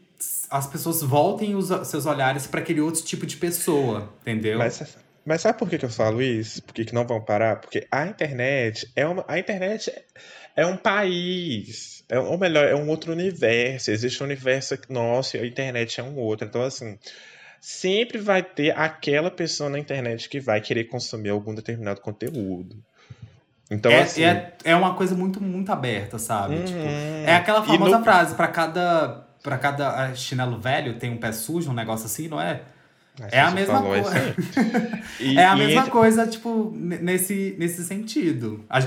as 0.50 0.66
pessoas 0.66 1.00
voltem 1.00 1.54
os 1.54 1.68
seus 1.88 2.04
olhares 2.04 2.46
para 2.46 2.60
aquele 2.60 2.82
outro 2.82 3.02
tipo 3.02 3.24
de 3.24 3.38
pessoa, 3.38 4.12
entendeu? 4.20 4.58
Mas, 4.58 4.98
Mas 5.24 5.40
sabe 5.40 5.58
por 5.58 5.66
que, 5.66 5.78
que 5.78 5.86
eu 5.86 5.90
falo 5.90 6.20
isso? 6.20 6.62
Por 6.62 6.74
que, 6.74 6.84
que 6.84 6.94
não 6.94 7.06
vão 7.06 7.22
parar? 7.22 7.56
Porque 7.56 7.86
a 7.90 8.06
internet 8.06 8.86
é 8.94 9.06
uma. 9.06 9.24
A 9.26 9.38
internet 9.38 9.90
é 10.54 10.66
um 10.66 10.76
país. 10.76 11.99
É, 12.10 12.18
ou 12.18 12.36
melhor, 12.36 12.66
é 12.66 12.74
um 12.74 12.88
outro 12.88 13.12
universo. 13.12 13.90
Existe 13.90 14.22
um 14.22 14.26
universo 14.26 14.76
nosso 14.88 15.36
e 15.36 15.40
a 15.40 15.46
internet 15.46 16.00
é 16.00 16.02
um 16.02 16.16
outro. 16.16 16.46
Então, 16.46 16.62
assim, 16.62 16.98
sempre 17.60 18.18
vai 18.18 18.42
ter 18.42 18.76
aquela 18.76 19.30
pessoa 19.30 19.70
na 19.70 19.78
internet 19.78 20.28
que 20.28 20.40
vai 20.40 20.60
querer 20.60 20.84
consumir 20.84 21.30
algum 21.30 21.54
determinado 21.54 22.00
conteúdo. 22.00 22.76
Então, 23.70 23.92
é, 23.92 24.02
assim. 24.02 24.24
é, 24.24 24.52
é 24.64 24.74
uma 24.74 24.94
coisa 24.94 25.14
muito, 25.14 25.40
muito 25.40 25.70
aberta, 25.70 26.18
sabe? 26.18 26.56
Uhum. 26.56 26.64
Tipo, 26.64 26.80
é 27.24 27.36
aquela 27.36 27.62
famosa 27.62 27.98
no- 27.98 28.04
frase, 28.04 28.34
pra 28.34 28.48
cada, 28.48 29.28
pra 29.42 29.56
cada 29.56 30.06
ah, 30.06 30.14
chinelo 30.14 30.58
velho 30.58 30.98
tem 30.98 31.12
um 31.12 31.16
pé 31.16 31.30
sujo, 31.30 31.70
um 31.70 31.74
negócio 31.74 32.06
assim, 32.06 32.26
não 32.26 32.40
é? 32.40 32.62
Mas 33.18 33.32
É 33.32 33.40
a 33.40 33.50
mesma 33.52 33.80
coisa. 33.82 34.10
é 35.20 35.44
a 35.44 35.54
mesma 35.54 35.86
coisa, 35.88 36.26
tipo, 36.26 36.72
nesse, 36.74 37.54
nesse 37.58 37.84
sentido. 37.84 38.64
A, 38.68 38.80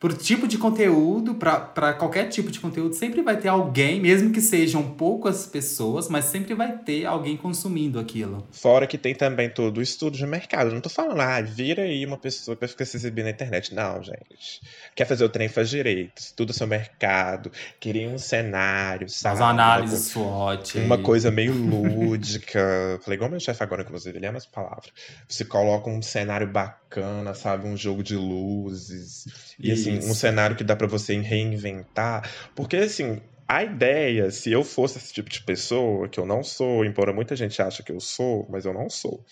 por 0.00 0.14
tipo 0.14 0.48
de 0.48 0.56
conteúdo, 0.56 1.34
pra 1.34 1.60
pra 1.60 1.92
qualquer 1.92 2.28
tipo 2.28 2.50
de 2.50 2.58
conteúdo, 2.58 2.94
sempre 2.94 3.20
vai 3.20 3.36
ter 3.36 3.48
alguém, 3.48 4.00
mesmo 4.00 4.32
que 4.32 4.40
sejam 4.40 4.82
poucas 4.82 5.46
pessoas, 5.46 6.08
mas 6.08 6.24
sempre 6.24 6.54
vai 6.54 6.78
ter 6.78 7.04
alguém 7.04 7.36
consumindo 7.36 8.00
aquilo. 8.00 8.46
Fora 8.50 8.86
que 8.86 8.96
tem 8.96 9.14
também 9.14 9.50
todo 9.50 9.76
o 9.78 9.82
estudo 9.82 10.16
de 10.16 10.26
mercado. 10.26 10.72
Não 10.72 10.80
tô 10.80 10.88
falando, 10.88 11.20
ah, 11.20 11.42
vira 11.42 11.82
aí 11.82 12.04
uma 12.06 12.16
pessoa 12.16 12.56
que 12.56 12.60
vai 12.60 12.68
ficar 12.68 12.86
se 12.86 12.96
exibindo 12.96 13.26
na 13.26 13.30
internet. 13.30 13.74
Não, 13.74 14.02
gente. 14.02 14.62
Quer 14.94 15.04
fazer 15.04 15.22
o 15.24 15.28
trem, 15.28 15.50
faz 15.50 15.68
direito. 15.68 16.18
Estuda 16.18 16.52
o 16.52 16.54
seu 16.54 16.66
mercado. 16.66 17.52
Cria 17.78 18.08
um 18.08 18.18
cenário, 18.18 19.06
sabe? 19.10 19.34
As 19.34 19.40
análises 19.42 20.08
SWOT. 20.08 20.78
Uma 20.78 20.96
aí. 20.96 21.02
coisa 21.02 21.30
meio 21.30 21.52
lúdica. 21.52 22.98
Falei 23.04 23.16
igual 23.16 23.30
meu 23.30 23.38
chefe 23.38 23.62
agora, 23.62 23.82
inclusive, 23.82 24.16
ele 24.16 24.26
ama 24.26 24.38
essa 24.38 24.48
palavra. 24.50 24.88
Você 25.28 25.44
coloca 25.44 25.90
um 25.90 26.00
cenário 26.00 26.46
bacana, 26.46 27.34
sabe? 27.34 27.68
Um 27.68 27.76
jogo 27.76 28.02
de 28.02 28.16
luzes. 28.16 29.26
E 29.58 29.70
assim, 29.70 29.89
um 29.94 29.98
Isso. 29.98 30.14
cenário 30.14 30.56
que 30.56 30.64
dá 30.64 30.76
pra 30.76 30.86
você 30.86 31.18
reinventar. 31.20 32.30
Porque 32.54 32.76
assim, 32.76 33.20
a 33.48 33.64
ideia, 33.64 34.30
se 34.30 34.52
eu 34.52 34.62
fosse 34.62 34.98
esse 34.98 35.12
tipo 35.12 35.28
de 35.28 35.42
pessoa, 35.42 36.08
que 36.08 36.20
eu 36.20 36.26
não 36.26 36.42
sou, 36.42 36.84
embora 36.84 37.12
muita 37.12 37.34
gente 37.34 37.60
ache 37.60 37.82
que 37.82 37.92
eu 37.92 38.00
sou, 38.00 38.46
mas 38.48 38.64
eu 38.64 38.72
não 38.72 38.88
sou. 38.88 39.24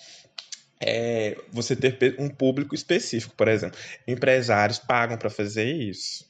É 0.81 1.37
você 1.53 1.75
ter 1.75 2.17
um 2.19 2.29
público 2.29 2.75
específico, 2.75 3.35
por 3.37 3.49
exemplo. 3.49 3.79
Empresários 4.07 4.79
pagam 4.79 5.17
pra 5.17 5.31
fazer 5.31 5.73
isso. 5.73 6.29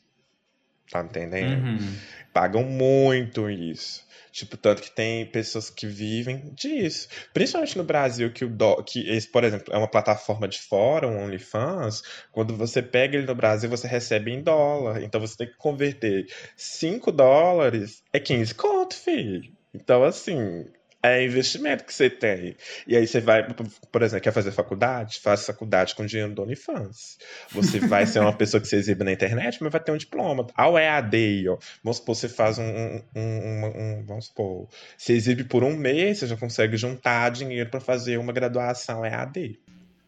Tá 0.90 1.02
entendendo? 1.02 1.64
Uhum. 1.64 1.96
pagam 2.32 2.64
muito 2.64 3.50
isso. 3.50 4.07
Tipo, 4.38 4.56
tanto 4.56 4.82
que 4.82 4.90
tem 4.90 5.26
pessoas 5.26 5.68
que 5.68 5.86
vivem 5.86 6.52
disso. 6.54 7.08
Principalmente 7.34 7.76
no 7.76 7.82
Brasil, 7.84 8.32
que 8.32 8.44
o 8.44 8.48
dó, 8.48 8.82
que 8.82 9.08
esse, 9.10 9.26
por 9.30 9.42
exemplo, 9.42 9.74
é 9.74 9.76
uma 9.76 9.90
plataforma 9.90 10.46
de 10.46 10.60
fora, 10.60 11.08
um 11.08 11.24
OnlyFans. 11.24 12.02
Quando 12.30 12.56
você 12.56 12.80
pega 12.80 13.16
ele 13.16 13.26
no 13.26 13.34
Brasil, 13.34 13.68
você 13.68 13.88
recebe 13.88 14.30
em 14.30 14.42
dólar. 14.42 15.02
Então 15.02 15.20
você 15.20 15.36
tem 15.36 15.46
que 15.48 15.56
converter 15.56 16.26
5 16.56 17.10
dólares, 17.10 18.02
é 18.12 18.20
15 18.20 18.54
conto, 18.54 18.94
filho. 18.94 19.52
Então, 19.74 20.04
assim, 20.04 20.66
é 21.02 21.24
investimento 21.24 21.84
que 21.84 21.94
você 21.94 22.10
tem. 22.10 22.56
E 22.86 22.96
aí 22.96 23.06
você 23.06 23.20
vai, 23.20 23.46
por 23.92 24.02
exemplo, 24.02 24.22
quer 24.24 24.32
fazer 24.32 24.50
faculdade? 24.52 25.20
Faz 25.20 25.46
faculdade 25.46 25.94
com 25.94 26.04
dinheiro 26.04 26.34
do 26.34 26.42
OnlyFans. 26.42 27.18
Você 27.52 27.78
vai 27.78 28.04
ser 28.06 28.18
uma 28.20 28.32
pessoa 28.32 28.60
que 28.60 28.66
se 28.66 28.76
exibe 28.76 29.04
na 29.04 29.12
internet, 29.12 29.58
mas 29.62 29.70
vai 29.72 29.80
ter 29.80 29.92
um 29.92 29.96
diploma. 29.96 30.46
Ao 30.54 30.76
EAD, 30.78 31.48
ó. 31.48 31.58
Vamos 31.84 31.98
supor, 31.98 32.14
você 32.16 32.28
faz 32.28 32.58
um, 32.58 32.64
um, 32.64 33.02
um- 33.14 33.66
um- 34.00 34.04
Vamos 34.06 34.26
supor, 34.26 34.68
você 34.96 35.12
exibe 35.12 35.44
por 35.44 35.62
um 35.62 35.76
mês, 35.76 36.18
você 36.18 36.26
já 36.26 36.36
consegue 36.36 36.76
juntar 36.76 37.30
dinheiro 37.30 37.70
para 37.70 37.80
fazer 37.80 38.16
uma 38.18 38.32
graduação 38.32 39.04
EAD. 39.04 39.58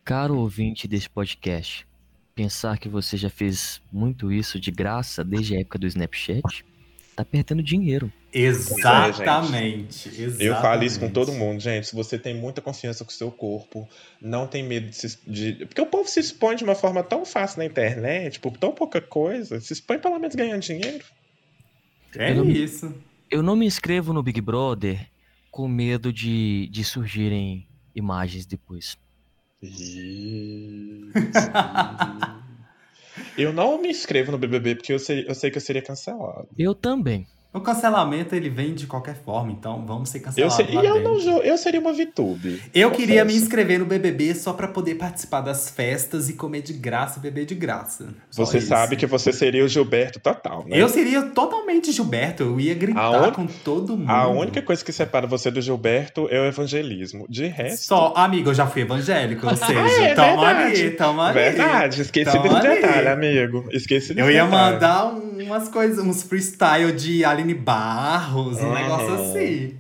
Caro 0.05 0.37
ouvinte 0.39 0.89
desse 0.89 1.09
podcast, 1.09 1.87
pensar 2.35 2.79
que 2.79 2.89
você 2.89 3.17
já 3.17 3.29
fez 3.31 3.81
muito 3.93 4.33
isso 4.33 4.59
de 4.59 4.71
graça 4.71 5.23
desde 5.23 5.55
a 5.57 5.61
época 5.61 5.79
do 5.79 5.87
Snapchat, 5.87 6.65
tá 7.17 7.25
perdendo 7.25 7.63
dinheiro. 7.63 8.13
Exatamente. 8.33 10.09
exatamente. 10.09 10.45
Eu 10.45 10.55
falo 10.57 10.85
isso 10.85 11.01
com 11.01 11.11
todo 11.11 11.33
mundo, 11.33 11.61
gente. 11.61 11.89
Se 11.89 11.95
você 11.95 12.19
tem 12.19 12.35
muita 12.35 12.61
confiança 12.61 13.05
com 13.05 13.11
o 13.11 13.15
seu 13.15 13.31
corpo, 13.31 13.89
não 14.21 14.47
tem 14.47 14.63
medo 14.63 14.89
de 14.89 14.97
se. 14.97 15.19
De... 15.27 15.67
Porque 15.67 15.81
o 15.81 15.87
povo 15.87 16.09
se 16.09 16.21
expõe 16.21 16.57
de 16.57 16.65
uma 16.65 16.75
forma 16.75 17.03
tão 17.03 17.25
fácil 17.25 17.59
na 17.59 17.65
internet, 17.65 18.39
por 18.41 18.57
tão 18.57 18.73
pouca 18.73 19.01
coisa. 19.01 19.61
Se 19.61 19.73
expõe 19.73 19.99
pelo 19.99 20.19
menos 20.19 20.35
ganhando 20.35 20.63
dinheiro. 20.63 21.05
É 22.17 22.31
Eu 22.31 22.37
não- 22.37 22.51
isso. 22.51 22.95
Eu 23.31 23.43
não 23.43 23.57
me 23.57 23.67
inscrevo 23.67 24.13
no 24.13 24.23
Big 24.23 24.41
Brother 24.41 25.07
com 25.51 25.69
medo 25.69 26.13
de, 26.13 26.69
de 26.71 26.85
surgirem 26.85 27.67
imagens 27.95 28.47
depois. 28.47 28.97
eu 33.43 33.53
não 33.53 33.81
me 33.81 33.89
inscrevo 33.89 34.33
no 34.33 34.39
BBB 34.39 34.77
porque 34.77 34.93
eu 34.93 34.99
sei, 34.99 35.25
eu 35.27 35.35
sei 35.35 35.51
que 35.51 35.59
eu 35.59 35.63
seria 35.63 35.83
cancelado. 35.83 36.49
Eu 36.59 36.75
também. 36.75 37.27
O 37.53 37.59
cancelamento 37.61 38.33
ele 38.37 38.49
vem 38.49 38.75
de 38.75 38.87
qualquer 38.87 39.17
forma, 39.25 39.51
então 39.51 39.85
vamos 39.85 40.09
ser 40.09 40.19
Eu 40.19 40.23
cancelados. 40.23 40.55
sei, 40.55 40.67
lá 40.73 40.85
e 40.85 40.87
eu, 40.87 40.95
dentro. 40.95 41.25
não, 41.25 41.39
eu 41.43 41.59
seria 41.59 41.81
uma 41.81 41.93
VTube. 41.93 42.63
Eu 42.73 42.93
queria 42.93 43.25
me 43.25 43.35
inscrever 43.35 43.81
no 43.81 43.85
BBB 43.87 44.37
só 44.37 44.53
pra 44.53 44.69
poder 44.69 44.95
participar 44.95 45.41
das 45.41 45.69
festas 45.69 46.29
e 46.29 46.35
comer 46.35 46.63
de 46.63 46.73
graça 46.73 47.19
e 47.19 47.23
beber 47.23 47.45
de 47.47 47.57
graça. 47.57 48.15
Só 48.31 48.45
Você 48.45 48.59
isso. 48.59 48.69
sabe 48.69 48.95
que 48.95 49.05
você 49.05 49.33
seria 49.33 49.65
o 49.65 49.69
Gilberto 49.69 50.21
total, 50.21 50.65
né? 50.65 50.81
Eu 50.81 50.89
seria 50.89 51.23
totalmente 51.23 51.91
Gilberto, 51.91 52.45
eu 52.45 52.61
ia 52.61 52.73
gritar 52.73 53.11
un- 53.31 53.33
com 53.33 53.47
todo 53.49 53.97
mundo. 53.97 54.09
A 54.09 54.29
única 54.29 54.63
coisa 54.63 54.85
que 54.85 54.93
separa 54.93 55.27
você 55.27 55.51
do 55.51 55.61
Gilberto 55.61 56.29
é 56.31 56.41
o 56.41 56.45
evangelismo. 56.45 57.27
De 57.29 57.47
resto. 57.49 57.85
Só, 57.85 58.13
amigo, 58.17 58.51
eu 58.51 58.55
já 58.55 58.69
fui 58.69 58.83
evangélico, 58.83 59.45
ou 59.49 59.57
seja, 59.57 59.73
é 60.05 60.15
tamo 60.15 60.41
verdade. 60.41 60.83
ali, 60.83 60.91
tamo 60.93 61.21
ali. 61.21 61.35
Verdade, 61.35 62.03
esqueci 62.03 62.31
Tamo 62.31 62.45
desse 62.45 62.67
ali. 62.69 62.81
detalhe, 62.81 63.09
amigo. 63.09 63.65
Esqueci 63.73 64.15
desse 64.15 64.21
Eu 64.21 64.31
ia 64.31 64.45
detalhe. 64.45 64.73
mandar 64.75 65.07
um- 65.15 65.31
umas 65.41 65.69
coisas, 65.69 65.99
uns 66.05 66.23
freestyle 66.23 66.93
de 66.93 67.25
Aline 67.41 67.55
Barros, 67.55 68.59
um 68.61 68.67
Uhum. 68.67 68.75
negócio 68.75 69.15
assim. 69.15 69.77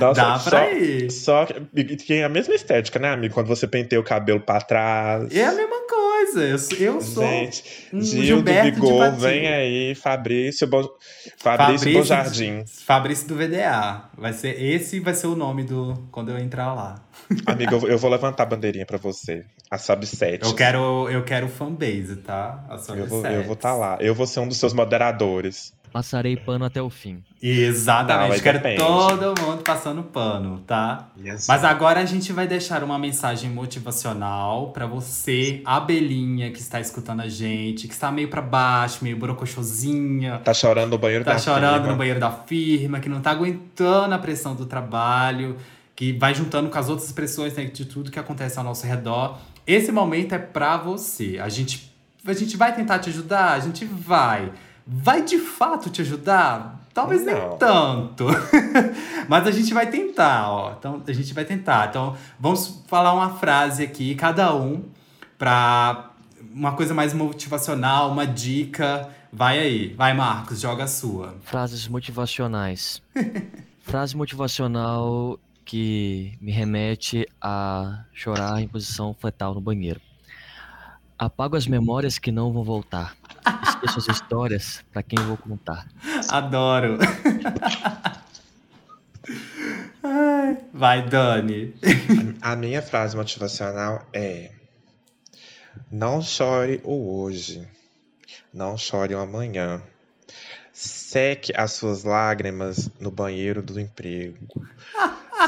Nossa, 0.00 0.14
Dá 0.22 0.38
só, 0.38 0.50
pra 0.50 0.72
ir. 0.72 1.10
Só 1.10 1.44
que 1.44 1.96
tem 1.96 2.24
a 2.24 2.28
mesma 2.28 2.54
estética, 2.54 2.98
né, 2.98 3.10
amigo? 3.10 3.34
Quando 3.34 3.48
você 3.48 3.66
penteia 3.66 4.00
o 4.00 4.04
cabelo 4.04 4.40
pra 4.40 4.60
trás. 4.62 5.34
É 5.34 5.44
a 5.44 5.52
mesma 5.52 5.76
coisa. 5.86 6.40
Eu 6.42 6.58
sou, 6.58 6.78
eu 6.78 7.00
sou 7.02 7.22
Gente, 7.22 7.88
um 7.92 8.00
Gil 8.00 8.20
do 8.20 8.24
Gilberto 8.26 8.64
de 8.64 8.70
Vigor, 8.80 9.12
vem 9.16 9.46
aí, 9.48 9.94
Fabrício, 9.94 10.66
Bo... 10.66 10.88
Fabrício, 11.36 11.92
Bojardim. 11.92 12.64
Fabrício 12.86 13.28
do 13.28 13.34
VDA. 13.36 14.04
Vai 14.16 14.32
ser, 14.32 14.58
esse 14.62 15.00
vai 15.00 15.12
ser 15.14 15.26
o 15.26 15.34
nome 15.36 15.64
do 15.64 16.08
quando 16.10 16.30
eu 16.30 16.38
entrar 16.38 16.72
lá. 16.72 17.02
Amigo, 17.46 17.74
eu 17.74 17.80
vou- 17.80 17.90
eu 17.90 17.98
vou 17.98 18.10
levantar 18.10 18.44
a 18.44 18.46
bandeirinha 18.46 18.86
pra 18.86 18.96
você. 18.98 19.44
A 19.70 19.76
Subset. 19.76 20.44
Eu 20.44 20.54
quero, 20.54 21.08
eu 21.10 21.22
quero 21.24 21.46
fanbase, 21.48 22.16
tá? 22.16 22.64
A 22.68 22.74
Eu 22.94 23.06
vou 23.06 23.18
estar 23.18 23.32
eu 23.32 23.44
vou 23.44 23.56
tá 23.56 23.74
lá. 23.74 23.98
Eu 24.00 24.14
vou 24.14 24.26
ser 24.26 24.40
um 24.40 24.48
dos 24.48 24.56
seus 24.56 24.72
moderadores. 24.72 25.72
Passarei 25.92 26.36
pano 26.36 26.64
até 26.64 26.80
o 26.80 26.88
fim. 26.88 27.22
Exatamente. 27.42 28.34
Não, 28.36 28.40
quero 28.40 28.58
depende. 28.58 28.78
todo 28.78 29.40
mundo 29.40 29.62
passando 29.62 30.02
pano, 30.02 30.60
tá? 30.66 31.08
Mas 31.48 31.64
agora 31.64 32.00
a 32.00 32.04
gente 32.04 32.32
vai 32.32 32.46
deixar 32.46 32.84
uma 32.84 32.98
mensagem 32.98 33.50
motivacional 33.50 34.70
pra 34.72 34.86
você, 34.86 35.60
abelhinha 35.64 36.50
que 36.50 36.60
está 36.60 36.80
escutando 36.80 37.20
a 37.20 37.28
gente, 37.28 37.88
que 37.88 37.94
está 37.94 38.12
meio 38.12 38.28
pra 38.28 38.40
baixo, 38.42 39.02
meio 39.02 39.16
brocochosinha, 39.16 40.38
Tá 40.44 40.54
chorando 40.54 40.90
no 40.90 40.98
banheiro 40.98 41.24
tá 41.24 41.32
da 41.32 41.38
chorando 41.38 41.74
firma. 41.74 41.88
no 41.88 41.96
banheiro 41.96 42.20
da 42.20 42.30
firma, 42.30 43.00
que 43.00 43.08
não 43.08 43.20
tá 43.20 43.30
aguentando 43.30 44.14
a 44.14 44.18
pressão 44.18 44.54
do 44.54 44.66
trabalho, 44.66 45.56
que 45.96 46.12
vai 46.12 46.34
juntando 46.34 46.70
com 46.70 46.78
as 46.78 46.88
outras 46.88 47.12
pressões 47.12 47.54
né, 47.54 47.64
de 47.64 47.84
tudo 47.84 48.10
que 48.10 48.18
acontece 48.18 48.58
ao 48.58 48.64
nosso 48.64 48.86
redor. 48.86 49.38
Esse 49.66 49.92
momento 49.92 50.34
é 50.34 50.38
pra 50.38 50.76
você. 50.76 51.38
A 51.42 51.48
gente, 51.48 51.92
a 52.24 52.32
gente 52.32 52.56
vai 52.56 52.74
tentar 52.74 52.98
te 52.98 53.10
ajudar? 53.10 53.52
A 53.52 53.60
gente 53.60 53.84
vai. 53.84 54.50
Vai 54.86 55.22
de 55.22 55.38
fato 55.38 55.90
te 55.90 56.00
ajudar? 56.02 56.80
Talvez 56.92 57.24
nem 57.24 57.34
Não. 57.34 57.56
tanto. 57.56 58.26
Mas 59.28 59.46
a 59.46 59.50
gente 59.50 59.72
vai 59.72 59.88
tentar, 59.88 60.50
ó. 60.50 60.74
Então, 60.78 61.02
a 61.06 61.12
gente 61.12 61.32
vai 61.32 61.44
tentar. 61.44 61.88
Então, 61.88 62.16
vamos 62.38 62.82
falar 62.88 63.12
uma 63.14 63.30
frase 63.38 63.82
aqui, 63.84 64.14
cada 64.14 64.54
um, 64.54 64.84
pra 65.38 66.10
uma 66.52 66.72
coisa 66.72 66.92
mais 66.92 67.14
motivacional, 67.14 68.10
uma 68.10 68.26
dica. 68.26 69.08
Vai 69.32 69.60
aí. 69.60 69.94
Vai, 69.94 70.12
Marcos, 70.12 70.60
joga 70.60 70.84
a 70.84 70.88
sua. 70.88 71.36
Frases 71.42 71.86
motivacionais. 71.86 73.00
Frase 73.82 74.16
motivacional 74.16 75.38
que 75.64 76.36
me 76.40 76.50
remete 76.50 77.26
a 77.40 78.04
chorar 78.12 78.60
em 78.60 78.66
posição 78.66 79.14
fetal 79.14 79.54
no 79.54 79.60
banheiro. 79.60 80.00
Apago 81.20 81.54
as 81.54 81.66
memórias 81.66 82.18
que 82.18 82.32
não 82.32 82.50
vão 82.50 82.64
voltar. 82.64 83.14
Esqueço 83.68 83.98
as 83.98 84.08
histórias 84.08 84.82
para 84.90 85.02
quem 85.02 85.18
eu 85.18 85.26
vou 85.26 85.36
contar. 85.36 85.86
Adoro. 86.30 86.96
Ai, 90.02 90.56
Vai, 90.72 91.06
Dani. 91.06 91.74
A 92.40 92.56
minha 92.56 92.80
frase 92.80 93.14
motivacional 93.18 94.08
é: 94.14 94.50
Não 95.92 96.22
chore 96.22 96.80
o 96.84 97.20
hoje, 97.20 97.68
não 98.50 98.78
chore 98.78 99.14
o 99.14 99.18
amanhã. 99.18 99.82
Seque 100.72 101.52
as 101.54 101.72
suas 101.72 102.02
lágrimas 102.02 102.90
no 102.98 103.10
banheiro 103.10 103.62
do 103.62 103.78
emprego. 103.78 104.66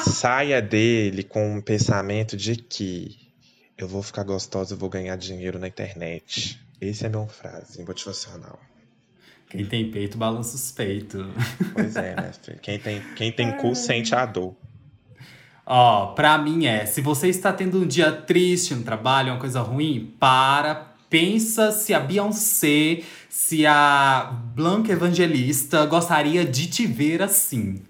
Saia 0.03 0.61
dele 0.61 1.23
com 1.23 1.57
um 1.57 1.63
pensamento 1.63 2.37
de 2.37 2.57
que 2.57 3.22
Eu 3.77 3.89
vou 3.89 4.03
ficar 4.03 4.23
gostosa, 4.23 4.75
eu 4.75 4.79
vou 4.79 4.89
ganhar 4.89 5.17
dinheiro 5.17 5.59
na 5.59 5.69
internet. 5.69 6.61
Esse 6.81 7.07
é 7.07 7.09
meu 7.09 7.27
frase 7.27 7.83
motivacional. 7.85 8.59
Quem 9.49 9.67
tem 9.67 9.91
peito 9.91 10.17
balança 10.17 10.57
os 10.57 10.71
peitos. 10.73 11.27
Pois 11.75 11.95
é, 11.97 12.17
né? 12.17 12.33
filho? 12.33 12.59
Quem 12.61 12.79
tem, 12.79 13.03
quem 13.15 13.31
tem 13.31 13.57
cu 13.59 13.75
sente 13.75 14.15
a 14.15 14.25
dor. 14.25 14.57
Ó, 15.67 16.07
pra 16.15 16.39
mim 16.39 16.67
é, 16.67 16.87
se 16.87 17.01
você 17.01 17.29
está 17.29 17.53
tendo 17.53 17.83
um 17.83 17.87
dia 17.87 18.11
triste 18.11 18.75
no 18.75 18.83
trabalho, 18.83 19.33
uma 19.33 19.39
coisa 19.39 19.61
ruim, 19.61 20.15
para, 20.19 20.95
pensa 21.09 21.71
se 21.71 21.95
a 21.95 22.01
Beyoncé, 22.01 23.03
se 23.29 23.67
a 23.67 24.33
Blanca 24.55 24.93
Evangelista 24.93 25.87
gostaria 25.87 26.45
de 26.45 26.67
te 26.67 26.87
ver 26.87 27.23
assim. 27.23 27.83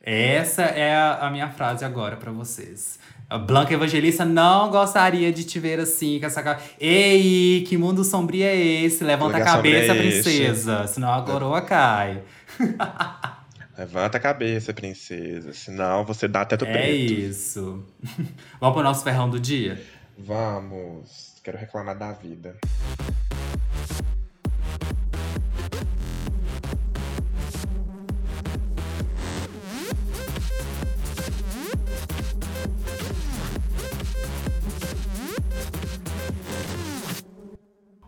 Essa 0.00 0.62
é 0.62 0.94
a, 0.94 1.26
a 1.26 1.30
minha 1.30 1.48
frase 1.50 1.84
agora 1.84 2.16
pra 2.16 2.30
vocês. 2.30 2.98
A 3.32 3.38
Blanca 3.38 3.72
Evangelista 3.72 4.26
não 4.26 4.70
gostaria 4.70 5.32
de 5.32 5.42
te 5.42 5.58
ver 5.58 5.80
assim, 5.80 6.20
com 6.20 6.26
essa 6.26 6.42
cara. 6.42 6.60
Ei, 6.78 7.64
que 7.66 7.78
mundo 7.78 8.04
sombrio 8.04 8.44
é 8.44 8.54
esse? 8.54 9.02
Levanta 9.02 9.38
a 9.38 9.40
cabeça, 9.42 9.94
é 9.94 10.06
esse? 10.06 10.22
princesa, 10.22 10.86
senão 10.86 11.10
a 11.10 11.22
coroa 11.22 11.62
cai. 11.62 12.20
Levanta 13.78 14.18
a 14.18 14.20
cabeça, 14.20 14.74
princesa. 14.74 15.54
Senão 15.54 16.04
você 16.04 16.28
dá 16.28 16.44
teto 16.44 16.66
É 16.66 16.72
preto. 16.72 17.12
isso. 17.14 17.82
Vamos 18.60 18.74
pro 18.74 18.82
nosso 18.82 19.02
ferrão 19.02 19.30
do 19.30 19.40
dia? 19.40 19.82
Vamos. 20.18 21.36
Quero 21.42 21.56
reclamar 21.56 21.96
da 21.96 22.12
vida. 22.12 22.54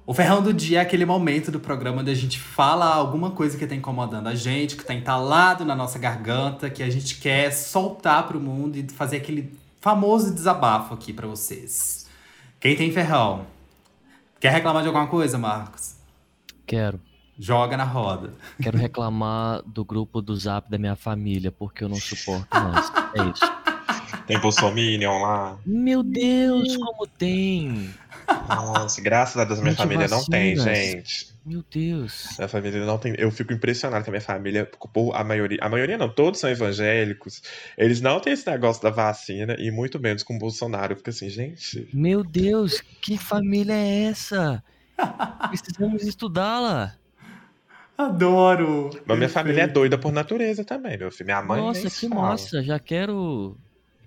O 0.07 0.12
ferrão 0.12 0.42
do 0.42 0.52
dia 0.52 0.80
é 0.80 0.82
aquele 0.82 1.07
momento 1.07 1.50
do 1.50 1.59
programa 1.59 2.02
onde 2.02 2.11
a 2.11 2.14
gente 2.14 2.38
fala 2.38 2.84
alguma 2.84 3.30
coisa 3.30 3.57
que 3.57 3.66
tá 3.66 3.74
incomodando 3.74 4.26
a 4.26 4.34
gente, 4.34 4.76
que 4.76 4.84
tá 4.84 4.92
entalado 4.92 5.64
na 5.64 5.74
nossa 5.74 5.98
garganta, 5.98 6.68
que 6.68 6.82
a 6.82 6.90
gente 6.90 7.16
quer 7.16 7.50
soltar 7.50 8.28
pro 8.28 8.38
mundo 8.38 8.76
e 8.76 8.86
fazer 8.90 9.16
aquele 9.16 9.59
famoso 9.80 10.34
desabafo 10.34 10.92
aqui 10.92 11.11
pra 11.11 11.26
vocês. 11.26 12.07
Quem 12.61 12.76
tem 12.76 12.92
ferrão? 12.92 13.46
Quer 14.38 14.52
reclamar 14.52 14.82
de 14.82 14.88
alguma 14.88 15.07
coisa, 15.07 15.38
Marcos? 15.38 15.96
Quero. 16.66 17.00
Joga 17.38 17.74
na 17.74 17.84
roda. 17.84 18.34
Quero 18.62 18.76
reclamar 18.76 19.62
do 19.62 19.86
grupo 19.86 20.20
do 20.20 20.36
zap 20.36 20.70
da 20.70 20.76
minha 20.76 20.96
família, 20.96 21.50
porque 21.50 21.82
eu 21.82 21.88
não 21.88 21.96
suporto 21.96 22.46
mais. 22.52 22.92
É 23.16 23.30
isso. 23.30 23.64
Tem 24.27 24.39
Bolsominion 24.39 25.20
lá. 25.20 25.59
Meu 25.66 26.03
Deus, 26.03 26.77
como 26.77 27.07
tem! 27.07 27.91
Nossa, 28.49 29.03
graças 29.03 29.37
a 29.37 29.45
Deus 29.45 29.61
minha 29.61 29.75
família 29.75 30.09
não 30.09 30.25
tem, 30.25 30.57
gente. 30.57 31.35
Meu 31.45 31.62
Deus. 31.70 32.29
Minha 32.39 32.49
família 32.49 32.87
não 32.87 32.97
tem. 32.97 33.14
Eu 33.18 33.31
fico 33.31 33.53
impressionado 33.53 34.03
com 34.03 34.11
a 34.11 34.12
minha 34.12 34.20
família. 34.22 34.64
por- 34.95 35.14
A 35.14 35.22
maioria, 35.22 35.59
a 35.61 35.68
maioria 35.68 35.99
não, 35.99 36.09
todos 36.09 36.41
são 36.41 36.49
evangélicos. 36.49 37.43
Eles 37.77 38.01
não 38.01 38.18
têm 38.18 38.33
esse 38.33 38.49
negócio 38.51 38.83
da 38.83 38.89
vacina 38.89 39.57
e 39.59 39.70
muito 39.70 40.01
menos 40.01 40.22
com 40.22 40.37
o 40.37 40.39
Bolsonaro. 40.39 40.95
Eu 40.95 40.97
fico 40.97 41.11
assim, 41.11 41.29
gente. 41.29 41.87
Meu 41.93 42.25
Deus, 42.25 42.81
que 43.03 43.18
família 43.18 43.75
é 43.75 44.05
essa? 44.05 44.64
Precisamos 45.51 46.03
estudá-la. 46.03 46.95
Adoro! 47.97 48.91
Mas 49.07 49.16
minha 49.18 49.29
família 49.29 49.62
é 49.62 49.66
doida 49.66 49.97
por 49.99 50.12
natureza 50.12 50.64
também, 50.64 50.97
meu 50.99 51.12
filho. 51.12 51.27
Minha 51.27 51.43
mãe. 51.43 51.61
Nossa, 51.61 51.91
que 51.91 52.09
fala. 52.09 52.20
massa. 52.22 52.62
Já 52.62 52.79
quero 52.79 53.57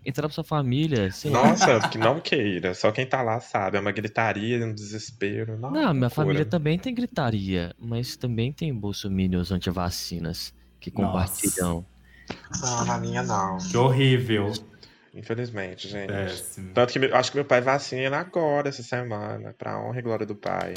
entrar 0.08 0.28
pra 0.28 0.34
sua 0.34 0.44
família. 0.44 1.12
sei 1.12 1.30
lá. 1.30 1.50
Nossa, 1.50 1.80
que 1.90 1.98
não 1.98 2.20
queira. 2.20 2.74
Só 2.74 2.92
quem 2.92 3.06
tá 3.06 3.22
lá 3.22 3.40
sabe. 3.40 3.78
É 3.78 3.80
uma 3.80 3.92
gritaria, 3.92 4.66
um 4.66 4.74
desespero. 4.74 5.58
Nossa, 5.58 5.76
Não, 5.82 5.94
minha 5.94 6.10
família 6.10 6.46
também 6.46 6.80
tem 6.80 6.94
gritaria, 6.96 7.76
mas 7.78 8.16
também 8.16 8.52
tem 8.54 8.74
bolsominions 8.74 9.52
antivacinas 9.52 10.54
que 10.80 10.92
Nossa. 10.92 11.06
compartilham. 11.06 11.86
Não, 12.62 12.86
na 12.86 12.98
minha 12.98 13.24
não. 13.24 13.58
Que 13.58 13.76
horrível. 13.78 14.52
Infelizmente, 15.14 15.88
gente. 15.88 16.08
Péssimo. 16.08 16.74
Tanto 16.74 16.94
que 16.94 17.00
meu- 17.00 17.16
acho 17.16 17.32
que 17.32 17.38
meu 17.38 17.46
pai 17.46 17.60
vacina 17.62 18.18
agora, 18.18 18.70
essa 18.70 18.84
semana. 18.84 19.54
Pra 19.58 19.80
honra 19.80 20.00
e 20.00 20.02
glória 20.02 20.26
do 20.26 20.36
pai. 20.36 20.74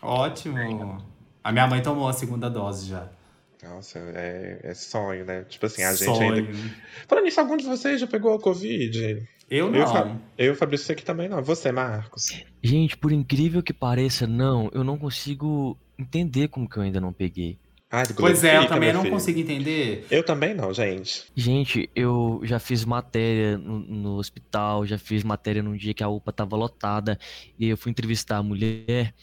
Ótimo. 0.00 1.02
A 1.44 1.52
minha 1.52 1.66
mãe 1.66 1.82
tomou 1.82 2.08
a 2.08 2.12
segunda 2.12 2.48
dose 2.48 2.88
já. 2.88 3.08
Nossa, 3.62 3.98
é, 4.14 4.60
é 4.64 4.74
sonho, 4.74 5.24
né? 5.24 5.44
Tipo 5.44 5.66
assim, 5.66 5.82
a 5.84 5.92
gente 5.92 6.04
Sonho. 6.04 6.34
ainda. 6.34 6.52
Falando 7.06 7.24
nisso, 7.24 7.40
algum 7.40 7.56
de 7.56 7.64
vocês 7.64 8.00
já 8.00 8.06
pegou 8.06 8.34
a 8.34 8.40
Covid? 8.40 8.98
Eu 9.48 9.66
Eu, 9.66 9.70
não. 9.70 9.86
Fa- 9.86 10.16
eu 10.36 10.54
Fabrício, 10.56 10.86
você 10.86 10.92
aqui 10.92 11.04
também 11.04 11.28
não. 11.28 11.42
Você, 11.42 11.70
Marcos. 11.70 12.26
Gente, 12.62 12.96
por 12.96 13.12
incrível 13.12 13.62
que 13.62 13.72
pareça, 13.72 14.26
não, 14.26 14.68
eu 14.72 14.82
não 14.82 14.98
consigo 14.98 15.78
entender 15.98 16.48
como 16.48 16.68
que 16.68 16.76
eu 16.76 16.82
ainda 16.82 17.00
não 17.00 17.12
peguei. 17.12 17.58
Ai, 17.94 18.06
Pois 18.16 18.42
é, 18.42 18.56
eu 18.56 18.66
também 18.66 18.90
não 18.90 19.02
filho. 19.02 19.12
consigo 19.12 19.38
entender. 19.38 20.06
Eu 20.10 20.24
também 20.24 20.54
não, 20.54 20.72
gente. 20.72 21.24
Gente, 21.36 21.90
eu 21.94 22.40
já 22.42 22.58
fiz 22.58 22.86
matéria 22.86 23.58
no, 23.58 23.80
no 23.80 24.14
hospital, 24.16 24.86
já 24.86 24.96
fiz 24.96 25.22
matéria 25.22 25.62
num 25.62 25.76
dia 25.76 25.92
que 25.92 26.02
a 26.02 26.08
UPA 26.08 26.32
tava 26.32 26.56
lotada, 26.56 27.18
e 27.58 27.68
eu 27.68 27.76
fui 27.76 27.90
entrevistar 27.90 28.38
a 28.38 28.42
mulher, 28.42 29.14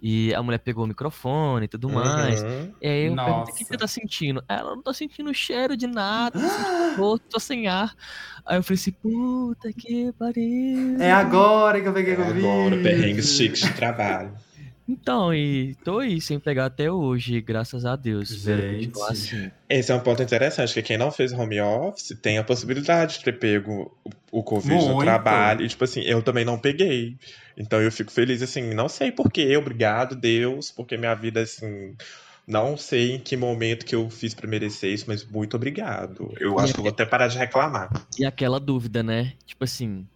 e 0.00 0.34
a 0.34 0.42
mulher 0.42 0.58
pegou 0.58 0.84
o 0.84 0.86
microfone 0.86 1.64
e 1.64 1.68
tudo 1.68 1.88
mais. 1.88 2.42
Uhum. 2.42 2.72
E 2.80 2.86
aí 2.88 3.06
eu 3.06 3.14
perguntei, 3.14 3.32
o 3.34 3.38
Nossa. 3.38 3.52
que 3.52 3.64
você 3.64 3.76
tá 3.76 3.86
sentindo? 3.86 4.42
Ela, 4.48 4.76
não 4.76 4.82
tô 4.82 4.92
sentindo 4.92 5.32
cheiro 5.34 5.76
de 5.76 5.86
nada, 5.86 6.38
gosto, 6.96 7.24
tô 7.30 7.40
sem 7.40 7.66
ar. 7.66 7.94
Aí 8.44 8.58
eu 8.58 8.62
falei 8.62 8.78
assim, 8.80 8.92
puta 8.92 9.72
que 9.72 10.12
pariu. 10.18 10.96
É 11.00 11.10
agora 11.12 11.80
que 11.80 11.88
eu 11.88 11.92
peguei 11.92 12.12
É 12.12 12.16
Covid. 12.16 12.38
agora, 12.46 12.76
perrengues 12.82 13.30
chiques 13.36 13.60
de 13.62 13.72
trabalho. 13.74 14.32
Então, 14.88 15.34
e 15.34 15.74
tô 15.84 15.98
aí 15.98 16.20
sem 16.20 16.38
pegar 16.38 16.66
até 16.66 16.90
hoje, 16.90 17.40
graças 17.40 17.84
a 17.84 17.96
Deus. 17.96 18.28
Gente. 18.28 18.92
assim. 19.02 19.50
Esse 19.68 19.90
é 19.90 19.94
um 19.94 20.00
ponto 20.00 20.22
interessante, 20.22 20.72
que 20.74 20.82
quem 20.82 20.96
não 20.96 21.10
fez 21.10 21.32
home 21.32 21.60
office 21.60 22.16
tem 22.22 22.38
a 22.38 22.44
possibilidade 22.44 23.18
de 23.18 23.24
ter 23.24 23.38
pego 23.38 23.92
o 24.04 24.10
o 24.30 24.42
Covid 24.42 24.74
no 24.74 24.94
Muito. 24.94 25.04
trabalho. 25.04 25.64
E, 25.64 25.68
tipo 25.68 25.82
assim, 25.82 26.02
eu 26.02 26.22
também 26.22 26.44
não 26.44 26.58
peguei. 26.58 27.16
Então 27.56 27.80
eu 27.80 27.90
fico 27.90 28.12
feliz, 28.12 28.42
assim, 28.42 28.74
não 28.74 28.88
sei 28.88 29.10
porquê, 29.10 29.56
obrigado, 29.56 30.14
Deus, 30.14 30.70
porque 30.70 30.96
minha 30.96 31.14
vida, 31.14 31.40
assim. 31.40 31.96
Não 32.46 32.76
sei 32.76 33.16
em 33.16 33.18
que 33.18 33.36
momento 33.36 33.84
que 33.84 33.94
eu 33.94 34.08
fiz 34.08 34.32
pra 34.32 34.46
merecer 34.46 34.92
isso, 34.92 35.06
mas 35.08 35.24
muito 35.24 35.56
obrigado. 35.56 36.32
Eu 36.38 36.60
acho 36.60 36.72
que 36.72 36.78
eu 36.78 36.84
vou 36.84 36.92
até 36.92 37.04
parar 37.04 37.26
de 37.26 37.36
reclamar. 37.36 37.90
E 38.16 38.24
aquela 38.24 38.60
dúvida, 38.60 39.02
né? 39.02 39.32
Tipo 39.44 39.64
assim, 39.64 40.06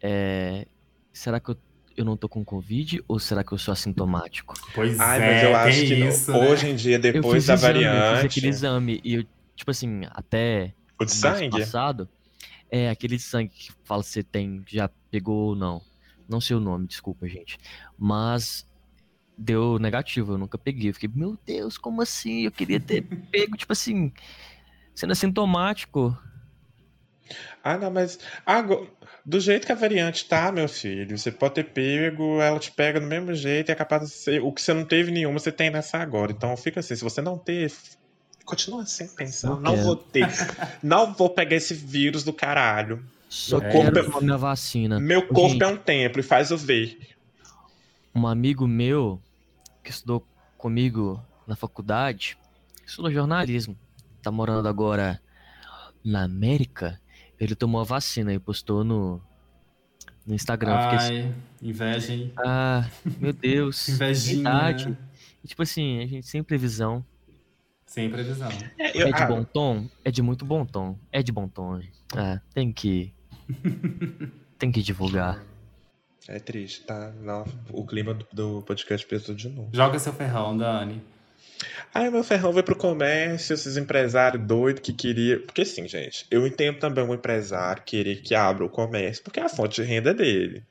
é... 0.00 0.66
será 1.12 1.40
que 1.40 1.50
eu, 1.50 1.56
eu 2.00 2.04
não 2.04 2.16
tô 2.16 2.28
com 2.28 2.44
Covid 2.44 3.02
ou 3.08 3.18
será 3.18 3.42
que 3.44 3.52
eu 3.52 3.58
sou 3.58 3.72
assintomático? 3.72 4.54
Pois 4.74 4.98
Ai, 4.98 5.20
é, 5.20 5.34
mas 5.34 5.42
eu 5.42 5.56
acho 5.56 5.86
que 5.86 5.94
isso, 5.94 6.32
né? 6.32 6.48
hoje 6.48 6.68
em 6.68 6.76
dia, 6.76 6.98
depois 6.98 7.44
da 7.46 7.54
exame, 7.54 7.84
eu 7.84 8.02
fiz 8.06 8.20
variante. 8.20 8.26
aquele 8.26 8.48
exame 8.48 9.00
e 9.04 9.14
eu, 9.14 9.24
tipo 9.56 9.70
assim, 9.70 10.02
até 10.10 10.74
O 11.00 11.04
de 11.04 11.12
sangue? 11.12 11.50
passado, 11.50 12.08
é 12.70 12.90
aquele 12.90 13.16
de 13.16 13.22
sangue 13.22 13.50
que 13.50 13.72
fala 13.84 14.02
se 14.02 14.10
você 14.12 14.22
tem, 14.22 14.62
já 14.66 14.88
pegou 15.10 15.48
ou 15.50 15.54
não. 15.56 15.80
Não 16.28 16.40
sei 16.40 16.56
o 16.56 16.60
nome, 16.60 16.86
desculpa, 16.86 17.26
gente. 17.26 17.58
Mas 17.98 18.66
deu 19.36 19.78
negativo, 19.78 20.32
eu 20.32 20.38
nunca 20.38 20.58
peguei. 20.58 20.90
Eu 20.90 20.94
fiquei, 20.94 21.08
meu 21.12 21.38
Deus, 21.46 21.78
como 21.78 22.02
assim? 22.02 22.42
Eu 22.42 22.52
queria 22.52 22.78
ter 22.80 23.02
pego, 23.30 23.56
tipo 23.56 23.72
assim, 23.72 24.12
sendo 24.94 25.12
assintomático. 25.12 26.16
Ah, 27.62 27.76
não, 27.78 27.90
mas 27.90 28.18
agora, 28.46 28.86
do 29.24 29.38
jeito 29.40 29.66
que 29.66 29.72
a 29.72 29.76
variante 29.76 30.24
tá, 30.26 30.50
meu 30.52 30.68
filho, 30.68 31.16
você 31.18 31.30
pode 31.30 31.54
ter 31.54 31.64
pego, 31.64 32.40
ela 32.40 32.58
te 32.58 32.70
pega 32.72 33.00
do 33.00 33.06
mesmo 33.06 33.34
jeito 33.34 33.70
e 33.70 33.72
é 33.72 33.74
capaz 33.74 34.02
de 34.02 34.10
ser. 34.10 34.42
O 34.42 34.52
que 34.52 34.60
você 34.62 34.72
não 34.72 34.84
teve 34.84 35.10
nenhuma, 35.10 35.38
você 35.38 35.52
tem 35.52 35.70
nessa 35.70 35.98
agora. 35.98 36.32
Então 36.32 36.56
fica 36.56 36.80
assim, 36.80 36.94
se 36.96 37.04
você 37.04 37.20
não 37.20 37.36
ter. 37.38 37.72
Continua 38.44 38.82
assim, 38.82 39.06
pensando. 39.08 39.60
Não 39.60 39.76
Não 39.76 39.82
vou 39.84 39.96
ter. 39.96 40.26
Não 40.82 41.12
vou 41.12 41.28
pegar 41.28 41.56
esse 41.56 41.74
vírus 41.74 42.24
do 42.24 42.32
caralho. 42.32 43.04
Só 43.28 43.58
É. 43.58 43.68
quero 43.70 43.92
Corpo- 43.92 44.04
tomar 44.10 44.20
minha 44.22 44.38
vacina. 44.38 44.98
Meu 44.98 45.20
corpo 45.26 45.50
Gente, 45.50 45.62
é 45.62 45.66
um 45.66 45.76
templo 45.76 46.20
e 46.20 46.22
faz 46.22 46.50
eu 46.50 46.56
ver. 46.56 46.98
um 48.14 48.26
amigo 48.26 48.66
meu 48.66 49.20
que 49.84 49.90
estudou 49.90 50.26
comigo 50.56 51.22
na 51.46 51.54
faculdade, 51.54 52.36
estudou 52.86 53.10
jornalismo, 53.12 53.76
tá 54.22 54.30
morando 54.30 54.66
agora 54.68 55.20
na 56.04 56.24
América, 56.24 56.98
ele 57.38 57.54
tomou 57.54 57.80
a 57.80 57.84
vacina 57.84 58.32
e 58.32 58.38
postou 58.38 58.82
no, 58.84 59.20
no 60.26 60.34
Instagram. 60.34 60.80
Fiquei 60.82 60.96
assim, 60.98 61.14
Ai, 61.22 61.34
inveja, 61.62 62.12
hein? 62.12 62.32
ah, 62.38 62.88
meu 63.20 63.32
Deus, 63.32 63.88
Invejinha. 63.90 64.42
verdade. 64.44 64.98
E, 65.44 65.48
tipo 65.48 65.62
assim, 65.62 66.02
a 66.02 66.06
gente 66.06 66.26
sem 66.26 66.42
previsão. 66.42 67.04
Sem 67.86 68.10
previsão. 68.10 68.48
É, 68.78 68.90
eu- 69.02 69.08
É 69.08 69.12
de 69.12 69.22
ah, 69.22 69.26
bom 69.26 69.44
tom? 69.44 69.88
É 70.04 70.10
de 70.10 70.20
muito 70.20 70.44
bom 70.44 70.64
tom. 70.66 70.98
É 71.12 71.22
de 71.22 71.32
bom 71.32 71.48
tom. 71.48 71.80
É, 72.16 72.40
tem 72.52 72.72
que. 72.72 73.12
tem 74.58 74.70
que 74.70 74.82
divulgar. 74.82 75.42
é 76.28 76.38
triste, 76.38 76.82
tá? 76.82 77.12
Não, 77.22 77.44
o 77.72 77.86
clima 77.86 78.12
do, 78.12 78.26
do 78.32 78.62
podcast 78.62 79.06
pesou 79.06 79.34
de 79.34 79.48
novo. 79.48 79.70
Joga 79.72 79.98
seu 79.98 80.12
ferrão, 80.12 80.56
Dani. 80.56 81.02
Aí 81.92 82.10
meu 82.10 82.22
ferrão 82.22 82.52
foi 82.52 82.62
pro 82.62 82.76
comércio, 82.76 83.54
esses 83.54 83.76
empresários 83.76 84.44
doidos 84.46 84.82
que 84.82 84.92
queria. 84.92 85.40
Porque 85.40 85.62
assim, 85.62 85.88
gente, 85.88 86.26
eu 86.30 86.46
entendo 86.46 86.78
também 86.78 87.04
um 87.04 87.14
empresário 87.14 87.82
querer 87.82 88.22
que 88.22 88.34
abra 88.34 88.64
o 88.64 88.68
comércio, 88.68 89.22
porque 89.24 89.40
é 89.40 89.44
a 89.44 89.48
fonte 89.48 89.82
de 89.82 89.88
renda 89.88 90.12
dele. 90.14 90.62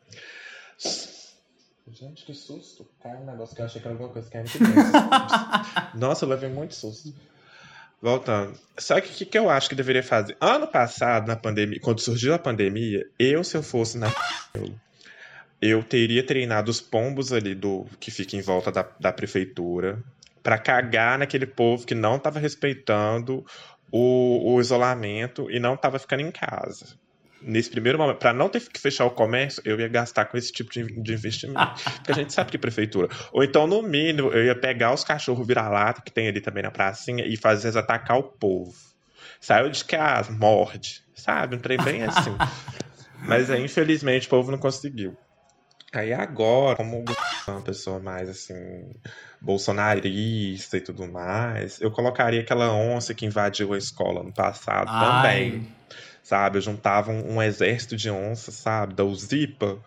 Gente, 1.91 2.23
que 2.23 2.33
susto. 2.33 2.87
Caiu 3.01 3.19
um 3.19 3.25
negócio 3.25 3.55
que 3.55 3.61
eu 3.61 3.65
achei 3.65 3.81
que 3.81 3.87
era 3.87 3.95
alguma 3.95 4.11
coisa 4.11 4.29
que 4.29 4.37
era 4.37 4.45
muito 4.47 5.97
Nossa, 5.97 6.25
eu 6.25 6.29
levei 6.29 6.49
muito 6.49 6.75
susto. 6.75 7.13
Voltando. 7.99 8.57
Sabe 8.77 9.01
o 9.01 9.03
que, 9.03 9.25
que 9.25 9.37
eu 9.37 9.49
acho 9.49 9.69
que 9.69 9.75
deveria 9.75 10.03
fazer? 10.03 10.37
Ano 10.39 10.67
passado, 10.67 11.27
na 11.27 11.35
pandemia, 11.35 11.79
quando 11.79 11.99
surgiu 11.99 12.33
a 12.33 12.39
pandemia, 12.39 13.03
eu, 13.17 13.43
se 13.43 13.57
eu 13.57 13.63
fosse 13.63 13.97
na. 13.97 14.13
Eu 15.59 15.83
teria 15.83 16.23
treinado 16.23 16.69
os 16.69 16.79
pombos 16.79 17.33
ali 17.33 17.55
do 17.55 17.87
que 17.99 18.11
fica 18.11 18.35
em 18.35 18.41
volta 18.41 18.71
da, 18.71 18.87
da 18.99 19.11
prefeitura 19.11 20.03
para 20.47 20.57
cagar 20.57 21.19
naquele 21.19 21.45
povo 21.45 21.85
que 21.85 21.93
não 21.93 22.15
estava 22.15 22.39
respeitando 22.39 23.45
o, 23.91 24.53
o 24.53 24.61
isolamento 24.61 25.51
e 25.51 25.59
não 25.59 25.73
estava 25.73 25.99
ficando 25.99 26.21
em 26.21 26.31
casa 26.31 26.95
nesse 27.41 27.69
primeiro 27.69 27.99
momento, 27.99 28.17
para 28.17 28.31
não 28.31 28.47
ter 28.47 28.61
que 28.61 28.79
fechar 28.79 29.05
o 29.05 29.11
comércio, 29.11 29.61
eu 29.65 29.77
ia 29.77 29.89
gastar 29.89 30.23
com 30.25 30.37
esse 30.37 30.51
tipo 30.51 30.71
de, 30.71 30.85
de 30.85 31.13
investimento. 31.13 31.59
porque 31.97 32.11
a 32.11 32.15
gente 32.15 32.31
sabe 32.31 32.49
que 32.49 32.57
prefeitura. 32.57 33.09
Ou 33.31 33.43
então, 33.43 33.67
no 33.67 33.83
mínimo, 33.83 34.29
eu 34.29 34.45
ia 34.45 34.55
pegar 34.55 34.93
os 34.93 35.03
cachorros 35.03 35.45
vira-lata 35.45 36.01
que 36.01 36.11
tem 36.11 36.29
ali 36.29 36.39
também 36.39 36.63
na 36.63 36.71
pracinha 36.71 37.25
e 37.25 37.35
fazer 37.35 37.67
eles 37.67 37.75
atacar 37.75 38.17
o 38.17 38.23
povo. 38.23 38.73
Saiu 39.41 39.69
de 39.69 39.83
casa, 39.83 40.31
morde. 40.31 41.03
Sabe? 41.13 41.57
Um 41.57 41.59
trem 41.59 41.77
bem 41.77 42.03
assim. 42.03 42.35
Mas 43.19 43.51
aí, 43.51 43.63
infelizmente, 43.63 44.27
o 44.27 44.29
povo 44.29 44.49
não 44.49 44.57
conseguiu. 44.57 45.15
Aí 45.93 46.13
agora, 46.13 46.75
como 46.75 46.95
é 46.95 47.13
uma 47.53 47.61
pessoa 47.61 47.99
mais 47.99 48.29
assim, 48.29 48.89
bolsonarista 49.41 50.77
e 50.77 50.81
tudo 50.81 51.07
mais, 51.07 51.79
eu 51.81 51.91
colocaria 51.91 52.41
aquela 52.41 52.73
onça 52.73 53.13
que 53.13 53.25
invadiu 53.25 53.73
a 53.73 53.77
escola 53.77 54.23
no 54.23 54.33
passado 54.33 54.89
Ai. 54.89 55.21
também 55.21 55.77
sabe? 56.27 56.57
Eu 56.57 56.61
juntava 56.61 57.09
um, 57.09 57.35
um 57.35 57.41
exército 57.41 57.95
de 57.95 58.11
onças, 58.11 58.55
sabe? 58.55 58.93
Da 58.93 59.05
Uzipa 59.05 59.79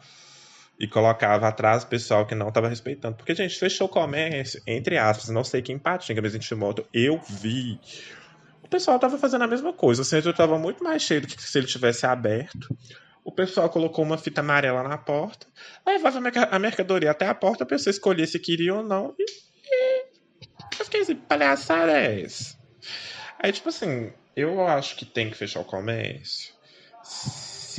e 0.79 0.89
colocava 0.89 1.47
atrás 1.47 1.83
o 1.83 1.87
pessoal 1.87 2.25
que 2.25 2.35
não 2.35 2.49
estava 2.49 2.67
respeitando. 2.67 3.15
Porque, 3.15 3.35
gente, 3.35 3.59
fechou 3.59 3.87
o 3.87 3.91
comércio, 3.91 4.63
entre 4.67 4.97
aspas, 4.97 5.29
não 5.29 5.45
sei 5.45 5.61
quem 5.61 5.79
Patinga, 5.79 6.23
mas 6.23 6.35
em 6.35 6.55
moto, 6.55 6.87
eu 6.95 7.21
vi. 7.29 7.79
O 8.63 8.69
pessoal 8.69 8.97
estava 8.97 9.19
fazendo 9.19 9.45
a 9.45 9.47
mesma 9.47 9.75
coisa, 9.75 10.01
o 10.01 10.05
centro 10.05 10.31
estava 10.31 10.59
muito 10.59 10.83
mais 10.83 11.03
cheio 11.03 11.21
do 11.21 11.27
que 11.27 11.43
se 11.43 11.59
ele 11.59 11.67
tivesse 11.67 12.07
aberto. 12.07 12.75
O 13.25 13.31
pessoal 13.31 13.69
colocou 13.69 14.05
uma 14.05 14.17
fita 14.17 14.41
amarela 14.41 14.83
na 14.83 14.97
porta, 14.97 15.47
levava 15.87 16.19
a 16.51 16.59
mercadoria 16.59 17.11
até 17.11 17.27
a 17.27 17.35
porta, 17.35 17.65
a 17.65 17.67
pessoa 17.67 17.91
escolhia 17.91 18.27
se 18.27 18.39
queria 18.39 18.75
ou 18.75 18.83
não, 18.83 19.15
e, 19.19 19.25
e... 19.25 20.07
eu 20.79 20.85
fiquei 20.85 21.03
assim, 21.03 21.17
palhaçada 21.17 21.93
é 21.93 22.23
essa? 22.23 22.59
Aí, 23.39 23.53
tipo 23.53 23.69
assim, 23.69 24.13
eu 24.35 24.67
acho 24.67 24.97
que 24.97 25.05
tem 25.05 25.31
que 25.31 25.37
fechar 25.37 25.61
o 25.61 25.65
comércio. 25.65 26.55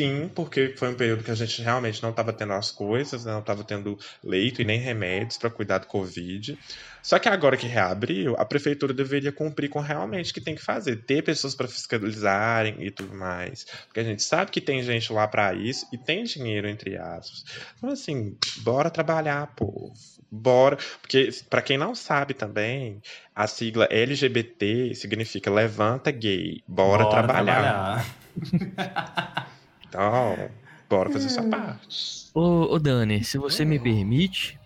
Sim, 0.01 0.31
porque 0.33 0.73
foi 0.75 0.89
um 0.89 0.95
período 0.95 1.23
que 1.23 1.29
a 1.29 1.35
gente 1.35 1.61
realmente 1.61 2.01
não 2.01 2.09
estava 2.09 2.33
tendo 2.33 2.53
as 2.53 2.71
coisas, 2.71 3.23
não 3.23 3.37
estava 3.37 3.63
tendo 3.63 3.99
leito 4.23 4.59
e 4.59 4.65
nem 4.65 4.79
remédios 4.79 5.37
para 5.37 5.51
cuidar 5.51 5.77
do 5.77 5.85
Covid. 5.85 6.57
Só 7.03 7.19
que 7.19 7.29
agora 7.29 7.55
que 7.55 7.67
reabriu, 7.67 8.35
a 8.35 8.43
prefeitura 8.43 8.95
deveria 8.95 9.31
cumprir 9.31 9.69
com 9.69 9.79
realmente 9.79 10.31
o 10.31 10.33
que 10.33 10.41
tem 10.41 10.55
que 10.55 10.63
fazer, 10.63 11.05
ter 11.05 11.23
pessoas 11.23 11.53
para 11.53 11.67
fiscalizarem 11.67 12.77
e 12.79 12.89
tudo 12.89 13.13
mais. 13.13 13.63
Porque 13.85 13.99
a 13.99 14.03
gente 14.03 14.23
sabe 14.23 14.49
que 14.49 14.59
tem 14.59 14.81
gente 14.81 15.13
lá 15.13 15.27
para 15.27 15.53
isso 15.53 15.85
e 15.93 15.99
tem 15.99 16.23
dinheiro, 16.23 16.67
entre 16.67 16.97
aspas. 16.97 17.45
Então, 17.77 17.91
assim, 17.91 18.35
bora 18.63 18.89
trabalhar, 18.89 19.53
povo. 19.55 19.93
Bora. 20.31 20.79
Porque, 20.99 21.29
para 21.47 21.61
quem 21.61 21.77
não 21.77 21.93
sabe 21.93 22.33
também, 22.33 23.03
a 23.35 23.45
sigla 23.45 23.87
LGBT 23.91 24.95
significa 24.95 25.51
levanta 25.51 26.09
gay, 26.09 26.63
bora, 26.67 27.03
bora 27.03 27.15
trabalhar. 27.15 28.03
trabalhar. 28.33 29.51
Então, 29.91 30.49
bora 30.89 31.09
fazer 31.09 31.25
essa 31.25 31.43
parte. 31.43 32.31
Ô, 32.33 32.73
ô 32.73 32.79
Dani, 32.79 33.25
se 33.25 33.37
você 33.37 33.65
me 33.65 33.77
permite, 33.77 34.57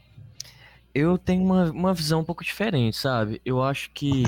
eu 0.93 1.17
tenho 1.17 1.43
uma, 1.43 1.71
uma 1.71 1.93
visão 1.95 2.21
um 2.21 2.23
pouco 2.23 2.43
diferente, 2.43 2.95
sabe? 2.95 3.41
Eu 3.43 3.63
acho 3.63 3.89
que 3.89 4.23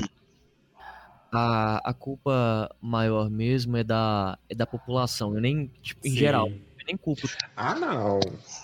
a, 1.32 1.88
a 1.88 1.94
culpa 1.94 2.68
maior 2.80 3.30
mesmo 3.30 3.76
é 3.76 3.84
da, 3.84 4.36
é 4.48 4.56
da 4.56 4.66
população. 4.66 5.36
Eu 5.36 5.40
nem, 5.40 5.70
tipo, 5.80 6.04
em 6.04 6.16
geral, 6.16 6.48
eu 6.48 6.84
nem 6.84 6.96
culpo. 6.96 7.28
Ah, 7.54 7.76
não. 7.76 8.18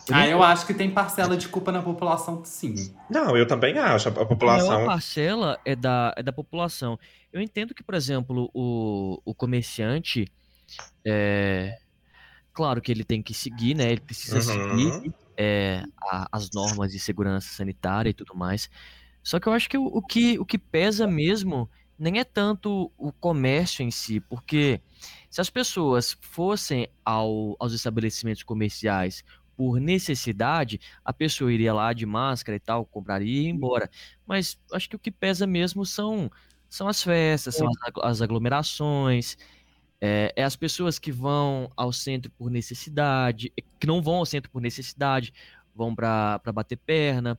Eu 0.09 0.14
ah, 0.14 0.26
eu 0.26 0.43
acho 0.43 0.66
que 0.66 0.74
tem 0.74 0.91
parcela 0.91 1.37
de 1.37 1.47
culpa 1.47 1.70
na 1.70 1.82
população, 1.82 2.45
sim. 2.45 2.74
Não, 3.09 3.37
eu 3.37 3.47
também 3.47 3.78
acho. 3.78 4.09
A 4.09 4.26
população. 4.26 4.72
A 4.72 4.74
maior 4.74 4.87
parcela 4.87 5.57
é 5.64 5.76
da, 5.76 6.12
é 6.16 6.22
da 6.22 6.32
população. 6.32 6.99
Eu 7.32 7.41
entendo 7.41 7.72
que, 7.72 7.82
por 7.85 7.95
exemplo, 7.95 8.51
o, 8.53 9.20
o 9.24 9.32
comerciante. 9.32 10.26
É, 11.07 11.78
Claro 12.55 12.81
que 12.81 12.91
ele 12.93 13.05
tem 13.05 13.21
que 13.21 13.35
seguir, 13.35 13.75
né? 13.75 13.91
Ele 13.91 14.01
precisa 14.01 14.37
uhum. 14.37 14.79
seguir 14.79 15.15
é, 15.37 15.85
a, 16.03 16.29
as 16.31 16.49
normas 16.53 16.93
de 16.93 17.01
segurança 17.01 17.49
sanitária 17.53 18.11
e 18.11 18.15
tudo 18.15 18.35
mais. 18.35 18.71
Só 19.23 19.41
que 19.41 19.49
eu 19.49 19.53
acho 19.53 19.69
que 19.69 19.77
o, 19.77 19.87
o, 19.87 20.01
que 20.01 20.39
o 20.39 20.45
que 20.45 20.57
pesa 20.57 21.07
mesmo 21.07 21.69
nem 21.99 22.19
é 22.19 22.25
tanto 22.25 22.91
o 22.97 23.13
comércio 23.13 23.83
em 23.83 23.91
si, 23.91 24.21
porque 24.21 24.81
se 25.31 25.41
as 25.41 25.51
pessoas 25.51 26.17
fossem 26.21 26.89
ao, 27.05 27.57
aos 27.59 27.73
estabelecimentos 27.73 28.43
comerciais 28.43 29.25
por 29.57 29.81
necessidade, 29.81 30.81
a 31.05 31.13
pessoa 31.13 31.53
iria 31.53 31.73
lá 31.73 31.93
de 31.93 32.05
máscara 32.05 32.57
e 32.57 32.61
tal, 32.61 32.85
compraria 32.85 33.43
e 33.43 33.45
ia 33.45 33.51
embora. 33.51 33.91
Mas 34.27 34.59
acho 34.73 34.89
que 34.89 34.97
o 34.97 34.99
que 34.99 35.11
pesa 35.11 35.47
mesmo 35.47 35.87
são, 35.87 36.31
são 36.69 36.89
as 36.89 37.03
festas, 37.03 37.55
são 37.55 37.69
as, 37.69 37.77
as 38.03 38.23
aglomerações, 38.23 39.39
é, 40.01 40.33
é, 40.37 40.45
as 40.45 40.57
pessoas 40.57 40.99
que 40.99 41.11
vão 41.11 41.71
ao 41.77 41.93
centro 41.93 42.31
por 42.33 42.51
necessidade, 42.51 43.53
que 43.79 43.87
não 43.87 44.03
vão 44.03 44.17
ao 44.17 44.27
centro 44.27 44.51
por 44.51 44.61
necessidade, 44.61 45.33
vão 45.75 45.95
para 45.95 46.41
bater 46.53 46.77
perna. 46.77 47.39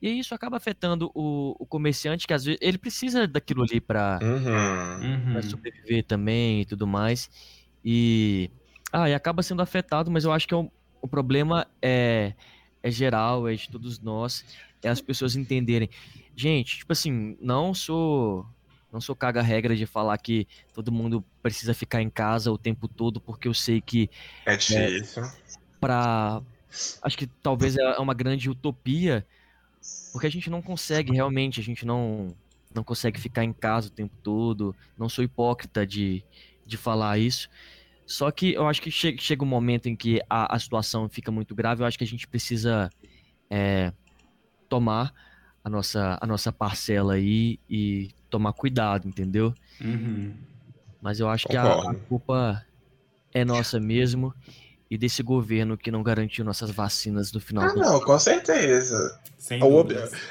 E 0.00 0.18
isso 0.18 0.34
acaba 0.34 0.56
afetando 0.56 1.10
o, 1.14 1.56
o, 1.58 1.66
comerciante, 1.66 2.26
que 2.26 2.34
às 2.34 2.44
vezes 2.44 2.58
ele 2.60 2.76
precisa 2.76 3.26
daquilo 3.26 3.62
ali 3.62 3.80
para 3.80 4.18
uhum. 4.22 5.42
sobreviver 5.42 6.04
também 6.04 6.60
e 6.60 6.64
tudo 6.64 6.86
mais. 6.86 7.30
E, 7.82 8.50
ah, 8.92 9.08
e 9.08 9.14
acaba 9.14 9.42
sendo 9.42 9.62
afetado, 9.62 10.10
mas 10.10 10.24
eu 10.24 10.32
acho 10.32 10.46
que 10.46 10.54
é 10.54 10.56
o, 10.56 10.70
o 11.00 11.08
problema 11.08 11.66
é, 11.80 12.34
é 12.82 12.90
geral, 12.90 13.48
é 13.48 13.54
de 13.54 13.68
todos 13.70 13.98
nós, 13.98 14.44
é 14.82 14.88
as 14.88 15.00
pessoas 15.00 15.36
entenderem. 15.36 15.88
Gente, 16.36 16.78
tipo 16.78 16.92
assim, 16.92 17.36
não 17.40 17.72
sou 17.72 18.46
não 18.94 19.00
sou 19.00 19.16
caga-regra 19.16 19.74
de 19.74 19.86
falar 19.86 20.16
que 20.18 20.46
todo 20.72 20.92
mundo 20.92 21.24
precisa 21.42 21.74
ficar 21.74 22.00
em 22.00 22.08
casa 22.08 22.52
o 22.52 22.56
tempo 22.56 22.86
todo, 22.86 23.20
porque 23.20 23.48
eu 23.48 23.52
sei 23.52 23.80
que. 23.80 24.08
É 24.46 24.56
difícil. 24.56 25.24
É, 25.24 25.32
pra, 25.80 26.40
acho 27.02 27.18
que 27.18 27.26
talvez 27.26 27.76
é 27.76 27.98
uma 27.98 28.14
grande 28.14 28.48
utopia, 28.48 29.26
porque 30.12 30.28
a 30.28 30.30
gente 30.30 30.48
não 30.48 30.62
consegue 30.62 31.12
realmente, 31.12 31.58
a 31.58 31.62
gente 31.62 31.84
não, 31.84 32.36
não 32.72 32.84
consegue 32.84 33.18
ficar 33.18 33.42
em 33.42 33.52
casa 33.52 33.88
o 33.88 33.90
tempo 33.90 34.14
todo. 34.22 34.76
Não 34.96 35.08
sou 35.08 35.24
hipócrita 35.24 35.84
de, 35.84 36.24
de 36.64 36.76
falar 36.76 37.18
isso. 37.18 37.48
Só 38.06 38.30
que 38.30 38.52
eu 38.52 38.68
acho 38.68 38.80
que 38.80 38.92
che 38.92 39.16
chega 39.18 39.42
um 39.42 39.48
momento 39.48 39.88
em 39.88 39.96
que 39.96 40.22
a, 40.30 40.54
a 40.54 40.58
situação 40.60 41.08
fica 41.08 41.32
muito 41.32 41.52
grave, 41.52 41.82
eu 41.82 41.86
acho 41.86 41.98
que 41.98 42.04
a 42.04 42.06
gente 42.06 42.28
precisa 42.28 42.88
é, 43.50 43.92
tomar 44.68 45.12
a 45.64 45.70
nossa, 45.70 46.18
a 46.20 46.26
nossa 46.26 46.52
parcela 46.52 47.14
aí 47.14 47.58
e 47.68 48.10
tomar 48.28 48.52
cuidado, 48.52 49.08
entendeu? 49.08 49.54
Uhum. 49.80 50.34
Mas 51.00 51.18
eu 51.18 51.28
acho 51.28 51.48
que 51.48 51.56
a, 51.56 51.72
a, 51.72 51.94
culpa 51.94 52.64
é 53.32 53.44
nossa 53.44 53.80
mesmo 53.80 54.34
e 54.90 54.98
desse 54.98 55.22
governo 55.22 55.76
que 55.76 55.90
não 55.90 56.02
garantiu 56.02 56.44
nossas 56.44 56.70
vacinas 56.70 57.32
no 57.32 57.40
final. 57.40 57.64
Ah, 57.64 57.72
do 57.72 57.80
não, 57.80 58.00
com 58.00 58.18
certeza. 58.18 59.18
Sem 59.38 59.60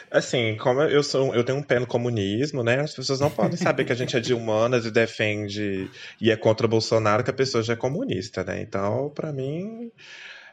assim, 0.10 0.56
como 0.58 0.82
eu 0.82 1.04
sou, 1.04 1.34
eu 1.36 1.44
tenho 1.44 1.58
um 1.58 1.64
pé 1.64 1.80
no 1.80 1.88
comunismo, 1.88 2.64
né? 2.64 2.80
As 2.80 2.94
pessoas 2.94 3.20
não 3.20 3.30
podem 3.30 3.58
saber 3.58 3.86
que 3.86 3.92
a 3.92 3.96
gente 3.96 4.16
é 4.16 4.20
de 4.20 4.34
humanas 4.34 4.86
e 4.86 4.92
defende 4.92 5.90
e 6.22 6.32
é 6.32 6.38
contra 6.38 6.68
Bolsonaro 6.68 7.24
que 7.24 7.30
a 7.30 7.34
pessoa 7.34 7.64
já 7.64 7.74
é 7.74 7.76
comunista, 7.76 8.44
né? 8.44 8.62
Então, 8.62 9.12
para 9.14 9.32
mim, 9.32 9.92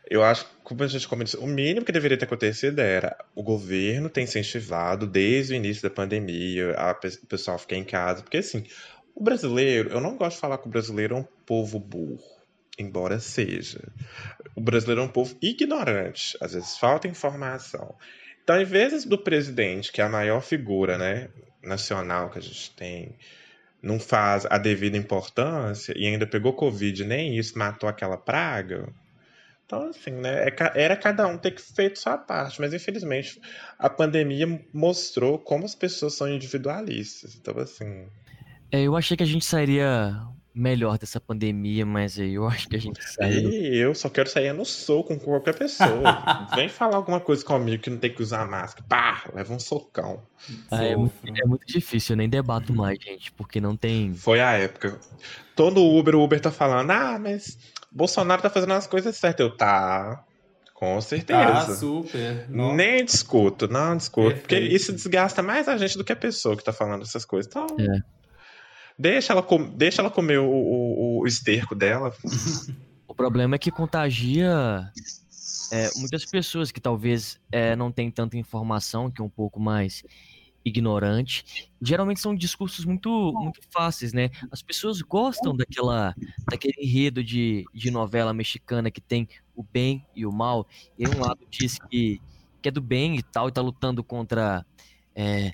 eu 0.09 0.25
acho 0.25 0.45
que, 0.45 0.51
como 0.65 0.83
a 0.83 0.89
gente 0.89 1.07
comentou, 1.07 1.41
o 1.41 1.47
mínimo 1.47 1.85
que 1.85 1.93
deveria 1.93 2.17
ter 2.17 2.25
acontecido 2.25 2.81
era 2.81 3.17
o 3.35 3.43
governo 3.43 4.09
ter 4.09 4.23
incentivado 4.23 5.07
desde 5.07 5.53
o 5.53 5.57
início 5.57 5.83
da 5.83 5.95
pandemia 5.95 6.75
a 6.77 6.93
o 6.93 7.27
pessoal 7.27 7.59
ficar 7.59 7.77
em 7.77 7.85
casa. 7.85 8.23
Porque, 8.23 8.39
assim, 8.39 8.65
o 9.15 9.23
brasileiro, 9.23 9.91
eu 9.91 10.01
não 10.01 10.17
gosto 10.17 10.37
de 10.37 10.41
falar 10.41 10.59
que 10.59 10.67
o 10.67 10.71
brasileiro 10.71 11.15
é 11.15 11.19
um 11.19 11.27
povo 11.47 11.79
burro, 11.79 12.23
embora 12.79 13.21
seja. 13.21 13.81
O 14.57 14.61
brasileiro 14.61 15.03
é 15.03 15.05
um 15.05 15.09
povo 15.09 15.37
ignorante, 15.41 16.37
às 16.41 16.55
vezes 16.55 16.79
falta 16.79 17.07
informação. 17.07 17.95
Então, 18.43 18.61
em 18.61 18.65
vez 18.65 19.05
do 19.05 19.19
presidente, 19.19 19.93
que 19.93 20.01
é 20.01 20.05
a 20.05 20.09
maior 20.09 20.41
figura 20.41 20.99
né, 20.99 21.29
nacional 21.63 22.31
que 22.31 22.39
a 22.39 22.43
gente 22.43 22.75
tem, 22.75 23.15
não 23.83 24.01
faz 24.01 24.47
a 24.51 24.59
devida 24.59 24.97
importância 24.97 25.95
e 25.97 26.07
ainda 26.07 26.27
pegou 26.27 26.53
Covid, 26.53 27.05
nem 27.05 27.37
isso 27.39 27.59
matou 27.59 27.89
aquela 27.89 28.17
praga 28.17 28.93
Então, 29.71 29.89
assim, 29.89 30.11
né? 30.11 30.49
é 30.49 30.55
Era 30.75 30.97
cada 30.97 31.29
um 31.29 31.39
ter 31.39 31.57
feito 31.61 32.01
sua 32.01 32.19
parte, 32.19 32.61
mas 32.61 32.75
infelizmente 32.75 33.41
a 33.79 33.89
pandemia 33.89 34.61
mostrou 34.75 35.39
como 35.39 35.65
as 35.65 35.77
pessoas 35.77 36.15
são 36.15 36.29
individualistas. 36.29 37.37
Então, 37.37 37.57
assim. 37.57 38.09
É, 38.73 38.83
eu 38.83 38.97
achei 38.97 39.17
que 39.17 39.23
a 39.23 39.27
gente 39.27 39.45
sairia 39.45 40.21
melhor 40.53 40.99
dessa 40.99 41.21
pandemia, 41.21 41.87
mas 41.87 42.19
aí 42.19 42.35
eu 42.35 42.49
acho 42.49 42.69
que 42.69 42.75
a 42.75 42.81
gente 42.81 43.01
saiu. 43.01 43.49
E 43.49 43.77
eu 43.79 43.95
só 43.95 44.09
quero 44.09 44.29
sair 44.29 44.53
no 44.53 44.65
soco 44.65 45.17
com 45.17 45.21
qualquer 45.21 45.57
pessoa. 45.57 45.89
Vem 46.57 46.69
falar 46.69 46.97
alguma 46.97 47.21
coisa 47.21 47.45
comigo 47.45 47.81
que 47.81 47.91
não 47.91 47.99
tem 47.99 48.13
que 48.13 48.23
usar 48.23 48.49
máscara. 48.49 48.85
Pá, 48.89 49.23
leva 49.33 49.55
um 49.55 49.61
socão. 49.61 50.21
Ah, 50.69 50.83
é, 50.83 50.97
muito, 50.97 51.15
é, 51.25 51.47
muito, 51.47 51.65
difícil, 51.65 52.15
eu 52.15 52.17
nem 52.17 52.29
debato 52.29 52.75
mais, 52.75 52.99
gente, 53.01 53.31
porque 53.31 53.61
não 53.61 53.77
tem. 53.77 54.15
Foi 54.15 54.41
a 54.41 54.51
época. 54.55 54.99
Todo 55.55 55.85
Uber, 55.85 56.17
o 56.17 56.25
Uber 56.25 56.41
tá 56.41 56.51
falando, 56.51 56.91
ah, 56.91 57.19
mas 57.21 57.57
Bolsonaro 57.91 58.43
tá 58.43 58.51
fazendo 58.51 58.73
as 58.73 58.87
coisas 58.87 59.17
certas. 59.17 59.47
Eu, 59.47 59.57
tá. 59.57 60.25
Com 60.75 60.99
certeza. 61.01 61.41
Ah, 61.41 61.75
super. 61.75 62.49
Nem 62.49 63.05
discuto, 63.05 63.69
não 63.69 63.97
discuto. 63.97 64.29
Perfeito. 64.29 64.43
Porque 64.43 64.59
isso 64.59 64.93
desgasta 64.93 65.43
mais 65.43 65.69
a 65.69 65.77
gente 65.77 65.99
do 65.99 66.05
que 66.05 66.13
a 66.13 66.17
pessoa 66.17 66.57
que 66.57 66.65
tá 66.65 66.73
falando 66.73 67.03
essas 67.03 67.25
coisas. 67.25 67.51
Então. 67.51 67.67
É. 67.79 68.01
Deixa 68.99 69.33
ela, 69.33 69.43
com... 69.43 69.63
Deixa 69.63 70.01
ela 70.01 70.11
comer 70.11 70.39
o, 70.39 70.51
o, 70.51 71.21
o 71.21 71.27
esterco 71.27 71.75
dela. 71.75 72.15
o 73.07 73.15
problema 73.15 73.57
é 73.57 73.59
que 73.59 73.71
contagia 73.71 74.91
é, 75.71 75.89
muitas 75.97 76.25
pessoas 76.25 76.73
que 76.73 76.81
talvez 76.81 77.39
é, 77.51 77.77
não 77.77 77.93
têm 77.93 78.11
tanta 78.11 78.37
informação, 78.37 79.11
que 79.11 79.23
é 79.23 79.25
um 79.25 79.29
pouco 79.29 79.61
mais 79.61 80.03
ignorante. 80.65 81.71
Geralmente 81.81 82.21
são 82.21 82.35
discursos 82.35 82.85
muito, 82.85 83.33
muito 83.33 83.61
fáceis, 83.71 84.13
né? 84.13 84.31
As 84.51 84.63
pessoas 84.63 85.01
gostam 85.01 85.57
daquela, 85.57 86.15
daquele 86.51 86.75
enredo 86.79 87.25
de, 87.25 87.65
de 87.73 87.91
novela 87.91 88.33
mexicana 88.33 88.91
que 88.91 89.01
tem 89.01 89.29
o 89.55 89.63
bem 89.63 90.07
e 90.15 90.27
o 90.27 90.33
mal. 90.33 90.67
E 90.99 91.07
um 91.09 91.21
lado 91.21 91.47
diz 91.51 91.79
que, 91.89 92.21
que 92.61 92.69
é 92.69 92.73
do 92.73 92.81
bem 92.81 93.17
e 93.17 93.23
tal, 93.23 93.49
e 93.49 93.53
tá 93.53 93.61
lutando 93.61 94.05
contra 94.05 94.65
é, 95.15 95.53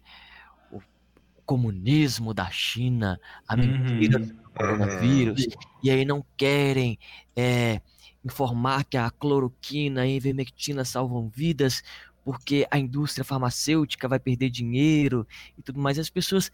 comunismo 1.46 2.34
da 2.34 2.50
China, 2.50 3.18
a 3.46 3.57
mentira 3.57 4.18
uhum. 4.18 4.26
do 4.26 4.50
coronavírus, 4.50 5.44
uhum. 5.44 5.52
e 5.84 5.90
aí 5.90 6.04
não 6.04 6.24
querem 6.36 6.98
é, 7.36 7.80
informar 8.24 8.84
que 8.84 8.96
a 8.96 9.09
cloroquina 9.09 10.04
e 10.04 10.11
a 10.11 10.16
ivermectina 10.16 10.84
salvam 10.84 11.28
vidas, 11.28 11.82
porque 12.27 12.66
a 12.72 12.77
indústria 12.77 13.24
farmacêutica 13.24 14.09
vai 14.09 14.18
perder 14.18 14.51
dinheiro 14.51 15.24
e 15.57 15.62
tudo 15.62 15.79
mais. 15.79 15.97
As 15.97 16.11
pessoas 16.11 16.51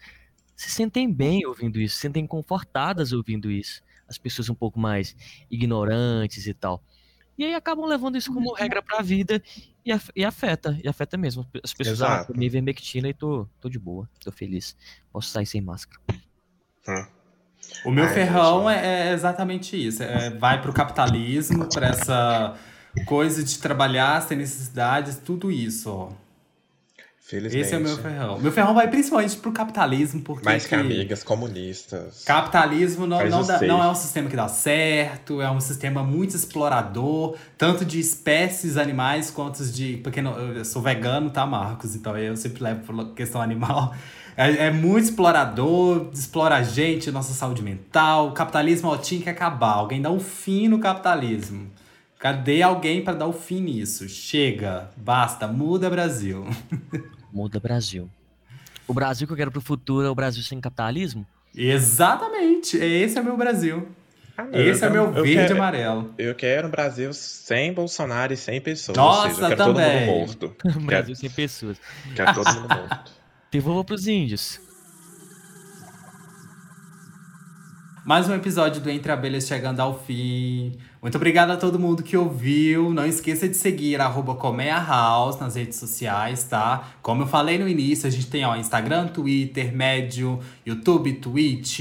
se 0.54 0.70
sentem 0.70 1.10
bem 1.10 1.46
ouvindo 1.46 1.80
isso, 1.80 1.94
se 1.94 2.02
sentem 2.02 2.26
confortadas 2.26 3.10
ouvindo 3.14 3.50
isso. 3.50 3.82
As 4.06 4.18
pessoas 4.18 4.50
um 4.50 4.54
pouco 4.54 4.78
mais 4.78 5.16
ignorantes 5.50 6.46
e 6.46 6.52
tal. 6.52 6.84
E 7.38 7.44
aí 7.46 7.54
acabam 7.54 7.86
levando 7.86 8.18
isso 8.18 8.30
como 8.34 8.52
regra 8.52 8.82
para 8.82 8.98
a 8.98 9.02
vida 9.02 9.42
e, 9.82 9.90
e, 10.14 10.22
afeta, 10.26 10.78
e 10.84 10.86
afeta 10.86 11.16
mesmo. 11.16 11.48
As 11.64 11.72
pessoas 11.72 12.00
falam, 12.00 12.26
ah, 12.28 12.44
ivermectina 12.44 13.08
e 13.08 13.14
tô, 13.14 13.48
tô 13.58 13.70
de 13.70 13.78
boa, 13.78 14.06
tô 14.22 14.30
feliz. 14.30 14.76
Posso 15.10 15.30
sair 15.30 15.46
sem 15.46 15.62
máscara. 15.62 16.02
Hum. 16.86 17.06
O 17.86 17.90
meu 17.90 18.04
Ai, 18.04 18.12
ferrão 18.12 18.68
gente... 18.68 18.84
é, 18.84 19.08
é, 19.08 19.12
exatamente 19.14 19.86
isso. 19.86 20.02
É, 20.02 20.28
vai 20.28 20.60
pro 20.60 20.74
capitalismo, 20.74 21.66
para 21.66 21.86
essa 21.86 22.58
coisa 23.06 23.42
de 23.42 23.58
trabalhar 23.58 24.20
sem 24.22 24.36
necessidades, 24.36 25.18
tudo 25.18 25.50
isso, 25.50 25.90
ó. 25.90 26.22
Felizmente. 27.32 27.64
Esse 27.64 27.74
é 27.74 27.78
o 27.78 27.80
meu 27.80 27.96
ferrão. 27.96 28.38
Meu 28.38 28.52
ferrão 28.52 28.74
vai 28.74 28.88
principalmente 28.88 29.36
pro 29.38 29.52
capitalismo, 29.52 30.20
porque. 30.20 30.44
Mais 30.44 30.66
que 30.66 30.74
amigas 30.74 31.22
comunistas. 31.24 32.24
Capitalismo 32.24 33.06
não, 33.06 33.26
não, 33.26 33.42
dá, 33.42 33.58
não, 33.62 33.82
é 33.82 33.88
um 33.88 33.94
sistema 33.94 34.28
que 34.28 34.36
dá 34.36 34.48
certo, 34.48 35.40
é 35.40 35.50
um 35.50 35.60
sistema 35.60 36.02
muito 36.02 36.36
explorador, 36.36 37.34
tanto 37.56 37.86
de 37.86 37.98
espécies 37.98 38.76
animais 38.76 39.30
quanto 39.30 39.64
de. 39.64 39.96
Porque 39.98 40.20
não, 40.20 40.38
eu 40.38 40.64
sou 40.66 40.82
vegano, 40.82 41.30
tá, 41.30 41.46
Marcos? 41.46 41.96
Então 41.96 42.18
eu 42.18 42.36
sempre 42.36 42.62
levo 42.62 42.80
por 42.80 43.14
questão 43.14 43.40
animal. 43.40 43.94
É, 44.34 44.68
é 44.68 44.70
muito 44.70 45.04
explorador, 45.04 46.08
explora 46.10 46.54
a 46.54 46.62
gente, 46.62 47.10
nossa 47.10 47.34
saúde 47.34 47.62
mental. 47.62 48.28
O 48.28 48.32
capitalismo 48.32 48.88
ó, 48.88 48.96
tinha 48.96 49.20
que 49.20 49.28
acabar. 49.28 49.74
Alguém 49.74 50.00
dá 50.00 50.10
um 50.10 50.18
fim 50.18 50.68
no 50.68 50.78
capitalismo. 50.78 51.70
Cadê 52.22 52.62
alguém 52.62 53.02
para 53.02 53.14
dar 53.14 53.26
o 53.26 53.32
fim 53.32 53.60
nisso? 53.60 54.08
Chega, 54.08 54.88
basta, 54.96 55.48
muda 55.48 55.90
Brasil. 55.90 56.46
Muda 57.32 57.58
Brasil. 57.58 58.08
O 58.86 58.94
Brasil 58.94 59.26
que 59.26 59.32
eu 59.32 59.36
quero 59.36 59.50
pro 59.50 59.60
futuro 59.60 60.06
é 60.06 60.10
o 60.10 60.14
Brasil 60.14 60.40
sem 60.40 60.60
capitalismo? 60.60 61.26
Exatamente. 61.52 62.76
Esse 62.76 63.18
é 63.18 63.20
o 63.20 63.24
meu 63.24 63.36
Brasil. 63.36 63.88
Ah, 64.38 64.46
Esse 64.52 64.84
é 64.84 64.88
o 64.88 64.92
meu 64.92 65.10
verde 65.10 65.34
quero, 65.34 65.54
amarelo. 65.56 66.14
Eu 66.16 66.32
quero 66.36 66.68
um 66.68 66.70
Brasil 66.70 67.12
sem 67.12 67.72
Bolsonaro 67.72 68.32
e 68.32 68.36
sem 68.36 68.60
pessoas. 68.60 68.96
Nossa, 68.96 69.28
seja, 69.30 69.42
eu 69.42 69.48
quero 69.48 69.64
também. 69.64 70.06
todo 70.06 70.06
mundo 70.06 70.18
morto. 70.18 70.56
um 70.78 70.86
Brasil 70.86 71.16
sem 71.16 71.28
pessoas. 71.28 71.80
Quero 72.14 72.34
todo 72.34 72.54
mundo 72.54 72.68
morto. 72.68 73.12
Devolva 73.50 73.82
pros 73.82 74.06
índios. 74.06 74.60
Mais 78.04 78.28
um 78.28 78.34
episódio 78.34 78.82
do 78.82 78.90
Entre 78.90 79.12
Abelhas 79.12 79.46
chegando 79.46 79.78
ao 79.78 79.96
fim. 79.96 80.72
Muito 81.00 81.14
obrigado 81.14 81.52
a 81.52 81.56
todo 81.56 81.78
mundo 81.78 82.02
que 82.02 82.16
ouviu. 82.16 82.92
Não 82.92 83.06
esqueça 83.06 83.48
de 83.48 83.56
seguir 83.56 84.00
arroba 84.00 84.36
House 84.84 85.38
nas 85.38 85.54
redes 85.54 85.78
sociais, 85.78 86.42
tá? 86.42 86.94
Como 87.00 87.22
eu 87.22 87.26
falei 87.28 87.60
no 87.60 87.68
início, 87.68 88.08
a 88.08 88.10
gente 88.10 88.26
tem 88.26 88.44
ó, 88.44 88.56
Instagram, 88.56 89.06
Twitter, 89.06 89.72
Medium, 89.72 90.40
YouTube, 90.66 91.12
Twitch, 91.12 91.78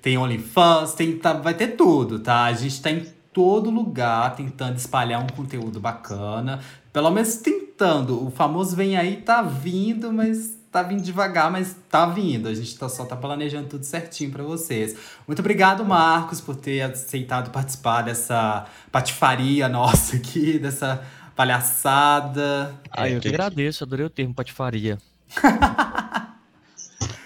tem 0.00 0.16
OnlyFans, 0.16 0.94
tem, 0.94 1.18
tá, 1.18 1.32
vai 1.32 1.54
ter 1.54 1.68
tudo, 1.68 2.20
tá? 2.20 2.44
A 2.44 2.52
gente 2.52 2.80
tá 2.80 2.92
em 2.92 3.04
todo 3.32 3.68
lugar 3.68 4.36
tentando 4.36 4.76
espalhar 4.76 5.20
um 5.20 5.26
conteúdo 5.26 5.80
bacana. 5.80 6.60
Pelo 6.92 7.10
menos 7.10 7.34
tentando. 7.38 8.24
O 8.24 8.30
famoso 8.30 8.76
vem 8.76 8.96
aí, 8.96 9.16
tá 9.16 9.42
vindo, 9.42 10.12
mas 10.12 10.56
tá 10.74 10.82
vindo 10.82 11.02
devagar, 11.02 11.52
mas 11.52 11.76
tá 11.88 12.04
vindo. 12.04 12.48
A 12.48 12.54
gente 12.54 12.76
tá, 12.76 12.88
só 12.88 13.04
tá 13.04 13.14
planejando 13.14 13.68
tudo 13.68 13.84
certinho 13.84 14.32
para 14.32 14.42
vocês. 14.42 14.96
Muito 15.24 15.38
obrigado, 15.38 15.84
Marcos, 15.84 16.40
por 16.40 16.56
ter 16.56 16.80
aceitado 16.80 17.52
participar 17.52 18.02
dessa 18.02 18.66
patifaria 18.90 19.68
nossa 19.68 20.16
aqui, 20.16 20.58
dessa 20.58 21.00
palhaçada. 21.36 22.74
Ah, 22.90 23.08
eu 23.08 23.20
que 23.20 23.28
agradeço, 23.28 23.84
adorei 23.84 24.04
o 24.04 24.10
termo 24.10 24.34
patifaria. 24.34 24.98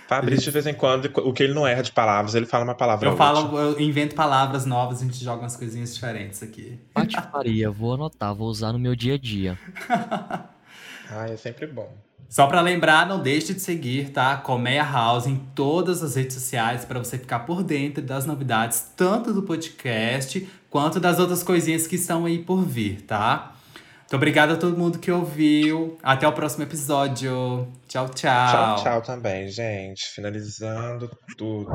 Fabrício, 0.06 0.44
de 0.44 0.50
vez 0.50 0.66
em 0.66 0.74
quando, 0.74 1.06
o 1.06 1.32
que 1.32 1.42
ele 1.42 1.54
não 1.54 1.66
erra 1.66 1.82
de 1.82 1.92
palavras, 1.92 2.34
ele 2.34 2.46
fala 2.46 2.64
uma 2.64 2.74
palavra. 2.74 3.08
Eu 3.08 3.16
falo, 3.16 3.58
eu 3.58 3.80
invento 3.80 4.14
palavras 4.14 4.66
novas, 4.66 5.00
a 5.00 5.04
gente 5.04 5.22
joga 5.24 5.42
umas 5.42 5.56
coisinhas 5.56 5.94
diferentes 5.94 6.42
aqui. 6.42 6.78
Patifaria, 6.92 7.70
vou 7.70 7.94
anotar, 7.94 8.34
vou 8.34 8.48
usar 8.48 8.72
no 8.72 8.78
meu 8.78 8.94
dia 8.94 9.14
a 9.14 9.18
dia. 9.18 9.58
ah, 9.88 11.28
é 11.28 11.36
sempre 11.36 11.66
bom. 11.66 12.07
Só 12.28 12.46
para 12.46 12.60
lembrar, 12.60 13.06
não 13.06 13.20
deixe 13.20 13.54
de 13.54 13.60
seguir, 13.60 14.10
tá? 14.10 14.36
Colmeia 14.36 14.84
House 14.84 15.26
em 15.26 15.36
todas 15.54 16.02
as 16.02 16.14
redes 16.14 16.34
sociais 16.34 16.84
para 16.84 16.98
você 16.98 17.16
ficar 17.16 17.40
por 17.40 17.62
dentro 17.62 18.02
das 18.02 18.26
novidades, 18.26 18.92
tanto 18.94 19.32
do 19.32 19.42
podcast 19.42 20.46
quanto 20.68 21.00
das 21.00 21.18
outras 21.18 21.42
coisinhas 21.42 21.86
que 21.86 21.96
estão 21.96 22.26
aí 22.26 22.38
por 22.38 22.62
vir, 22.62 23.00
tá? 23.02 23.54
Muito 24.02 24.16
obrigado 24.16 24.52
a 24.52 24.56
todo 24.56 24.76
mundo 24.76 24.98
que 24.98 25.10
ouviu. 25.10 25.98
Até 26.02 26.26
o 26.26 26.32
próximo 26.32 26.64
episódio. 26.64 27.68
Tchau, 27.86 28.08
tchau. 28.08 28.50
Tchau, 28.50 28.82
tchau 28.82 29.02
também, 29.02 29.50
gente. 29.50 30.06
Finalizando 30.14 31.10
tudo. 31.36 31.70